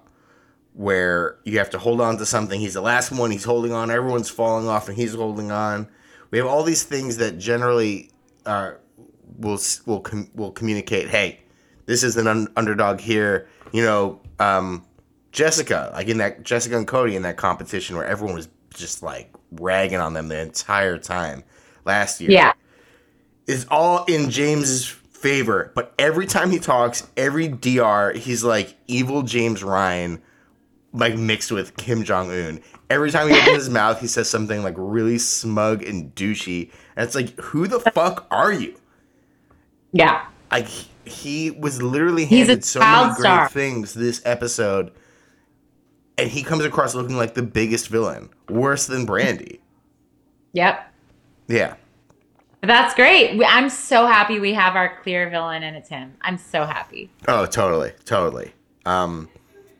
where 0.73 1.37
you 1.43 1.57
have 1.59 1.69
to 1.69 1.77
hold 1.77 2.01
on 2.01 2.17
to 2.17 2.25
something. 2.25 2.59
He's 2.59 2.73
the 2.73 2.81
last 2.81 3.11
one. 3.11 3.31
He's 3.31 3.43
holding 3.43 3.71
on. 3.71 3.91
Everyone's 3.91 4.29
falling 4.29 4.67
off, 4.67 4.87
and 4.87 4.97
he's 4.97 5.13
holding 5.13 5.51
on. 5.51 5.87
We 6.31 6.37
have 6.37 6.47
all 6.47 6.63
these 6.63 6.83
things 6.83 7.17
that 7.17 7.37
generally 7.37 8.11
uh, 8.45 8.73
will 9.37 9.59
will 9.85 10.01
com- 10.01 10.29
will 10.33 10.51
communicate. 10.51 11.09
Hey, 11.09 11.39
this 11.85 12.03
is 12.03 12.17
an 12.17 12.27
un- 12.27 12.47
underdog 12.55 12.99
here. 12.99 13.47
You 13.71 13.83
know, 13.83 14.21
um, 14.39 14.85
Jessica, 15.33 15.91
like 15.93 16.07
in 16.07 16.19
that 16.19 16.43
Jessica 16.43 16.77
and 16.77 16.87
Cody 16.87 17.15
in 17.17 17.23
that 17.23 17.35
competition 17.37 17.97
where 17.97 18.05
everyone 18.05 18.35
was 18.35 18.47
just 18.73 19.03
like 19.03 19.33
ragging 19.51 19.99
on 19.99 20.13
them 20.13 20.29
the 20.29 20.39
entire 20.39 20.97
time 20.97 21.43
last 21.85 22.21
year. 22.21 22.31
Yeah. 22.31 22.53
Is 23.45 23.65
all 23.69 24.05
in 24.05 24.29
James's 24.29 24.87
favor, 24.87 25.71
but 25.75 25.93
every 25.99 26.25
time 26.27 26.51
he 26.51 26.59
talks, 26.59 27.05
every 27.17 27.49
DR, 27.49 28.13
he's 28.15 28.43
like 28.43 28.77
evil 28.87 29.23
James 29.23 29.63
Ryan, 29.63 30.21
like 30.93 31.17
mixed 31.17 31.51
with 31.51 31.75
Kim 31.75 32.03
Jong 32.03 32.31
Un. 32.31 32.61
Every 32.89 33.11
time 33.11 33.27
he 33.27 33.35
opens 33.35 33.55
his 33.57 33.69
mouth, 33.71 33.99
he 33.99 34.07
says 34.07 34.29
something 34.29 34.63
like 34.63 34.75
really 34.77 35.17
smug 35.17 35.83
and 35.83 36.13
douchey, 36.15 36.71
and 36.95 37.05
it's 37.05 37.15
like, 37.15 37.37
who 37.39 37.67
the 37.67 37.79
fuck 37.79 38.27
are 38.31 38.53
you? 38.53 38.75
Yeah. 39.91 40.25
Like 40.51 40.67
he, 41.05 41.51
was 41.51 41.81
literally 41.81 42.25
He's 42.25 42.47
a 42.47 42.51
handed 42.51 42.63
so 42.65 42.79
many 42.79 43.07
great 43.15 43.19
star. 43.19 43.49
things 43.49 43.93
this 43.93 44.21
episode, 44.25 44.91
and 46.17 46.29
he 46.29 46.43
comes 46.43 46.63
across 46.65 46.95
looking 46.95 47.17
like 47.17 47.33
the 47.33 47.43
biggest 47.43 47.87
villain, 47.89 48.29
worse 48.49 48.85
than 48.87 49.05
Brandi. 49.07 49.59
Yep. 50.53 50.87
Yeah, 51.47 51.75
That's 52.61 52.93
great. 52.95 53.41
I'm 53.45 53.69
so 53.69 54.05
happy 54.05 54.39
we 54.39 54.53
have 54.53 54.75
our 54.75 55.01
clear 55.01 55.29
villain 55.29 55.61
and 55.63 55.75
it's 55.75 55.89
him. 55.89 56.13
I'm 56.21 56.37
so 56.37 56.65
happy. 56.65 57.09
Oh, 57.27 57.45
totally, 57.45 57.91
totally. 58.05 58.53
Um, 58.85 59.29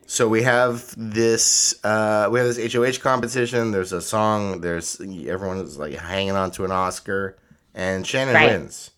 so 0.05 0.27
we 0.27 0.43
have 0.43 0.93
this, 0.97 1.73
uh, 1.85 2.27
we 2.31 2.39
have 2.39 2.53
this 2.53 2.73
HOH 2.73 3.01
competition. 3.01 3.71
There's 3.71 3.93
a 3.93 4.01
song. 4.01 4.59
There's 4.61 4.99
everyone 4.99 5.57
is 5.59 5.77
like 5.77 5.93
hanging 5.93 6.31
on 6.35 6.51
to 6.51 6.65
an 6.65 6.71
Oscar, 6.71 7.37
and 7.73 8.05
Shannon 8.05 8.35
Right. 8.35 8.49
wins. 8.51 8.91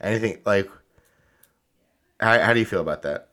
Anything 0.00 0.38
like? 0.46 0.68
How, 2.20 2.38
how 2.40 2.52
do 2.54 2.58
you 2.60 2.66
feel 2.66 2.80
about 2.80 3.02
that? 3.02 3.28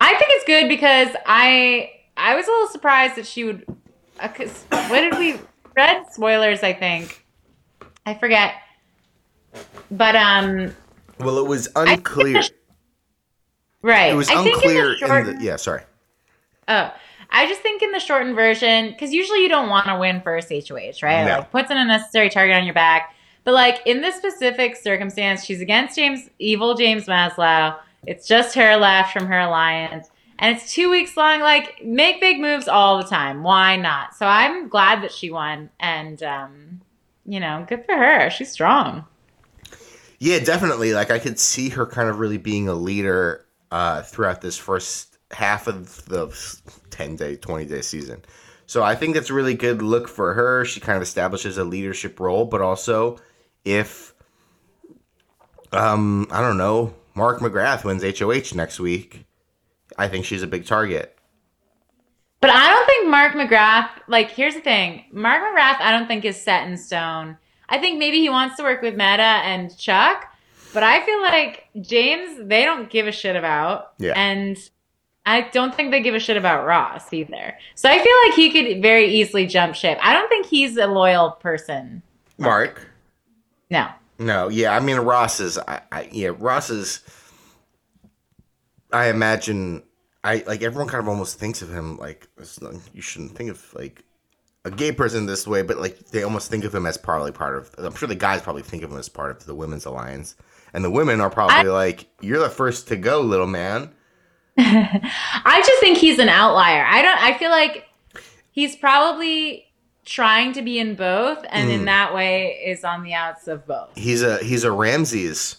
I 0.00 0.14
think 0.16 0.30
it's 0.34 0.44
good 0.46 0.68
because 0.68 1.08
I 1.26 1.90
I 2.16 2.34
was 2.34 2.46
a 2.46 2.50
little 2.50 2.68
surprised 2.68 3.16
that 3.16 3.26
she 3.26 3.44
would. 3.44 3.64
Uh, 4.18 4.28
'cause 4.28 4.64
what 4.70 5.00
did 5.00 5.18
we 5.18 5.38
read 5.76 6.04
spoilers? 6.12 6.62
I 6.62 6.72
think 6.72 7.24
I 8.06 8.14
forget. 8.14 8.54
but 9.90 10.16
um, 10.16 10.74
Well, 11.20 11.38
it 11.38 11.46
was 11.46 11.68
unclear. 11.76 12.42
right. 13.82 14.12
It 14.12 14.16
was 14.16 14.30
I 14.30 14.42
unclear 14.42 14.92
in 14.94 15.00
the 15.00 15.06
short, 15.06 15.28
in 15.28 15.38
the 15.38 15.44
yeah. 15.44 15.56
Sorry. 15.56 15.82
Oh, 16.68 16.92
I 17.30 17.46
just 17.46 17.60
think 17.60 17.82
in 17.82 17.92
the 17.92 18.00
shortened 18.00 18.34
version, 18.34 18.90
because 18.90 19.12
usually 19.12 19.42
you 19.42 19.48
don't 19.48 19.68
want 19.68 19.86
to 19.86 19.98
win 19.98 20.20
first 20.22 20.48
HOH, 20.50 21.02
right? 21.02 21.24
No. 21.24 21.38
Like 21.38 21.50
puts 21.50 21.70
an 21.70 21.76
unnecessary 21.76 22.30
target 22.30 22.56
on 22.56 22.64
your 22.64 22.74
back. 22.74 23.14
But 23.44 23.54
like 23.54 23.80
in 23.86 24.00
this 24.00 24.16
specific 24.16 24.76
circumstance, 24.76 25.44
she's 25.44 25.60
against 25.60 25.96
James, 25.96 26.28
evil 26.38 26.74
James 26.74 27.06
Maslow. 27.06 27.76
It's 28.06 28.26
just 28.26 28.54
her 28.56 28.76
left 28.76 29.12
from 29.12 29.26
her 29.26 29.38
alliance. 29.40 30.08
And 30.38 30.56
it's 30.56 30.72
two 30.72 30.90
weeks 30.90 31.16
long. 31.16 31.40
Like, 31.40 31.82
make 31.84 32.20
big 32.20 32.40
moves 32.40 32.68
all 32.68 32.98
the 32.98 33.08
time. 33.08 33.42
Why 33.42 33.76
not? 33.76 34.14
So 34.14 34.26
I'm 34.26 34.68
glad 34.68 35.02
that 35.02 35.12
she 35.12 35.30
won. 35.30 35.70
And, 35.80 36.22
um, 36.22 36.80
you 37.24 37.40
know, 37.40 37.64
good 37.68 37.84
for 37.84 37.96
her. 37.96 38.30
She's 38.30 38.52
strong. 38.52 39.04
Yeah, 40.18 40.38
definitely. 40.38 40.94
Like 40.94 41.10
I 41.10 41.18
could 41.18 41.38
see 41.38 41.68
her 41.70 41.86
kind 41.86 42.08
of 42.08 42.18
really 42.18 42.38
being 42.38 42.68
a 42.68 42.74
leader 42.74 43.44
uh, 43.70 44.02
throughout 44.02 44.40
this 44.40 44.56
first 44.56 45.18
half 45.30 45.66
of 45.66 46.04
the 46.06 46.28
ten 46.90 47.16
day, 47.16 47.36
twenty 47.36 47.66
day 47.66 47.82
season. 47.82 48.22
So 48.66 48.82
I 48.82 48.94
think 48.94 49.14
that's 49.14 49.30
a 49.30 49.34
really 49.34 49.54
good 49.54 49.82
look 49.82 50.08
for 50.08 50.34
her. 50.34 50.64
She 50.64 50.80
kind 50.80 50.96
of 50.96 51.02
establishes 51.02 51.58
a 51.58 51.64
leadership 51.64 52.18
role, 52.18 52.46
but 52.46 52.60
also 52.60 53.18
if 53.64 54.14
um 55.72 56.26
I 56.30 56.40
don't 56.40 56.58
know, 56.58 56.94
Mark 57.14 57.40
McGrath 57.40 57.84
wins 57.84 58.02
HOH 58.02 58.56
next 58.56 58.80
week, 58.80 59.26
I 59.96 60.08
think 60.08 60.24
she's 60.24 60.42
a 60.42 60.46
big 60.46 60.66
target. 60.66 61.18
But 62.40 62.50
I 62.50 62.68
don't 62.68 62.86
think 62.86 63.08
Mark 63.08 63.32
McGrath, 63.32 63.90
like, 64.08 64.30
here's 64.30 64.54
the 64.54 64.60
thing 64.60 65.04
Mark 65.12 65.42
McGrath, 65.42 65.80
I 65.80 65.90
don't 65.90 66.06
think 66.06 66.24
is 66.24 66.40
set 66.40 66.68
in 66.68 66.76
stone. 66.76 67.38
I 67.68 67.78
think 67.78 67.98
maybe 67.98 68.20
he 68.20 68.28
wants 68.28 68.56
to 68.56 68.62
work 68.62 68.82
with 68.82 68.94
Metta 68.94 69.22
and 69.22 69.76
Chuck, 69.76 70.32
but 70.72 70.82
I 70.82 71.04
feel 71.04 71.20
like 71.20 71.64
James, 71.80 72.38
they 72.46 72.64
don't 72.64 72.90
give 72.90 73.06
a 73.06 73.12
shit 73.12 73.34
about. 73.34 73.92
Yeah. 73.98 74.12
And 74.14 74.56
I 75.24 75.48
don't 75.52 75.74
think 75.74 75.90
they 75.90 76.02
give 76.02 76.14
a 76.14 76.20
shit 76.20 76.36
about 76.36 76.66
Ross 76.66 77.12
either. 77.12 77.58
So 77.74 77.88
I 77.88 77.98
feel 77.98 78.14
like 78.26 78.34
he 78.34 78.50
could 78.50 78.82
very 78.82 79.06
easily 79.06 79.46
jump 79.46 79.74
ship. 79.74 79.98
I 80.00 80.12
don't 80.12 80.28
think 80.28 80.46
he's 80.46 80.76
a 80.76 80.86
loyal 80.86 81.32
person. 81.32 82.02
Mark. 82.38 82.86
No. 83.70 83.88
No, 84.18 84.48
yeah, 84.48 84.74
I 84.74 84.80
mean 84.80 84.98
Ross 84.98 85.40
is, 85.40 85.58
I, 85.58 85.80
I 85.90 86.08
yeah, 86.12 86.30
Ross 86.38 86.70
is. 86.70 87.00
I 88.92 89.08
imagine, 89.08 89.82
I 90.26 90.42
like 90.46 90.62
everyone 90.62 90.88
kind 90.88 91.02
of 91.02 91.08
almost 91.08 91.38
thinks 91.38 91.62
of 91.62 91.70
him 91.72 91.96
like 91.98 92.28
you 92.92 93.00
shouldn't 93.02 93.36
think 93.36 93.50
of 93.50 93.64
like 93.74 94.02
a 94.64 94.70
gay 94.70 94.90
person 94.92 95.26
this 95.26 95.46
way, 95.46 95.62
but 95.62 95.78
like 95.78 95.98
they 96.10 96.22
almost 96.24 96.50
think 96.50 96.64
of 96.64 96.74
him 96.74 96.86
as 96.86 96.96
probably 96.98 97.32
part 97.32 97.56
of. 97.56 97.72
I'm 97.78 97.94
sure 97.94 98.08
the 98.08 98.14
guys 98.16 98.42
probably 98.42 98.62
think 98.62 98.82
of 98.82 98.90
him 98.90 98.98
as 98.98 99.08
part 99.08 99.30
of 99.30 99.46
the 99.46 99.54
women's 99.54 99.84
alliance, 99.86 100.34
and 100.72 100.84
the 100.84 100.90
women 100.90 101.20
are 101.20 101.30
probably 101.30 101.70
like, 101.70 102.08
"You're 102.20 102.40
the 102.40 102.50
first 102.50 102.88
to 102.88 102.96
go, 102.96 103.20
little 103.20 103.46
man." 103.46 103.90
I 104.58 105.62
just 105.66 105.80
think 105.80 105.98
he's 105.98 106.18
an 106.18 106.28
outlier. 106.28 106.84
I 106.84 107.02
don't 107.02 107.18
I 107.22 107.38
feel 107.38 107.50
like 107.50 107.84
he's 108.50 108.74
probably 108.74 109.66
trying 110.04 110.52
to 110.54 110.62
be 110.62 110.78
in 110.78 110.94
both 110.94 111.44
and 111.50 111.70
in 111.70 111.82
Mm. 111.82 111.86
that 111.86 112.14
way 112.14 112.62
is 112.64 112.84
on 112.84 113.02
the 113.02 113.12
outs 113.12 113.48
of 113.48 113.66
both. 113.66 113.90
He's 113.96 114.22
a 114.22 114.38
he's 114.38 114.64
a 114.64 114.72
Ramses. 114.72 115.56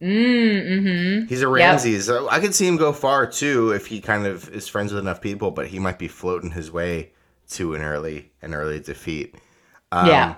Mm, 0.00 0.66
mm-hmm. 0.68 1.26
He's 1.26 1.42
a 1.42 1.48
Ramses. 1.48 2.08
Uh, 2.08 2.26
I 2.28 2.38
could 2.40 2.54
see 2.54 2.66
him 2.66 2.76
go 2.76 2.92
far 2.92 3.26
too 3.26 3.72
if 3.72 3.86
he 3.86 4.00
kind 4.00 4.26
of 4.26 4.48
is 4.50 4.68
friends 4.68 4.92
with 4.92 5.02
enough 5.02 5.20
people, 5.20 5.50
but 5.50 5.66
he 5.66 5.78
might 5.78 5.98
be 5.98 6.08
floating 6.08 6.52
his 6.52 6.70
way 6.70 7.12
to 7.50 7.74
an 7.74 7.82
early 7.82 8.30
an 8.42 8.54
early 8.54 8.78
defeat. 8.80 9.34
Um, 9.90 10.06
Yeah. 10.06 10.34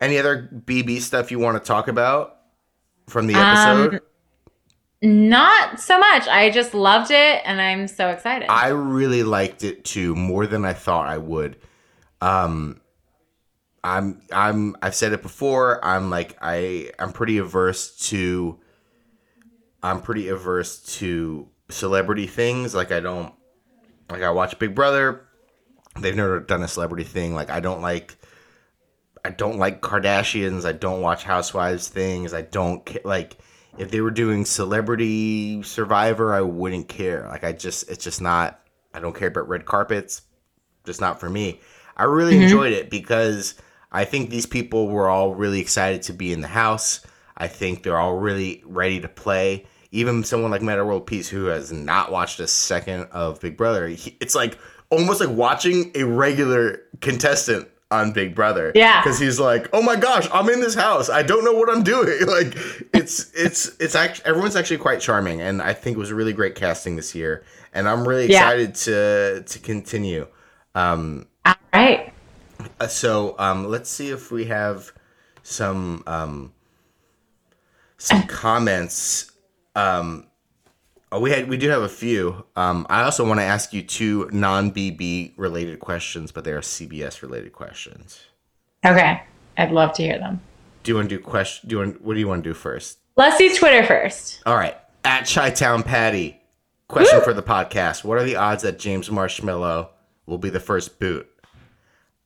Any 0.00 0.18
other 0.18 0.48
BB 0.66 1.00
stuff 1.00 1.30
you 1.30 1.38
want 1.38 1.62
to 1.62 1.66
talk 1.66 1.88
about 1.88 2.36
from 3.08 3.26
the 3.26 3.34
Um, 3.34 3.40
episode? 3.84 4.00
Not 5.00 5.80
so 5.80 5.98
much. 5.98 6.26
I 6.28 6.50
just 6.50 6.74
loved 6.74 7.10
it 7.10 7.42
and 7.44 7.60
I'm 7.60 7.88
so 7.88 8.08
excited. 8.08 8.48
I 8.50 8.68
really 8.68 9.22
liked 9.22 9.64
it 9.64 9.84
too, 9.84 10.14
more 10.16 10.46
than 10.46 10.64
I 10.64 10.72
thought 10.72 11.08
I 11.08 11.18
would. 11.18 11.56
Um, 12.20 12.80
I'm 13.84 14.20
I'm 14.32 14.76
I've 14.82 14.94
said 14.94 15.12
it 15.12 15.22
before. 15.22 15.82
I'm 15.84 16.10
like 16.10 16.36
I 16.42 16.90
I'm 16.98 17.12
pretty 17.12 17.38
averse 17.38 17.96
to. 18.08 18.58
I'm 19.82 20.00
pretty 20.02 20.28
averse 20.28 20.78
to 20.98 21.48
celebrity 21.68 22.26
things. 22.26 22.74
Like 22.74 22.92
I 22.92 23.00
don't 23.00 23.32
like 24.10 24.22
I 24.22 24.30
watch 24.30 24.58
Big 24.58 24.74
Brother. 24.74 25.24
They've 26.00 26.16
never 26.16 26.40
done 26.40 26.62
a 26.62 26.68
celebrity 26.68 27.04
thing. 27.04 27.34
Like 27.34 27.50
I 27.50 27.60
don't 27.60 27.82
like. 27.82 28.16
I 29.24 29.30
don't 29.30 29.58
like 29.58 29.82
Kardashians. 29.82 30.64
I 30.64 30.72
don't 30.72 31.02
watch 31.02 31.24
Housewives 31.24 31.88
things. 31.88 32.32
I 32.32 32.42
don't 32.42 33.04
like 33.04 33.36
if 33.76 33.90
they 33.90 34.00
were 34.00 34.10
doing 34.12 34.44
Celebrity 34.44 35.62
Survivor. 35.62 36.32
I 36.34 36.40
wouldn't 36.40 36.88
care. 36.88 37.26
Like 37.28 37.44
I 37.44 37.52
just 37.52 37.90
it's 37.90 38.04
just 38.04 38.20
not. 38.20 38.60
I 38.94 39.00
don't 39.00 39.14
care 39.14 39.28
about 39.28 39.48
red 39.48 39.66
carpets. 39.66 40.22
Just 40.84 41.00
not 41.00 41.20
for 41.20 41.28
me. 41.28 41.60
I 41.96 42.04
really 42.04 42.34
Mhm. 42.36 42.42
enjoyed 42.44 42.72
it 42.72 42.90
because 42.90 43.54
I 43.92 44.04
think 44.04 44.30
these 44.30 44.46
people 44.46 44.88
were 44.88 45.08
all 45.08 45.34
really 45.34 45.60
excited 45.60 46.02
to 46.02 46.12
be 46.12 46.32
in 46.32 46.40
the 46.40 46.48
house. 46.48 47.00
I 47.38 47.46
think 47.48 47.82
they're 47.82 47.98
all 47.98 48.16
really 48.18 48.62
ready 48.66 49.00
to 49.00 49.08
play. 49.08 49.64
Even 49.90 50.22
someone 50.24 50.50
like 50.50 50.60
Metta 50.60 50.84
World 50.84 51.06
Peace, 51.06 51.28
who 51.28 51.46
has 51.46 51.72
not 51.72 52.12
watched 52.12 52.40
a 52.40 52.46
second 52.46 53.04
of 53.12 53.40
Big 53.40 53.56
Brother, 53.56 53.88
he, 53.88 54.16
it's 54.20 54.34
like 54.34 54.58
almost 54.90 55.20
like 55.20 55.30
watching 55.30 55.90
a 55.94 56.02
regular 56.04 56.82
contestant 57.00 57.68
on 57.90 58.12
Big 58.12 58.34
Brother. 58.34 58.70
Yeah. 58.74 59.00
because 59.02 59.18
he's 59.18 59.40
like, 59.40 59.68
"Oh 59.72 59.80
my 59.80 59.96
gosh, 59.96 60.28
I'm 60.30 60.48
in 60.50 60.60
this 60.60 60.74
house. 60.74 61.08
I 61.08 61.22
don't 61.22 61.42
know 61.42 61.54
what 61.54 61.70
I'm 61.70 61.82
doing." 61.82 62.18
Like, 62.26 62.54
it's 62.92 63.32
it's 63.34 63.74
it's 63.80 63.94
actually 63.94 64.26
everyone's 64.26 64.56
actually 64.56 64.76
quite 64.78 65.00
charming, 65.00 65.40
and 65.40 65.62
I 65.62 65.72
think 65.72 65.96
it 65.96 66.00
was 66.00 66.12
really 66.12 66.34
great 66.34 66.54
casting 66.54 66.96
this 66.96 67.14
year. 67.14 67.44
And 67.72 67.88
I'm 67.88 68.06
really 68.06 68.26
Yeah. 68.30 68.50
excited 68.50 68.74
to 68.74 69.42
to 69.46 69.58
continue. 69.60 70.26
Um, 70.74 71.26
All 71.46 71.54
right. 71.72 72.12
uh, 72.78 72.88
so 72.88 73.36
um, 73.38 73.68
let's 73.68 73.88
see 73.88 74.10
if 74.10 74.30
we 74.30 74.44
have 74.46 74.92
some 75.42 76.02
um, 76.06 76.52
some 77.98 78.22
comments. 78.24 79.32
Um, 79.74 80.26
oh, 81.12 81.20
we 81.20 81.30
had 81.30 81.48
we 81.48 81.56
do 81.56 81.68
have 81.68 81.82
a 81.82 81.88
few. 81.88 82.44
Um, 82.56 82.86
I 82.88 83.02
also 83.02 83.26
want 83.26 83.40
to 83.40 83.44
ask 83.44 83.72
you 83.72 83.82
two 83.82 84.30
non 84.32 84.72
BB 84.72 85.32
related 85.36 85.80
questions, 85.80 86.32
but 86.32 86.44
they 86.44 86.52
are 86.52 86.60
CBS 86.60 87.22
related 87.22 87.52
questions. 87.52 88.20
Okay. 88.84 89.22
I'd 89.56 89.72
love 89.72 89.92
to 89.94 90.02
hear 90.02 90.18
them. 90.18 90.40
Do 90.84 90.92
you 90.92 90.96
want 90.96 91.10
to 91.10 91.18
do 91.18 91.22
question? 91.22 91.68
Do 91.68 91.74
you 91.74 91.78
want? 91.80 92.00
What 92.02 92.14
do 92.14 92.20
you 92.20 92.28
want 92.28 92.44
to 92.44 92.50
do 92.50 92.54
first? 92.54 92.98
Let's 93.16 93.36
do 93.36 93.54
Twitter 93.54 93.84
first. 93.84 94.40
All 94.46 94.56
right, 94.56 94.76
at 95.04 95.28
Chi 95.28 95.50
Town 95.50 95.82
Patty. 95.82 96.40
Question 96.86 97.20
for 97.20 97.34
the 97.34 97.42
podcast: 97.42 98.04
What 98.04 98.16
are 98.16 98.24
the 98.24 98.36
odds 98.36 98.62
that 98.62 98.78
James 98.78 99.10
Marshmallow 99.10 99.90
will 100.26 100.38
be 100.38 100.48
the 100.48 100.60
first 100.60 100.98
boot? 100.98 101.28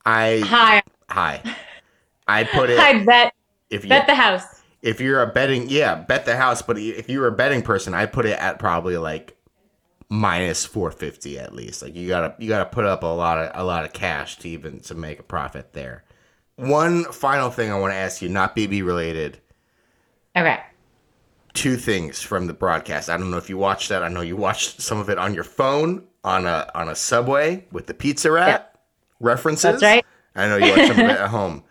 I 0.05 0.41
Hi. 0.45 0.83
hi. 1.09 1.43
I 2.29 2.45
put 2.45 2.71
it 2.71 2.79
Hi, 2.79 3.03
bet 3.05 3.35
if 3.71 3.85
you 3.85 3.89
bet 3.89 4.07
the 4.07 4.15
house. 4.15 4.62
If 4.83 5.01
you're 5.01 5.23
a 5.23 5.27
betting 5.27 5.69
yeah 5.69 5.95
bet 5.95 6.25
the 6.25 6.37
house 6.37 6.61
but 6.61 6.77
if 6.79 7.09
you're 7.09 7.27
a 7.27 7.33
betting 7.33 7.63
person 7.63 7.95
i 7.95 8.05
put 8.05 8.27
it 8.27 8.39
at 8.39 8.59
probably 8.59 8.97
like 8.97 9.37
minus 10.13 10.67
450 10.67 11.39
at 11.39 11.55
least. 11.55 11.81
Like 11.81 11.97
you 11.97 12.07
gotta 12.07 12.35
you 12.39 12.47
gotta 12.47 12.67
put 12.67 12.85
up 12.85 13.03
a 13.03 13.07
lot 13.07 13.39
of 13.39 13.51
a 13.55 13.65
lot 13.65 13.85
of 13.85 13.95
cash 13.95 14.37
to 14.39 14.49
even 14.49 14.81
to 14.81 14.95
make 14.95 15.19
a 15.19 15.23
profit 15.23 15.73
there. 15.73 16.05
One 16.57 17.05
final 17.05 17.51
thing 17.51 17.73
i 17.73 17.79
want 17.79 17.95
to 17.95 17.97
ask 17.97 18.21
you 18.21 18.29
not 18.29 18.55
bb 18.55 18.85
related. 18.85 19.41
Okay. 20.37 20.61
two 21.55 21.77
things 21.77 22.21
from 22.21 22.47
the 22.47 22.53
broadcast. 22.53 23.09
I 23.09 23.17
don't 23.17 23.31
know 23.31 23.39
if 23.39 23.49
you 23.49 23.57
watched 23.57 23.89
that. 23.89 24.03
I 24.03 24.09
know 24.09 24.21
you 24.21 24.37
watched 24.37 24.83
some 24.83 24.99
of 24.99 25.09
it 25.09 25.17
on 25.19 25.33
your 25.35 25.45
phone 25.45 26.05
on 26.25 26.47
a 26.47 26.71
on 26.75 26.91
a 26.91 26.95
subway 26.95 27.67
with 27.73 27.87
the 27.87 27.95
pizza 27.95 28.31
rat 28.31 28.79
references. 29.19 29.81
That's 29.81 29.83
right. 29.83 30.05
i 30.35 30.47
know 30.47 30.57
you 30.59 30.73
watched 30.73 30.89
some 30.89 31.01
of 31.01 31.11
it 31.11 31.21
at 31.21 31.29
home 31.39 31.65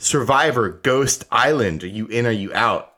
survivor 0.00 0.68
ghost 0.68 1.24
island 1.30 1.84
are 1.84 1.88
you 1.88 2.06
in 2.06 2.26
or 2.26 2.30
are 2.30 2.32
you 2.32 2.52
out 2.54 2.90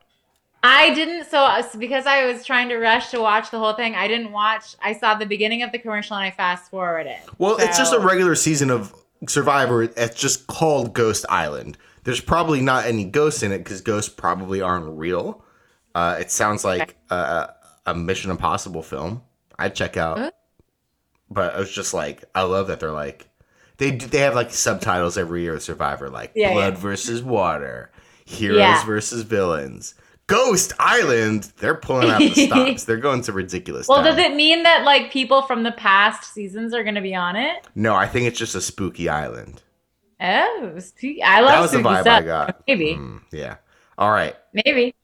I 0.62 0.94
didn't 0.94 1.28
so 1.28 1.40
uh, 1.40 1.62
because 1.76 2.06
I 2.06 2.24
was 2.24 2.46
trying 2.46 2.68
to 2.68 2.76
rush 2.76 3.10
to 3.10 3.20
watch 3.20 3.50
the 3.50 3.58
whole 3.58 3.72
thing. 3.72 3.96
I 3.96 4.06
didn't 4.06 4.30
watch. 4.30 4.76
I 4.80 4.92
saw 4.92 5.16
the 5.16 5.26
beginning 5.26 5.64
of 5.64 5.72
the 5.72 5.78
commercial 5.80 6.16
and 6.16 6.24
I 6.24 6.30
fast 6.30 6.70
forwarded. 6.70 7.16
Well, 7.38 7.56
it's 7.58 7.76
just 7.76 7.92
a 7.92 7.98
regular 7.98 8.36
season 8.36 8.70
of 8.70 8.94
Survivor. 9.28 9.82
It's 9.82 10.20
just 10.20 10.46
called 10.46 10.94
Ghost 10.94 11.26
Island. 11.28 11.78
There's 12.04 12.20
probably 12.20 12.60
not 12.60 12.86
any 12.86 13.04
ghosts 13.04 13.42
in 13.42 13.52
it 13.52 13.58
because 13.58 13.80
ghosts 13.80 14.12
probably 14.12 14.60
aren't 14.60 14.98
real. 14.98 15.44
Uh, 15.94 16.16
it 16.20 16.30
sounds 16.30 16.64
like 16.64 16.96
a, 17.10 17.54
a 17.86 17.94
Mission 17.94 18.30
Impossible 18.30 18.82
film. 18.82 19.22
I'd 19.58 19.74
check 19.74 19.96
out. 19.96 20.32
But 21.30 21.54
I 21.54 21.58
was 21.58 21.72
just 21.72 21.94
like, 21.94 22.24
I 22.34 22.42
love 22.42 22.66
that 22.68 22.80
they're 22.80 22.92
like, 22.92 23.28
they 23.82 23.90
do- 23.90 24.06
they 24.06 24.18
have 24.18 24.34
like 24.34 24.52
subtitles 24.52 25.18
every 25.18 25.42
year 25.42 25.54
of 25.54 25.62
Survivor, 25.62 26.08
like 26.08 26.30
Yeah, 26.34 26.52
blood 26.52 26.74
yeah. 26.74 26.78
versus 26.80 27.22
water, 27.22 27.90
heroes 28.24 28.58
Yeah. 28.58 28.84
versus 28.84 29.22
villains. 29.22 29.94
Ghost 30.28 30.72
Island, 30.78 31.52
they're 31.58 31.74
pulling 31.74 32.08
out 32.08 32.20
the 32.20 32.30
stops. 32.46 32.84
They're 32.86 32.96
going 32.96 33.22
to 33.22 33.32
ridiculous. 33.32 33.88
Well, 33.88 33.98
town. 34.02 34.16
does 34.16 34.18
it 34.24 34.34
mean 34.36 34.62
that 34.62 34.84
like 34.84 35.10
people 35.10 35.42
from 35.42 35.64
the 35.64 35.72
past 35.72 36.32
seasons 36.32 36.72
are 36.72 36.84
going 36.84 36.94
to 36.94 37.00
be 37.02 37.14
on 37.14 37.34
it? 37.36 37.66
No, 37.74 37.94
I 37.96 38.06
think 38.06 38.26
it's 38.28 38.38
just 38.38 38.54
a 38.54 38.60
spooky 38.60 39.08
island. 39.08 39.60
Oh, 40.20 40.74
spooky. 40.78 41.22
I 41.22 41.40
love 41.40 41.50
that 41.50 41.60
was 41.60 41.72
the 41.72 41.78
vibe 41.78 42.02
stuff. 42.02 42.20
I 42.20 42.24
got. 42.24 42.62
Maybe. 42.68 42.94
Mm, 42.94 43.20
yeah. 43.32 43.56
All 43.98 44.10
right. 44.12 44.36
Maybe. 44.54 44.94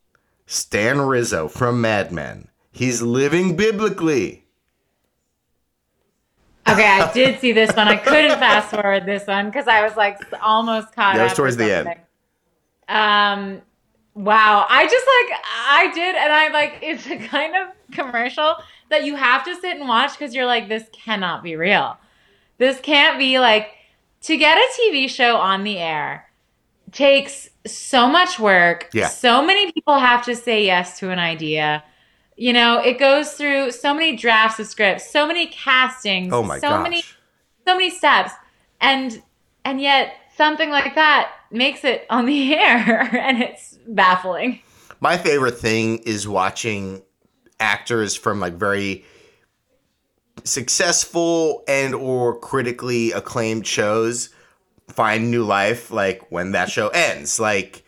Stan 0.47 1.01
Rizzo 1.01 1.49
from 1.49 1.81
Mad 1.81 2.13
Men. 2.13 2.49
He's 2.73 3.03
living 3.03 3.57
biblically. 3.57 4.45
Okay, 6.73 6.87
I 6.87 7.13
did 7.13 7.41
see 7.41 7.53
this 7.53 7.75
one. 7.75 7.89
I 7.89 7.97
couldn't 7.97 8.39
fast 8.39 8.71
forward 8.71 9.07
this 9.07 9.27
one 9.27 9.47
because 9.47 9.69
I 9.69 9.83
was 9.83 9.97
like 9.97 10.19
almost 10.43 10.95
caught 10.95 11.17
That 11.17 11.25
was 11.25 11.35
towards 11.35 11.57
the 11.57 11.73
end. 11.73 11.89
Um, 12.89 13.63
wow. 14.15 14.67
I 14.69 14.85
just 14.85 15.07
like 15.07 15.41
I 15.45 15.93
did, 15.95 16.17
and 16.17 16.33
I 16.33 16.49
like 16.49 16.79
it's 16.83 17.07
a 17.07 17.19
kind 17.19 17.55
of 17.57 17.69
commercial 17.93 18.57
that 18.91 19.05
you 19.05 19.17
have 19.17 19.45
to 19.45 19.55
sit 19.55 19.77
and 19.77 19.89
watch 19.89 20.19
because 20.19 20.35
you're 20.35 20.47
like, 20.47 20.69
this 20.69 20.85
cannot 20.93 21.43
be 21.43 21.57
real. 21.57 21.97
This 22.59 22.81
can't 22.81 23.19
be 23.19 23.39
like 23.39 23.69
to 24.23 24.37
get 24.37 24.59
a 24.59 24.81
TV 24.81 25.09
show 25.09 25.37
on 25.37 25.65
the 25.65 25.79
air 25.79 26.29
takes 26.93 27.51
so 27.67 28.09
much 28.09 28.39
work. 28.39 28.89
Yeah. 28.93 29.09
So 29.09 29.45
many 29.45 29.73
people 29.73 29.99
have 29.99 30.25
to 30.25 30.35
say 30.35 30.65
yes 30.65 30.99
to 31.01 31.11
an 31.11 31.19
idea. 31.19 31.85
You 32.39 32.53
know, 32.53 32.79
it 32.79 33.01
goes 33.01 33.33
through 33.33 33.73
so 33.73 33.93
many 33.93 34.15
drafts 34.15 34.61
of 34.61 34.67
scripts, 34.69 35.11
so 35.11 35.27
many 35.27 35.49
castings, 35.49 36.33
Oh 36.33 36.45
my 36.45 36.61
so 36.61 36.69
gosh. 36.69 36.83
many 36.85 37.03
so 37.67 37.77
many 37.77 37.91
steps. 37.91 38.33
And 38.81 39.21
and 39.65 39.81
yet 39.81 40.15
something 40.37 40.71
like 40.71 40.95
that 40.95 41.33
makes 41.51 41.83
it 41.85 42.07
on 42.11 42.27
the 42.27 42.55
air 42.59 43.01
and 43.17 43.43
it's 43.43 43.77
baffling. 43.89 44.61
My 45.01 45.19
favorite 45.19 45.59
thing 45.59 45.99
is 45.99 46.29
watching 46.29 47.03
actors 47.59 48.15
from 48.15 48.39
like 48.39 48.55
very 48.55 49.05
successful 50.45 51.65
and 51.67 51.93
or 51.93 52.39
critically 52.39 53.11
acclaimed 53.11 53.67
shows 53.67 54.31
find 54.89 55.31
new 55.31 55.43
life 55.45 55.91
like 55.91 56.23
when 56.31 56.53
that 56.53 56.71
show 56.71 56.89
ends 56.89 57.41
like 57.41 57.85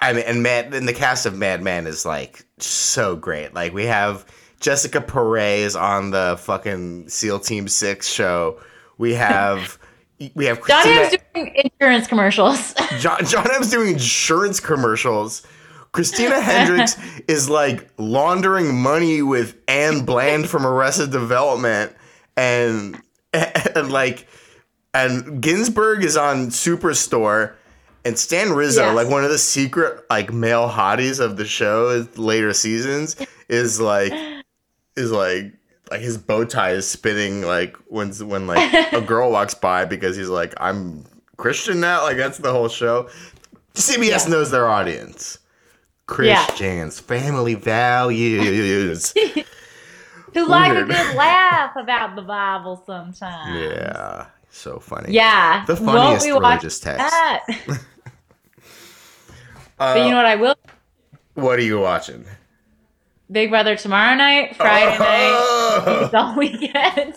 i 0.00 0.12
mean 0.12 0.24
and 0.26 0.42
mad 0.42 0.74
and 0.74 0.86
the 0.88 0.92
cast 0.92 1.24
of 1.24 1.38
mad 1.38 1.62
men 1.62 1.86
is 1.86 2.04
like 2.04 2.43
so 2.58 3.16
great 3.16 3.52
like 3.54 3.72
we 3.72 3.84
have 3.84 4.24
jessica 4.60 5.00
perez 5.00 5.74
on 5.74 6.10
the 6.10 6.36
fucking 6.40 7.08
seal 7.08 7.38
team 7.38 7.66
6 7.68 8.06
show 8.08 8.60
we 8.98 9.14
have 9.14 9.78
we 10.34 10.44
have 10.46 10.60
Christina- 10.60 11.00
M's 11.00 11.16
doing 11.34 11.54
insurance 11.56 12.06
commercials. 12.06 12.74
John 12.98 13.24
John 13.26 13.50
M's 13.54 13.70
doing 13.70 13.92
insurance 13.92 14.60
commercials. 14.60 15.46
Christina 15.92 16.40
Hendricks 16.40 16.96
is 17.28 17.48
like 17.50 17.88
laundering 17.98 18.74
money 18.80 19.22
with 19.22 19.56
Anne 19.68 20.04
Bland 20.04 20.48
from 20.48 20.66
Arrested 20.66 21.10
Development, 21.10 21.92
and 22.36 23.00
and 23.32 23.90
like 23.92 24.26
and 24.92 25.42
Ginsberg 25.42 26.04
is 26.04 26.16
on 26.16 26.48
Superstore, 26.48 27.54
and 28.04 28.18
Stan 28.18 28.52
Rizzo, 28.52 28.92
like 28.92 29.08
one 29.08 29.24
of 29.24 29.30
the 29.30 29.38
secret 29.38 30.04
like 30.10 30.32
male 30.32 30.68
hotties 30.68 31.20
of 31.20 31.36
the 31.36 31.44
show, 31.44 31.88
is- 31.90 32.18
later 32.18 32.52
seasons, 32.52 33.16
is 33.48 33.80
like 33.80 34.12
is 34.96 35.10
like 35.10 35.52
like 35.90 36.00
his 36.00 36.16
bow 36.18 36.44
tie 36.44 36.70
is 36.72 36.86
spinning 36.88 37.42
like 37.42 37.76
when 37.88 38.10
when 38.28 38.46
like 38.46 38.92
a 38.92 39.00
girl 39.06 39.30
walks 39.30 39.54
by 39.54 39.84
because 39.84 40.16
he's 40.16 40.28
like 40.28 40.54
I'm 40.58 41.04
Christian 41.36 41.80
now. 41.80 42.02
Like 42.02 42.16
that's 42.16 42.38
the 42.38 42.52
whole 42.52 42.68
show. 42.68 43.08
CBS 43.74 44.24
Yeah. 44.26 44.30
knows 44.30 44.50
their 44.50 44.68
audience. 44.68 45.38
Yeah. 46.20 46.44
Christians, 46.46 47.00
family 47.00 47.54
values. 47.54 49.12
Who 50.34 50.46
like 50.48 50.72
a 50.76 50.82
good 50.84 51.16
laugh 51.16 51.74
about 51.76 52.16
the 52.16 52.22
Bible 52.22 52.82
sometimes. 52.84 53.56
yeah, 53.60 54.26
so 54.50 54.78
funny. 54.80 55.12
Yeah. 55.12 55.64
The 55.66 55.76
funniest 55.76 56.26
religious 56.26 56.80
text. 56.80 57.14
Uh, 59.78 59.94
but 59.94 60.04
you 60.04 60.10
know 60.10 60.16
what 60.16 60.26
I 60.26 60.36
will 60.36 60.54
what 61.34 61.58
are 61.58 61.62
you 61.62 61.80
watching? 61.80 62.24
Big 63.30 63.50
Brother 63.50 63.74
tomorrow 63.76 64.14
night, 64.14 64.54
Friday 64.56 64.98
night, 64.98 65.30
Oh! 65.32 66.02
it's 66.04 66.14
all 66.14 66.36
weekend. 66.36 67.16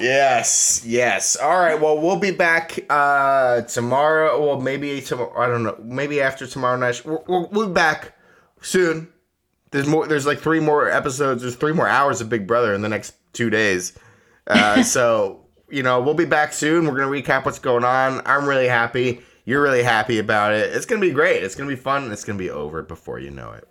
Yes, 0.00 0.82
yes. 0.86 1.36
All 1.36 1.58
right. 1.58 1.80
Well, 1.80 2.00
we'll 2.00 2.18
be 2.18 2.30
back 2.30 2.78
uh 2.90 3.62
tomorrow. 3.62 4.44
Well, 4.44 4.60
maybe 4.60 5.00
tomorrow. 5.00 5.32
I 5.38 5.46
don't 5.46 5.62
know. 5.62 5.76
Maybe 5.82 6.20
after 6.20 6.46
tomorrow 6.46 6.76
night. 6.76 7.02
We'll, 7.04 7.24
we'll, 7.26 7.48
we'll 7.50 7.68
be 7.68 7.74
back 7.74 8.16
soon. 8.60 9.08
There's 9.70 9.86
more. 9.86 10.06
There's 10.06 10.26
like 10.26 10.38
three 10.40 10.60
more 10.60 10.88
episodes. 10.88 11.42
There's 11.42 11.56
three 11.56 11.72
more 11.72 11.88
hours 11.88 12.20
of 12.20 12.28
Big 12.28 12.46
Brother 12.46 12.74
in 12.74 12.82
the 12.82 12.88
next 12.88 13.14
two 13.32 13.50
days. 13.50 13.96
Uh, 14.46 14.82
so 14.84 15.46
you 15.70 15.82
know 15.82 16.00
we'll 16.00 16.14
be 16.14 16.24
back 16.24 16.52
soon. 16.52 16.86
We're 16.86 16.98
gonna 16.98 17.10
recap 17.10 17.44
what's 17.44 17.58
going 17.60 17.84
on. 17.84 18.22
I'm 18.26 18.46
really 18.46 18.68
happy. 18.68 19.22
You're 19.50 19.62
really 19.62 19.82
happy 19.82 20.20
about 20.20 20.52
it. 20.52 20.72
It's 20.76 20.86
gonna 20.86 21.00
be 21.00 21.10
great. 21.10 21.42
It's 21.42 21.56
gonna 21.56 21.68
be 21.68 21.74
fun. 21.74 22.04
and 22.04 22.12
It's 22.12 22.22
gonna 22.22 22.38
be 22.38 22.50
over 22.50 22.84
before 22.84 23.18
you 23.18 23.32
know 23.32 23.50
it. 23.50 23.66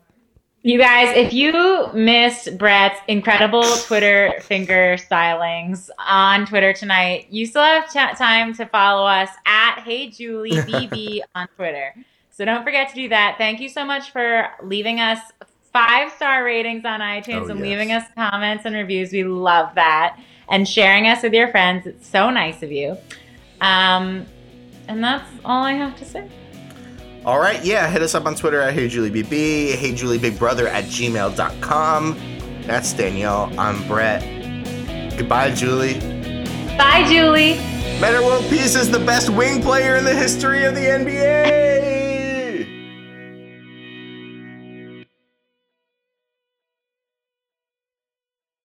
You 0.62 0.78
guys, 0.78 1.16
if 1.16 1.32
you 1.32 1.88
missed 1.94 2.58
Brett's 2.58 3.00
incredible 3.08 3.64
Twitter 3.86 4.34
finger 4.42 4.98
stylings 4.98 5.90
on 6.06 6.46
Twitter 6.46 6.74
tonight, 6.74 7.28
you 7.30 7.46
still 7.46 7.64
have 7.64 7.90
t- 7.90 8.18
time 8.18 8.54
to 8.56 8.66
follow 8.66 9.06
us 9.08 9.30
at 9.46 9.80
Hey 9.86 10.10
Julie 10.10 10.52
BB 10.52 11.22
on 11.36 11.48
Twitter. 11.56 11.96
So 12.30 12.44
don't 12.44 12.66
forget 12.66 12.90
to 12.90 12.96
do 12.96 13.08
that. 13.08 13.36
Thank 13.38 13.62
you 13.62 13.70
so 13.70 13.86
much 13.86 14.12
for 14.12 14.50
leaving 14.62 15.00
us 15.00 15.20
five 15.72 16.12
star 16.12 16.44
ratings 16.44 16.84
on 16.84 17.00
iTunes 17.00 17.44
Oh, 17.48 17.52
and 17.52 17.60
yes. 17.60 17.70
leaving 17.70 17.92
us 17.94 18.04
comments 18.16 18.66
and 18.66 18.76
reviews. 18.76 19.14
We 19.14 19.24
love 19.24 19.74
that. 19.76 20.20
And 20.50 20.68
sharing 20.68 21.08
us 21.08 21.24
with 21.24 21.32
your 21.32 21.48
friends. 21.48 21.88
It's 21.88 22.06
so 22.06 22.30
nice 22.32 22.64
of 22.64 22.72
you. 22.74 22.98
Um, 23.62 24.26
and 24.90 25.04
that's 25.04 25.30
all 25.46 25.64
I 25.64 25.74
have 25.74 25.98
to 26.00 26.06
say. 26.06 26.28
All 27.24 27.40
right, 27.40 27.64
yeah, 27.64 27.90
hit 27.90 28.02
us 28.02 28.16
up 28.16 28.26
on 28.26 28.36
Twitter 28.36 28.60
at 28.60 28.76
HeyJulieBB, 28.76 29.74
HeyJulieBigBrother 29.74 30.68
at 30.68 30.86
gmail.com. 30.86 32.18
That's 32.64 32.94
Danielle. 32.94 33.54
I'm 33.58 33.88
Brett. 33.88 34.22
Goodbye, 35.18 35.54
Julie. 35.54 36.00
Bye, 36.78 37.06
Julie. 37.08 37.56
Metta 38.00 38.22
World 38.22 38.46
Peace 38.50 38.76
is 38.76 38.90
the 38.90 39.00
best 39.00 39.30
wing 39.30 39.62
player 39.62 39.98
in 39.98 40.06
the 40.06 40.16
history 40.16 40.66
of 40.66 40.74
the 40.74 40.82
NBA. 40.82 42.09